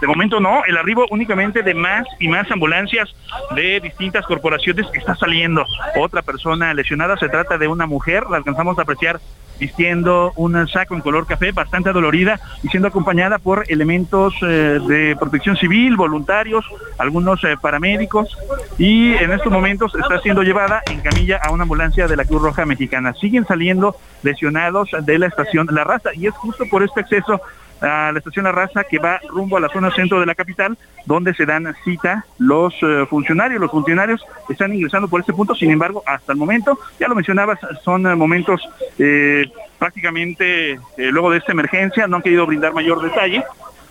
De 0.00 0.06
momento 0.06 0.40
no, 0.40 0.64
el 0.64 0.78
arribo 0.78 1.04
únicamente 1.10 1.62
de 1.62 1.74
más 1.74 2.06
y 2.20 2.28
más 2.28 2.50
ambulancias 2.50 3.14
de 3.54 3.80
distintas 3.80 4.24
corporaciones 4.24 4.86
está 4.94 5.14
saliendo. 5.16 5.62
Otra 5.96 6.22
persona 6.22 6.72
lesionada, 6.72 7.18
se 7.18 7.28
trata 7.28 7.58
de 7.58 7.68
una 7.68 7.84
mujer, 7.84 8.24
la 8.30 8.38
alcanzamos 8.38 8.78
a 8.78 8.82
apreciar 8.82 9.20
vistiendo 9.58 10.32
un 10.36 10.66
saco 10.68 10.94
en 10.94 11.00
color 11.00 11.26
café, 11.26 11.52
bastante 11.52 11.92
dolorida 11.92 12.40
y 12.62 12.68
siendo 12.68 12.88
acompañada 12.88 13.38
por 13.38 13.64
elementos 13.68 14.34
eh, 14.42 14.78
de 14.86 15.16
protección 15.18 15.56
civil, 15.56 15.96
voluntarios, 15.96 16.64
algunos 16.98 17.42
eh, 17.44 17.56
paramédicos 17.60 18.36
y 18.78 19.14
en 19.14 19.32
estos 19.32 19.52
momentos 19.52 19.94
está 19.94 20.20
siendo 20.20 20.42
llevada 20.42 20.82
en 20.90 21.00
camilla 21.00 21.40
a 21.42 21.50
una 21.50 21.64
ambulancia 21.64 22.06
de 22.06 22.16
la 22.16 22.24
Cruz 22.24 22.42
Roja 22.42 22.64
Mexicana. 22.66 23.14
Siguen 23.14 23.46
saliendo 23.46 23.96
lesionados 24.22 24.90
de 25.02 25.18
la 25.18 25.26
estación 25.26 25.68
La 25.70 25.84
Raza 25.84 26.10
y 26.14 26.26
es 26.26 26.34
justo 26.34 26.64
por 26.70 26.82
este 26.82 27.00
acceso 27.00 27.40
a 27.80 28.10
la 28.12 28.18
estación 28.18 28.44
La 28.44 28.52
Raza 28.52 28.84
que 28.84 28.98
va 28.98 29.20
rumbo 29.28 29.56
a 29.56 29.60
la 29.60 29.68
zona 29.68 29.90
centro 29.90 30.20
de 30.20 30.26
la 30.26 30.34
capital, 30.34 30.76
donde 31.06 31.34
se 31.34 31.46
dan 31.46 31.74
cita 31.84 32.24
los 32.38 32.74
eh, 32.82 33.06
funcionarios. 33.08 33.60
Los 33.60 33.70
funcionarios 33.70 34.24
están 34.48 34.74
ingresando 34.74 35.08
por 35.08 35.20
este 35.20 35.32
punto, 35.32 35.54
sin 35.54 35.70
embargo, 35.70 36.02
hasta 36.06 36.32
el 36.32 36.38
momento, 36.38 36.78
ya 36.98 37.08
lo 37.08 37.14
mencionabas, 37.14 37.58
son 37.84 38.06
eh, 38.06 38.14
momentos 38.14 38.60
eh, 38.98 39.46
prácticamente 39.78 40.78
luego 40.96 41.30
de 41.30 41.38
esta 41.38 41.52
emergencia, 41.52 42.08
no 42.08 42.16
han 42.16 42.22
querido 42.22 42.46
brindar 42.46 42.72
mayor 42.72 43.00
detalle, 43.00 43.44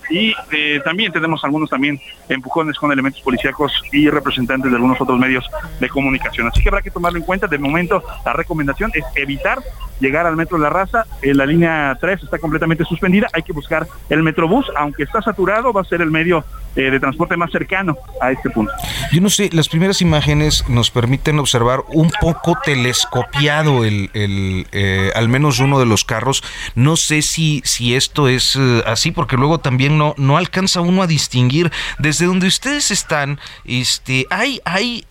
y 0.10 0.34
eh, 0.52 0.80
también 0.84 1.12
tenemos 1.12 1.44
algunos 1.44 1.70
también 1.70 2.00
empujones 2.30 2.78
con 2.78 2.92
elementos 2.92 3.22
policíacos 3.22 3.72
y 3.92 4.10
representantes 4.10 4.72
de 4.72 4.76
algunos 4.76 5.00
otros 5.00 5.20
medios 5.20 5.46
de 5.80 5.90
comunicación. 5.90 6.48
Así 6.48 6.62
que 6.62 6.70
habrá 6.70 6.82
que 6.82 6.92
tomarlo 6.92 7.20
en 7.20 7.26
cuenta. 7.26 7.48
De 7.48 7.58
momento, 7.58 8.04
la 8.26 8.34
recomendación 8.34 8.92
es 8.94 9.04
evitar 9.16 9.60
llegar 10.00 10.26
al 10.26 10.36
metro 10.36 10.58
de 10.58 10.64
la 10.64 10.70
raza. 10.70 11.06
Eh, 11.22 11.34
la 11.34 11.46
línea 11.46 11.98
3 12.00 12.24
está 12.24 12.40
completamente 12.40 12.84
suspendida. 12.86 13.28
Hay 13.34 13.44
que 13.44 13.54
buscar 13.54 13.88
el 14.10 14.24
metrobús, 14.24 14.66
aunque 14.76 15.04
está 15.04 15.22
saturado, 15.22 15.74
va 15.74 15.82
a 15.82 15.86
ser 15.86 16.02
el 16.02 16.12
medio 16.12 16.44
eh, 16.78 16.92
de 16.92 17.00
transporte 17.00 17.36
más 17.36 17.52
cercano 17.52 17.98
a 18.22 18.32
este 18.32 18.52
punto. 18.52 18.72
Yo 19.12 19.20
no 19.20 19.32
sé, 19.32 19.50
las 19.52 19.68
primeras 19.68 20.00
imágenes 20.04 20.64
nos 20.70 20.92
permiten 20.92 21.40
observar 21.40 21.80
un 21.90 22.12
poco 22.22 22.56
telescopiado 22.64 23.84
el, 23.84 24.12
el 24.14 24.68
eh, 24.72 25.12
al 25.16 25.28
menos 25.28 25.60
uno 25.60 25.80
de 25.80 25.88
los 25.88 26.06
carros. 26.06 26.44
No 26.76 26.96
sé 26.96 27.24
si, 27.24 27.64
si 27.66 27.96
esto 27.96 28.28
es 28.28 28.56
eh, 28.56 28.84
así, 28.86 29.10
porque 29.10 29.38
luego 29.38 29.58
también 29.58 29.97
no, 29.98 30.14
no 30.18 30.38
alcanza 30.38 30.82
uno 30.82 31.02
a 31.02 31.08
distinguir 31.08 31.72
desde 32.00 32.26
donde 32.26 32.48
ustedes 32.48 32.92
están. 32.92 33.40
Este, 33.66 34.26
hay, 34.30 34.62
hay 34.66 35.06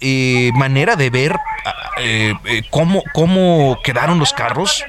manera 0.54 0.96
de 0.96 1.10
ver 1.10 1.36
cómo, 2.70 3.02
cómo 3.12 3.78
quedaron 3.84 4.18
los 4.18 4.32
carros. 4.32 4.84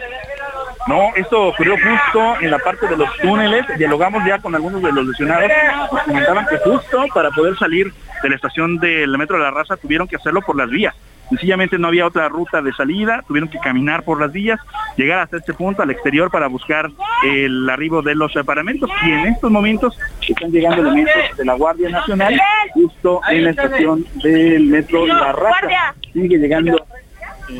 No, 0.87 1.13
esto 1.15 1.47
ocurrió 1.47 1.75
justo 1.75 2.35
en 2.41 2.51
la 2.51 2.59
parte 2.59 2.87
de 2.87 2.97
los 2.97 3.09
túneles. 3.17 3.65
Dialogamos 3.77 4.23
ya 4.25 4.39
con 4.39 4.55
algunos 4.55 4.81
de 4.81 4.91
los 4.91 5.05
lesionados. 5.05 5.51
Nos 5.91 6.01
comentaban 6.03 6.45
que 6.47 6.57
justo 6.57 7.05
para 7.13 7.29
poder 7.31 7.57
salir 7.57 7.93
de 8.23 8.29
la 8.29 8.35
estación 8.35 8.77
del 8.77 9.17
Metro 9.17 9.37
de 9.37 9.43
la 9.43 9.51
Raza 9.51 9.77
tuvieron 9.77 10.07
que 10.07 10.15
hacerlo 10.15 10.41
por 10.41 10.55
las 10.55 10.69
vías. 10.69 10.95
Sencillamente 11.29 11.77
no 11.77 11.89
había 11.89 12.05
otra 12.05 12.29
ruta 12.29 12.61
de 12.61 12.71
salida, 12.71 13.21
tuvieron 13.27 13.49
que 13.49 13.59
caminar 13.59 14.03
por 14.03 14.21
las 14.21 14.31
vías, 14.31 14.61
llegar 14.95 15.19
hasta 15.19 15.37
este 15.37 15.53
punto 15.53 15.81
al 15.81 15.91
exterior 15.91 16.31
para 16.31 16.47
buscar 16.47 16.89
el 17.25 17.69
arribo 17.69 18.01
de 18.01 18.15
los 18.15 18.33
reparamentos 18.33 18.89
y 19.05 19.11
en 19.11 19.27
estos 19.27 19.51
momentos 19.51 19.99
están 20.25 20.51
llegando 20.51 20.83
elementos 20.83 21.37
de 21.37 21.43
la 21.45 21.53
Guardia 21.55 21.89
Nacional 21.89 22.39
justo 22.73 23.19
en 23.29 23.43
la 23.43 23.49
estación 23.49 24.05
del 24.23 24.63
Metro 24.67 25.05
La 25.05 25.33
Raza. 25.33 25.95
Sigue 26.13 26.37
llegando 26.37 26.85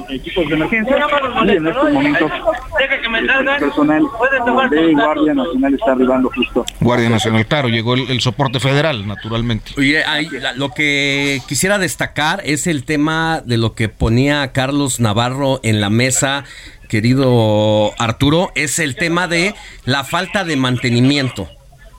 equipos 0.10 0.48
de 0.48 0.56
emergencia 0.56 0.98
y 1.46 1.50
en 1.52 1.68
estos 1.68 1.92
momentos 1.92 2.32
el 2.80 3.60
personal 3.60 4.70
de 4.70 4.94
Guardia 4.94 5.34
Nacional 5.34 5.74
está 5.74 5.92
arribando 5.92 6.30
justo. 6.34 6.66
Guardia 6.80 7.10
Nacional, 7.10 7.46
claro, 7.46 7.70
llegó 7.70 7.94
el, 7.94 8.22
soporte 8.22 8.60
federal, 8.60 9.08
naturalmente. 9.08 9.72
Oye, 9.78 10.04
lo 10.56 10.72
que 10.72 11.42
quisiera 11.48 11.78
destacar 11.78 12.42
es 12.44 12.68
el 12.68 12.84
tema 12.84 13.42
de 13.46 13.58
lo 13.58 13.74
que 13.74 13.90
ponía 13.90 14.52
Carlos 14.52 15.00
Navarro 15.00 15.60
en 15.64 15.82
la 15.82 15.90
mesa 15.90 16.44
querido 16.88 17.94
Arturo, 17.98 18.52
es 18.56 18.80
el 18.80 18.96
tema 18.96 19.28
de 19.28 19.54
la 19.86 20.04
falta 20.04 20.44
de 20.44 20.56
mantenimiento. 20.56 21.50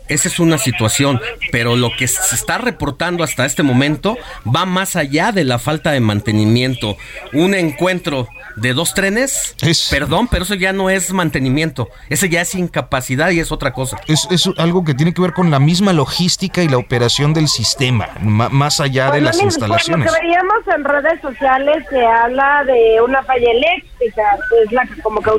Esa 0.09 0.29
es 0.29 0.39
una 0.39 0.59
situación, 0.59 1.21
pero 1.53 1.77
lo 1.77 1.91
que 1.97 2.09
se 2.09 2.35
está 2.35 2.59
reportando 2.59 3.25
hasta 3.25 3.45
este 3.45 3.63
momento 3.63 4.17
va 4.45 4.65
más 4.65 4.97
allá 4.97 5.33
de 5.33 5.45
la 5.45 5.59
falta 5.59 5.93
de 5.93 6.01
mantenimiento. 6.01 6.97
Un 7.33 7.55
encuentro 7.55 8.29
de 8.57 8.75
dos 8.75 8.95
trenes, 8.95 9.55
perdón, 9.91 10.29
pero 10.29 10.45
eso 10.45 10.55
ya 10.55 10.73
no 10.73 10.91
es 10.91 11.13
mantenimiento, 11.13 11.89
ese 12.09 12.29
ya 12.29 12.41
es 12.41 12.55
incapacidad 12.55 13.31
y 13.31 13.41
es 13.41 13.53
otra 13.53 13.73
cosa. 13.73 14.01
Es, 14.07 14.27
algo 14.57 14.85
que 14.85 14.95
tiene 14.95 15.15
que 15.15 15.23
ver 15.23 15.33
con 15.33 15.51
la 15.51 15.59
misma 15.59 15.93
logística 15.93 16.63
y 16.63 16.69
la 16.69 16.79
operación 16.79 17.35
del 17.35 17.49
sistema, 17.49 18.09
más 18.21 18.81
allá 18.81 19.11
de 19.11 19.21
las 19.21 19.41
instalaciones. 19.41 20.07
lo 20.07 20.13
que 20.13 20.21
veríamos 20.21 20.59
en 20.75 20.85
redes 20.85 21.21
sociales 21.21 21.85
se 21.91 22.05
habla 22.05 22.65
de 22.65 23.01
una 23.03 23.23
falla 23.23 23.51
eléctrica, 23.51 24.23
es 24.65 24.73
la 24.73 24.87
que 24.87 25.01
como 25.03 25.21
que 25.21 25.31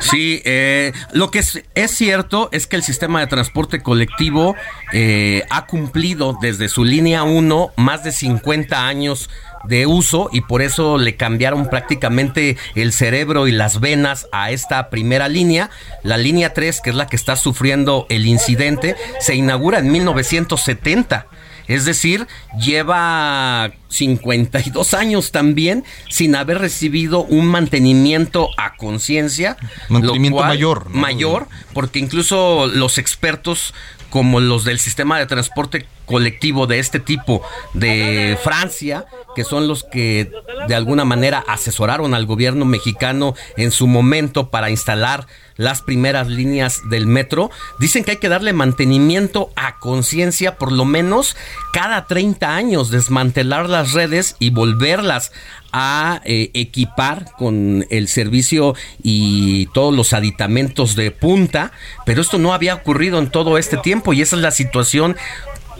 Sí, 0.00 0.42
eh, 0.44 0.92
lo 1.12 1.30
que 1.30 1.40
es, 1.40 1.90
cierto 1.90 2.48
es 2.52 2.66
que 2.66 2.76
el 2.76 2.82
sistema 2.82 3.20
de 3.20 3.26
transporte 3.26 3.82
colectivo 3.82 4.56
eh, 4.92 5.44
ha 5.50 5.66
cumplido 5.66 6.36
desde 6.40 6.68
su 6.68 6.84
línea 6.84 7.22
1 7.22 7.72
más 7.76 8.04
de 8.04 8.12
50 8.12 8.86
años 8.86 9.30
de 9.64 9.86
uso 9.86 10.30
y 10.32 10.40
por 10.40 10.62
eso 10.62 10.96
le 10.96 11.16
cambiaron 11.16 11.68
prácticamente 11.68 12.56
el 12.74 12.92
cerebro 12.92 13.46
y 13.46 13.52
las 13.52 13.80
venas 13.80 14.28
a 14.32 14.50
esta 14.50 14.88
primera 14.90 15.28
línea. 15.28 15.70
La 16.02 16.16
línea 16.16 16.54
3, 16.54 16.80
que 16.80 16.90
es 16.90 16.96
la 16.96 17.06
que 17.06 17.16
está 17.16 17.36
sufriendo 17.36 18.06
el 18.08 18.26
incidente, 18.26 18.96
se 19.20 19.34
inaugura 19.34 19.78
en 19.78 19.92
1970 19.92 21.26
es 21.70 21.84
decir, 21.84 22.26
lleva 22.58 23.70
52 23.90 24.92
años 24.94 25.30
también 25.30 25.84
sin 26.08 26.34
haber 26.34 26.58
recibido 26.58 27.22
un 27.22 27.46
mantenimiento 27.46 28.48
a 28.56 28.76
conciencia. 28.76 29.56
Mantenimiento 29.88 30.42
mayor. 30.42 30.90
Mayor, 30.90 31.46
porque 31.72 32.00
incluso 32.00 32.66
los 32.66 32.98
expertos 32.98 33.72
como 34.10 34.40
los 34.40 34.64
del 34.64 34.80
sistema 34.80 35.16
de 35.20 35.26
transporte 35.26 35.86
colectivo 36.10 36.66
de 36.66 36.80
este 36.80 36.98
tipo 36.98 37.40
de 37.72 38.36
Francia, 38.42 39.06
que 39.36 39.44
son 39.44 39.68
los 39.68 39.84
que 39.84 40.30
de 40.66 40.74
alguna 40.74 41.04
manera 41.04 41.44
asesoraron 41.46 42.14
al 42.14 42.26
gobierno 42.26 42.64
mexicano 42.64 43.34
en 43.56 43.70
su 43.70 43.86
momento 43.86 44.50
para 44.50 44.70
instalar 44.70 45.28
las 45.56 45.82
primeras 45.82 46.26
líneas 46.26 46.80
del 46.88 47.06
metro, 47.06 47.50
dicen 47.78 48.02
que 48.02 48.12
hay 48.12 48.16
que 48.16 48.28
darle 48.28 48.52
mantenimiento 48.52 49.52
a 49.56 49.78
conciencia 49.78 50.56
por 50.56 50.72
lo 50.72 50.84
menos 50.84 51.36
cada 51.72 52.06
30 52.06 52.56
años, 52.56 52.90
desmantelar 52.90 53.68
las 53.68 53.92
redes 53.92 54.36
y 54.38 54.50
volverlas 54.50 55.32
a 55.72 56.20
eh, 56.24 56.50
equipar 56.54 57.26
con 57.38 57.86
el 57.90 58.08
servicio 58.08 58.74
y 59.02 59.66
todos 59.66 59.94
los 59.94 60.12
aditamentos 60.12 60.96
de 60.96 61.10
punta, 61.10 61.72
pero 62.06 62.22
esto 62.22 62.38
no 62.38 62.54
había 62.54 62.74
ocurrido 62.74 63.18
en 63.18 63.30
todo 63.30 63.58
este 63.58 63.76
tiempo 63.76 64.12
y 64.12 64.22
esa 64.22 64.36
es 64.36 64.42
la 64.42 64.50
situación 64.50 65.16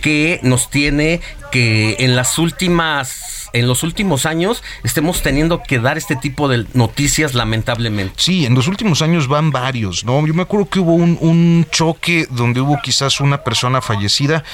que 0.01 0.40
nos 0.42 0.70
tiene 0.70 1.20
que 1.51 1.96
en 2.01 2.16
las 2.16 2.38
últimas 2.38 3.48
en 3.53 3.66
los 3.66 3.82
últimos 3.82 4.26
años 4.26 4.62
estemos 4.84 5.22
teniendo 5.22 5.62
que 5.62 5.80
dar 5.80 5.98
este 5.98 6.16
tipo 6.16 6.48
de 6.48 6.66
noticias 6.74 7.34
lamentablemente. 7.34 8.14
Sí, 8.16 8.46
en 8.46 8.55
los 8.55 8.68
últimos 8.68 9.03
años 9.03 9.26
van 9.26 9.51
varios, 9.51 10.05
¿no? 10.05 10.24
Yo 10.26 10.34
me 10.34 10.42
acuerdo 10.42 10.68
que 10.68 10.78
hubo 10.78 10.94
un, 10.94 11.66
choque 11.70 12.26
donde 12.30 12.61
hubo 12.61 12.78
quizás 12.82 13.20
una 13.20 13.42
persona 13.42 13.80
fallecida 13.80 14.44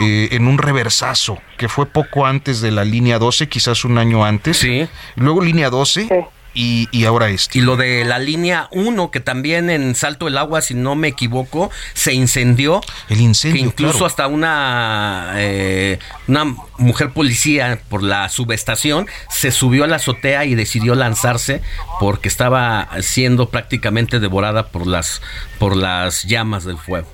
eh, 0.00 0.28
en 0.32 0.46
un 0.46 0.58
reversazo, 0.58 1.38
que 1.56 1.68
fue 1.68 1.86
poco 1.86 2.26
antes 2.26 2.60
de 2.60 2.70
la 2.70 2.84
línea 2.84 3.18
12, 3.18 3.48
quizás 3.48 3.84
un 3.84 3.98
año 3.98 4.24
antes. 4.24 4.56
Sí. 4.56 4.86
Luego 5.16 5.40
línea 5.40 5.70
12 5.70 6.08
y, 6.54 7.04
ahora 7.04 7.28
esto. 7.30 7.58
Y 7.58 7.62
lo 7.62 7.76
de 7.76 8.04
la 8.04 8.18
línea 8.18 8.68
1, 8.70 9.10
que 9.10 9.20
también 9.20 9.70
en 9.70 9.94
Salto 9.94 10.26
del 10.26 10.38
Agua, 10.38 10.62
si 10.62 10.74
no 10.74 10.94
me 10.94 11.08
equivoco, 11.08 11.70
se 11.94 12.14
incendió. 12.14 12.80
El 13.08 13.20
incendio. 13.20 13.60
Que 13.60 13.66
incluso 13.66 14.06
hasta 14.06 14.26
una, 14.26 15.32
eh, 15.36 15.98
una 16.28 16.44
mujer 16.78 17.10
policía 17.10 17.80
por 17.88 18.02
la 18.02 18.28
subestación 18.28 19.06
se 19.30 19.50
subió 19.50 19.84
a 19.84 19.86
la 19.86 19.96
azotea 19.96 20.44
y 20.44 20.54
decidió 20.54 20.94
lanzarse 20.94 21.62
porque 22.00 22.28
estaba 22.28 22.88
siendo 23.00 23.50
prácticamente 23.50 24.20
devorada 24.20 24.68
por 24.68 24.86
las, 24.86 25.20
por 25.58 25.76
las 25.76 26.24
llamas 26.24 26.64
del 26.64 26.78
fuego 26.78 27.13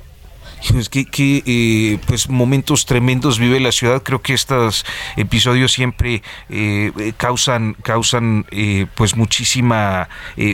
que, 0.90 1.04
que 1.06 1.42
eh, 1.46 1.98
pues 2.06 2.28
momentos 2.28 2.86
tremendos 2.86 3.38
vive 3.38 3.60
la 3.60 3.72
ciudad. 3.72 4.02
Creo 4.02 4.22
que 4.22 4.34
estos 4.34 4.84
episodios 5.16 5.72
siempre 5.72 6.22
eh, 6.48 7.12
causan 7.16 7.74
causan 7.82 8.46
eh, 8.50 8.86
pues 8.94 9.16
muchísima 9.16 10.08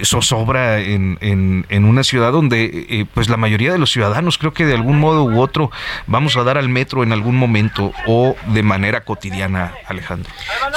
zozobra 0.05 0.81
en, 0.81 1.19
en, 1.21 1.85
una 1.85 2.03
ciudad 2.03 2.33
donde 2.33 3.07
pues 3.15 3.29
la 3.29 3.37
mayoría 3.37 3.73
de 3.73 3.79
los 3.79 3.91
ciudadanos 3.91 4.39
creo 4.39 4.53
que 4.53 4.67
de 4.67 4.75
algún 4.75 4.99
modo 4.99 5.25
u 5.25 5.41
otro 5.41 5.71
vamos 6.07 6.37
a 6.37 6.43
dar 6.43 6.59
al 6.59 6.69
metro 6.69 7.03
en 7.03 7.13
algún 7.13 7.37
momento 7.37 7.93
o 8.07 8.37
de 8.49 8.63
manera 8.63 9.05
cotidiana, 9.05 9.75
Alejandro. 9.87 10.31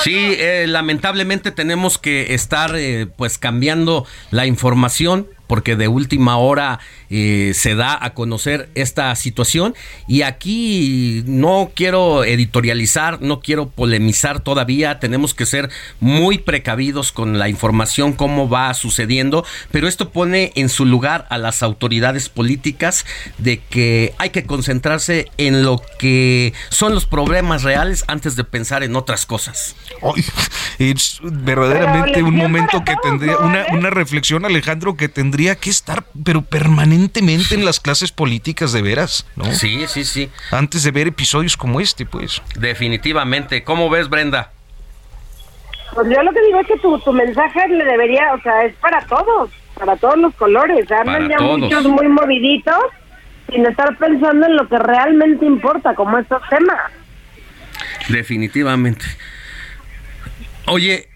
Sí, 0.04 0.38
lamentablemente 0.66 1.52
tenemos 1.52 1.98
que 1.98 2.34
estar 2.34 2.76
pues 3.18 3.38
cambiando 3.38 4.06
la 4.32 4.46
información 4.46 5.28
porque 5.50 5.76
de 5.76 5.88
última 5.88 6.38
hora 6.38 6.80
eh, 7.10 7.54
se 7.56 7.74
da 7.74 7.98
a 8.00 8.14
conocer 8.14 8.70
esta 8.76 9.16
situación. 9.16 9.74
Y 10.08 10.22
aquí 10.22 11.24
no 11.26 11.72
quiero 11.74 12.24
editorializar, 12.24 13.20
no 13.24 13.40
quiero 13.40 13.68
polemizar 13.68 14.42
todavía, 14.42 15.00
tenemos 15.00 15.34
que 15.34 15.48
ser 15.48 15.72
muy 16.00 16.38
precavidos 16.38 17.12
con 17.12 17.40
la 17.40 17.50
información, 17.50 18.14
cómo 18.14 18.48
va 18.48 18.72
sucediendo, 18.76 19.44
pero 19.72 19.88
esto 19.88 20.12
pone 20.12 20.52
en 20.54 20.70
su 20.70 20.86
lugar 20.86 21.26
a 21.32 21.40
las 21.40 21.64
autoridades 21.64 22.30
políticas 22.30 23.08
de 23.40 23.58
que 23.58 24.14
hay 24.20 24.30
que 24.30 24.46
concentrarse 24.46 25.32
en 25.38 25.64
lo 25.64 25.82
que 25.98 26.54
son 26.70 26.94
los 26.94 27.08
problemas 27.08 27.64
reales 27.64 28.04
antes 28.08 28.36
de 28.36 28.44
pensar 28.44 28.84
en 28.84 28.96
otras 28.96 29.26
cosas. 29.26 29.76
es 30.78 31.18
verdaderamente 31.24 32.22
un 32.22 32.36
momento 32.36 32.84
que 32.86 32.94
tendría, 33.02 33.40
una, 33.40 33.66
una 33.72 33.90
reflexión 33.90 34.46
Alejandro 34.46 34.96
que 34.96 35.10
tendría 35.10 35.39
tendría 35.40 35.56
que 35.56 35.70
estar, 35.70 36.04
pero 36.26 36.42
permanentemente 36.42 37.56
en 37.56 37.64
las 37.64 37.80
clases 37.80 38.12
políticas 38.12 38.74
de 38.74 38.82
veras, 38.82 39.26
¿no? 39.38 39.46
Sí, 39.46 39.86
sí, 39.88 40.04
sí. 40.04 40.30
Antes 40.52 40.84
de 40.84 40.92
ver 40.92 41.08
episodios 41.08 41.56
como 41.56 41.80
este, 41.80 42.06
pues. 42.06 42.42
Definitivamente. 42.56 43.64
¿Cómo 43.64 43.90
ves, 43.90 44.10
Brenda? 44.10 44.52
Pues 45.94 46.10
yo 46.10 46.22
lo 46.24 46.34
que 46.34 46.42
digo 46.42 46.60
es 46.60 46.68
que 46.68 46.78
tu, 46.80 47.00
tu 47.00 47.14
mensaje 47.14 47.70
le 47.70 47.86
debería, 47.86 48.34
o 48.34 48.42
sea, 48.42 48.66
es 48.66 48.76
para 48.82 49.00
todos, 49.06 49.50
para 49.76 49.96
todos 49.96 50.18
los 50.18 50.36
colores. 50.36 50.92
Andan 50.92 51.30
ya 51.30 51.40
muchos 51.40 51.86
muy 51.86 52.10
moviditos 52.10 52.84
sin 53.50 53.66
estar 53.66 53.98
pensando 53.98 54.46
en 54.46 54.58
lo 54.58 54.68
que 54.68 54.78
realmente 54.78 55.46
importa, 55.46 55.96
como 55.96 56.18
estos 56.18 56.42
temas. 56.50 56.92
Definitivamente. 58.10 59.06
Oye, 60.68 61.08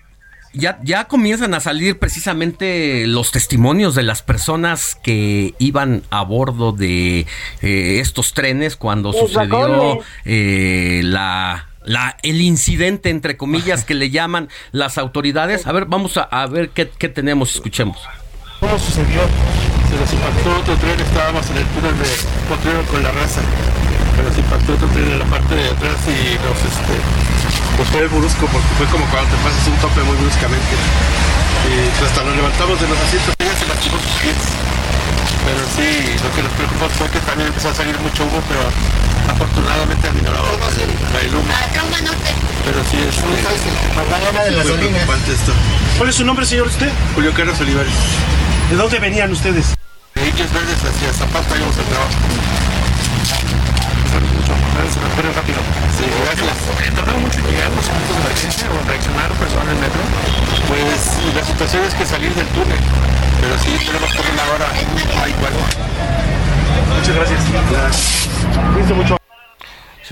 ya, 0.54 0.80
ya 0.84 1.06
comienzan 1.06 1.54
a 1.54 1.60
salir 1.60 2.00
precisamente 2.00 3.08
los 3.08 3.32
testimonios 3.32 3.96
de 3.96 4.04
las 4.04 4.22
personas 4.22 4.96
que 5.02 5.54
iban 5.58 6.04
a 6.10 6.24
bordo 6.24 6.72
de 6.72 7.26
eh, 7.62 8.00
estos 8.00 8.34
trenes 8.34 8.76
cuando 8.76 9.14
sucedió 9.14 10.00
eh, 10.26 11.02
la 11.04 11.70
la, 11.86 12.16
el 12.24 12.40
incidente, 12.40 13.10
entre 13.10 13.36
comillas, 13.36 13.84
que 13.84 13.94
le 13.94 14.10
llaman 14.10 14.48
las 14.72 14.98
autoridades. 14.98 15.68
A 15.68 15.74
ver, 15.74 15.86
vamos 15.86 16.18
a, 16.18 16.48
ver 16.48 16.70
qué, 16.70 16.90
qué, 16.90 17.10
tenemos, 17.10 17.56
escuchemos. 17.56 17.98
¿Cómo 18.62 18.80
sucedió? 18.80 19.20
Se 19.90 20.00
nos 20.00 20.14
impactó 20.14 20.60
otro 20.60 20.76
tren, 20.78 20.98
estábamos 21.00 21.50
en 21.50 21.58
el 21.58 21.66
túnel 21.66 21.98
de 21.98 22.06
Potrero 22.48 22.84
con 22.86 23.04
la 23.04 23.12
raza, 23.12 23.42
pero 24.16 24.34
se 24.34 24.40
impactó 24.40 24.74
otro 24.76 24.88
tren 24.88 25.12
en 25.12 25.20
la 25.20 25.26
parte 25.26 25.56
de 25.56 25.70
atrás 25.70 25.98
y 26.08 26.36
nos, 26.40 26.58
este, 26.64 27.33
pues 27.78 27.90
fue 27.90 28.08
brusco 28.08 28.46
porque 28.48 28.72
fue 28.78 28.88
como 28.88 29.06
cuando 29.10 29.30
te 29.30 29.38
pasas 29.44 29.68
un 29.68 29.78
tope 29.78 30.02
muy 30.04 30.18
bruscamente. 30.18 30.74
Y 31.70 31.90
pues 31.98 32.12
hasta 32.12 32.24
nos 32.24 32.36
levantamos 32.36 32.80
de 32.80 32.88
los 32.88 33.00
asientos 33.00 33.34
ella 33.40 33.56
se 33.58 33.68
lastimó 33.68 33.98
sus 33.98 34.18
pies. 34.22 34.42
Pero 35.44 35.62
sí, 35.76 35.90
lo 36.24 36.30
que 36.36 36.42
nos 36.44 36.54
preocupó 36.54 36.90
fue 36.90 37.10
que 37.10 37.20
también 37.20 37.48
empezó 37.48 37.70
a 37.70 37.76
salir 37.76 37.98
mucho 38.00 38.24
humo, 38.24 38.40
pero 38.48 38.64
afortunadamente 39.28 40.08
aminoró 40.08 40.40
el 40.40 41.36
humo. 41.36 41.52
Pero 42.64 42.80
sí, 42.90 42.98
es 42.98 43.18
muy 43.26 43.36
preocupante 44.78 45.34
esto. 45.34 45.52
¿Cuál 45.98 46.10
es 46.10 46.16
su 46.16 46.26
nombre, 46.26 46.46
señor 46.46 46.68
usted? 46.68 46.90
Julio 47.16 47.34
Carlos 47.34 47.60
Olivares. 47.60 47.94
¿De 48.70 48.76
dónde 48.76 49.00
venían 49.00 49.32
ustedes? 49.32 49.76
De 50.16 50.22
Verdes 50.22 50.80
hacia 50.80 51.14
Zapata 51.14 51.58
íbamos 51.58 51.78
al 51.78 51.86
trabajo. 51.86 52.14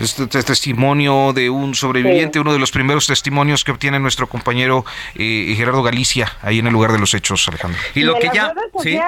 Este, 0.02 0.24
este 0.24 0.44
testimonio 0.44 1.34
de 1.34 1.50
un 1.50 1.76
sobreviviente, 1.76 2.40
uno 2.40 2.54
de 2.54 2.60
los 2.60 2.72
primeros 2.72 3.08
testimonios 3.08 3.64
que 3.64 3.72
obtiene 3.72 4.00
nuestro 4.00 4.28
compañero 4.28 4.86
eh, 5.16 5.54
Gerardo 5.56 5.84
Galicia, 5.84 6.32
ahí 6.42 6.60
en 6.60 6.68
el 6.68 6.74
lugar 6.74 6.92
de 6.92 7.00
los 7.00 7.14
hechos, 7.14 7.48
Alejandro. 7.48 7.80
Y 7.94 8.02
lo 8.02 8.16
que 8.16 8.30
ya... 8.34 8.54
¿sí? 8.82 9.00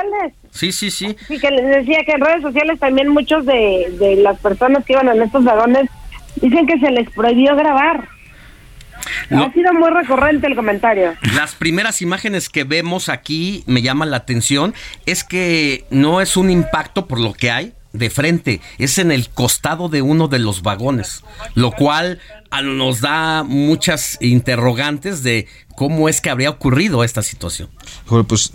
sí, 0.52 0.72
sí, 0.72 0.91
sí. 0.91 1.16
Sí, 1.28 1.39
que 1.39 1.50
les 1.50 1.66
decía 1.66 2.00
que 2.06 2.12
en 2.12 2.22
redes 2.22 2.41
sociales 2.41 2.80
también 2.80 3.10
muchos 3.10 3.46
de, 3.46 3.94
de 4.00 4.18
las 4.18 4.39
personas 4.39 4.86
que 4.86 4.94
iban 4.94 5.10
en 5.10 5.22
estos 5.22 5.44
vagones 5.44 5.89
dicen 6.36 6.68
que 6.68 6.78
se 6.80 6.91
les 6.91 7.10
prohibió 7.12 7.56
grabar. 7.56 8.08
Ha 9.32 9.52
sido 9.52 9.74
muy 9.74 9.89
recurrente 9.89 10.48
el 10.48 10.56
comentario. 10.56 11.14
Las 11.36 11.56
primeras 11.56 12.02
imágenes 12.02 12.50
que 12.50 12.64
vemos 12.64 13.10
aquí 13.10 13.64
me 13.66 13.82
llaman 13.82 14.12
la 14.12 14.18
atención. 14.18 14.74
Es 15.06 15.24
que 15.24 15.86
no 15.89 16.22
es 16.22 16.38
un 16.38 16.50
impacto 16.50 17.08
por 17.08 17.20
lo 17.20 17.34
que 17.34 17.52
hay, 17.52 17.74
de 17.94 18.10
frente, 18.10 18.60
es 18.80 18.98
en 18.98 19.12
el 19.12 19.30
costado 19.30 19.88
de 19.88 20.02
uno 20.02 20.28
de 20.28 20.39
los 20.39 20.64
vagones, 20.64 21.24
lo 21.56 21.72
cual 21.72 22.20
nos 22.62 23.01
da 23.01 23.43
muchas 23.43 24.18
interrogantes 24.22 25.24
de 25.24 25.47
cómo 25.76 26.08
es 26.08 26.22
que 26.22 26.30
habría 26.30 26.49
ocurrido 26.49 27.04
esta 27.04 27.22
situación. 27.22 27.70
pues 28.28 28.51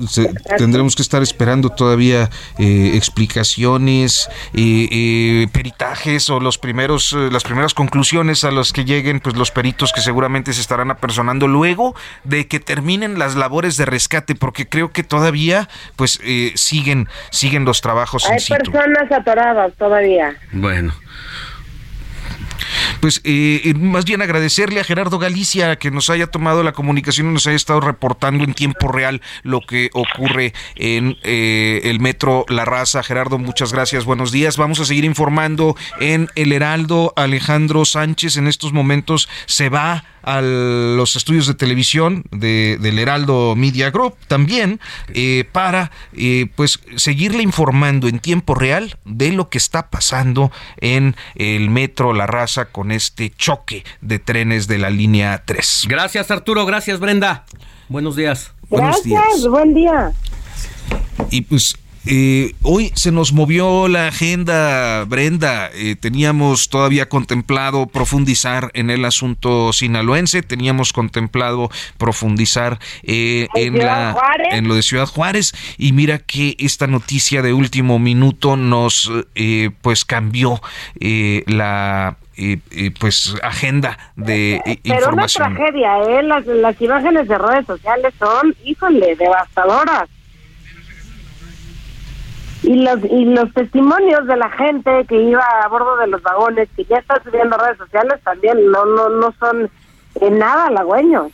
tendremos 0.56 0.94
que 0.94 1.02
estar 1.02 1.22
esperando 1.22 1.70
todavía 1.70 2.30
eh, 2.58 2.92
explicaciones, 2.94 4.28
eh, 4.54 4.88
eh, 4.90 5.46
peritajes 5.52 6.30
o 6.30 6.40
los 6.40 6.58
primeros, 6.58 7.12
las 7.12 7.42
primeras 7.42 7.74
conclusiones 7.74 8.44
a 8.44 8.50
las 8.50 8.72
que 8.72 8.84
lleguen 8.84 9.20
pues 9.20 9.36
los 9.36 9.50
peritos 9.50 9.92
que 9.92 10.00
seguramente 10.00 10.52
se 10.52 10.60
estarán 10.60 10.90
apersonando 10.90 11.48
luego 11.48 11.94
de 12.24 12.46
que 12.46 12.60
terminen 12.60 13.18
las 13.18 13.34
labores 13.34 13.76
de 13.76 13.84
rescate, 13.84 14.34
porque 14.34 14.68
creo 14.68 14.92
que 14.92 15.02
todavía 15.02 15.68
pues 15.96 16.20
siguen 16.54 17.08
siguen 17.30 17.64
los 17.64 17.80
trabajos. 17.80 18.28
Hay 18.28 18.38
personas 18.38 19.10
atoradas 19.10 19.72
todavía. 19.76 20.36
Bueno. 20.52 20.92
Pues 23.00 23.20
eh, 23.24 23.60
eh, 23.64 23.74
más 23.74 24.04
bien 24.04 24.22
agradecerle 24.22 24.80
a 24.80 24.84
Gerardo 24.84 25.18
Galicia 25.18 25.76
que 25.76 25.90
nos 25.90 26.10
haya 26.10 26.26
tomado 26.26 26.62
la 26.62 26.72
comunicación 26.72 27.28
y 27.30 27.32
nos 27.32 27.46
haya 27.46 27.56
estado 27.56 27.80
reportando 27.80 28.44
en 28.44 28.54
tiempo 28.54 28.88
real 28.88 29.20
lo 29.42 29.60
que 29.60 29.90
ocurre 29.92 30.52
en 30.76 31.16
eh, 31.22 31.80
el 31.84 32.00
metro 32.00 32.44
La 32.48 32.64
Raza. 32.64 33.02
Gerardo, 33.02 33.38
muchas 33.38 33.72
gracias, 33.72 34.04
buenos 34.04 34.32
días. 34.32 34.56
Vamos 34.56 34.80
a 34.80 34.84
seguir 34.84 35.04
informando 35.04 35.76
en 36.00 36.28
El 36.34 36.52
Heraldo. 36.52 37.12
Alejandro 37.16 37.84
Sánchez 37.84 38.36
en 38.36 38.48
estos 38.48 38.72
momentos 38.72 39.28
se 39.46 39.68
va 39.68 40.04
a 40.28 40.42
los 40.42 41.16
estudios 41.16 41.46
de 41.46 41.54
televisión 41.54 42.24
de, 42.30 42.76
del 42.80 42.98
Heraldo 42.98 43.54
Media 43.56 43.90
Group 43.90 44.14
también 44.26 44.78
eh, 45.14 45.48
para 45.50 45.90
eh, 46.12 46.46
pues 46.54 46.80
seguirle 46.96 47.42
informando 47.42 48.08
en 48.08 48.18
tiempo 48.18 48.54
real 48.54 48.98
de 49.06 49.32
lo 49.32 49.48
que 49.48 49.56
está 49.56 49.88
pasando 49.88 50.52
en 50.82 51.16
el 51.34 51.70
metro 51.70 52.12
La 52.12 52.26
Raza 52.26 52.66
con 52.70 52.92
este 52.92 53.30
choque 53.30 53.84
de 54.00 54.18
trenes 54.18 54.68
de 54.68 54.78
la 54.78 54.90
línea 54.90 55.42
3. 55.44 55.86
Gracias 55.88 56.30
Arturo, 56.30 56.66
gracias 56.66 57.00
Brenda. 57.00 57.44
Buenos 57.88 58.16
días. 58.16 58.52
Gracias, 58.70 59.46
buen 59.48 59.74
día. 59.74 60.12
Y 61.30 61.42
pues 61.42 61.76
eh, 62.10 62.54
hoy 62.62 62.90
se 62.94 63.12
nos 63.12 63.34
movió 63.34 63.86
la 63.86 64.08
agenda, 64.08 65.04
Brenda. 65.04 65.70
Eh, 65.74 65.94
teníamos 65.94 66.70
todavía 66.70 67.08
contemplado 67.08 67.86
profundizar 67.86 68.70
en 68.72 68.88
el 68.88 69.04
asunto 69.04 69.74
sinaloense, 69.74 70.42
teníamos 70.42 70.94
contemplado 70.94 71.70
profundizar 71.98 72.78
eh, 73.02 73.48
en, 73.54 73.78
la, 73.78 74.16
en 74.52 74.68
lo 74.68 74.74
de 74.74 74.82
Ciudad 74.82 75.06
Juárez 75.06 75.52
y 75.76 75.92
mira 75.92 76.18
que 76.18 76.56
esta 76.58 76.86
noticia 76.86 77.42
de 77.42 77.52
último 77.52 77.98
minuto 77.98 78.56
nos 78.56 79.10
pues 79.82 80.04
cambió 80.04 80.62
la 81.46 82.16
pues 82.98 83.34
agenda 83.42 83.98
de 84.16 84.60
información. 84.84 84.98
Pero 84.98 85.12
una 85.12 85.26
tragedia, 85.26 85.98
¿eh? 86.04 86.22
Las, 86.22 86.46
las 86.46 86.80
imágenes 86.80 87.28
de 87.28 87.38
redes 87.38 87.66
sociales 87.66 88.14
son, 88.18 88.54
híjole, 88.64 89.16
devastadoras 89.16 90.08
y 92.62 92.74
los 92.74 92.98
y 93.04 93.24
los 93.24 93.52
testimonios 93.54 94.26
de 94.26 94.36
la 94.36 94.50
gente 94.50 95.04
que 95.08 95.20
iba 95.22 95.44
a 95.62 95.68
bordo 95.68 95.96
de 95.96 96.08
los 96.08 96.22
vagones 96.22 96.68
que 96.76 96.84
ya 96.84 96.96
está 96.96 97.22
subiendo 97.22 97.56
redes 97.56 97.78
sociales 97.78 98.20
también 98.24 98.70
no 98.70 98.84
no 98.84 99.08
no 99.08 99.32
son 99.38 99.70
en 100.20 100.38
nada 100.38 100.66
halagüeños 100.66 101.30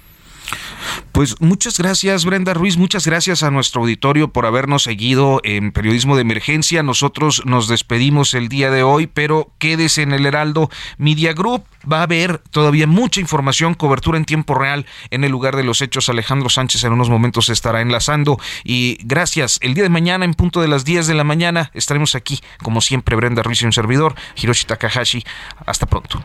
pues 1.14 1.40
muchas 1.40 1.78
gracias 1.78 2.24
Brenda 2.24 2.54
Ruiz, 2.54 2.76
muchas 2.76 3.06
gracias 3.06 3.44
a 3.44 3.52
nuestro 3.52 3.82
auditorio 3.82 4.32
por 4.32 4.46
habernos 4.46 4.82
seguido 4.82 5.40
en 5.44 5.70
Periodismo 5.70 6.16
de 6.16 6.22
Emergencia. 6.22 6.82
Nosotros 6.82 7.42
nos 7.44 7.68
despedimos 7.68 8.34
el 8.34 8.48
día 8.48 8.68
de 8.72 8.82
hoy, 8.82 9.06
pero 9.06 9.52
quédese 9.58 10.02
en 10.02 10.12
el 10.12 10.26
Heraldo 10.26 10.70
Media 10.98 11.32
Group. 11.32 11.62
Va 11.90 12.00
a 12.00 12.02
haber 12.02 12.38
todavía 12.38 12.88
mucha 12.88 13.20
información, 13.20 13.74
cobertura 13.74 14.18
en 14.18 14.24
tiempo 14.24 14.56
real 14.56 14.86
en 15.10 15.22
el 15.22 15.30
lugar 15.30 15.54
de 15.54 15.62
los 15.62 15.82
hechos. 15.82 16.08
Alejandro 16.08 16.48
Sánchez 16.48 16.82
en 16.82 16.92
unos 16.92 17.10
momentos 17.10 17.48
estará 17.48 17.80
enlazando. 17.80 18.40
Y 18.64 18.98
gracias. 19.04 19.60
El 19.62 19.74
día 19.74 19.84
de 19.84 19.90
mañana, 19.90 20.24
en 20.24 20.34
punto 20.34 20.60
de 20.62 20.66
las 20.66 20.84
10 20.84 21.06
de 21.06 21.14
la 21.14 21.22
mañana, 21.22 21.70
estaremos 21.74 22.16
aquí, 22.16 22.40
como 22.60 22.80
siempre, 22.80 23.14
Brenda 23.14 23.44
Ruiz 23.44 23.62
y 23.62 23.66
un 23.66 23.72
servidor, 23.72 24.16
Hiroshi 24.34 24.66
Takahashi. 24.66 25.22
Hasta 25.64 25.86
pronto. 25.86 26.24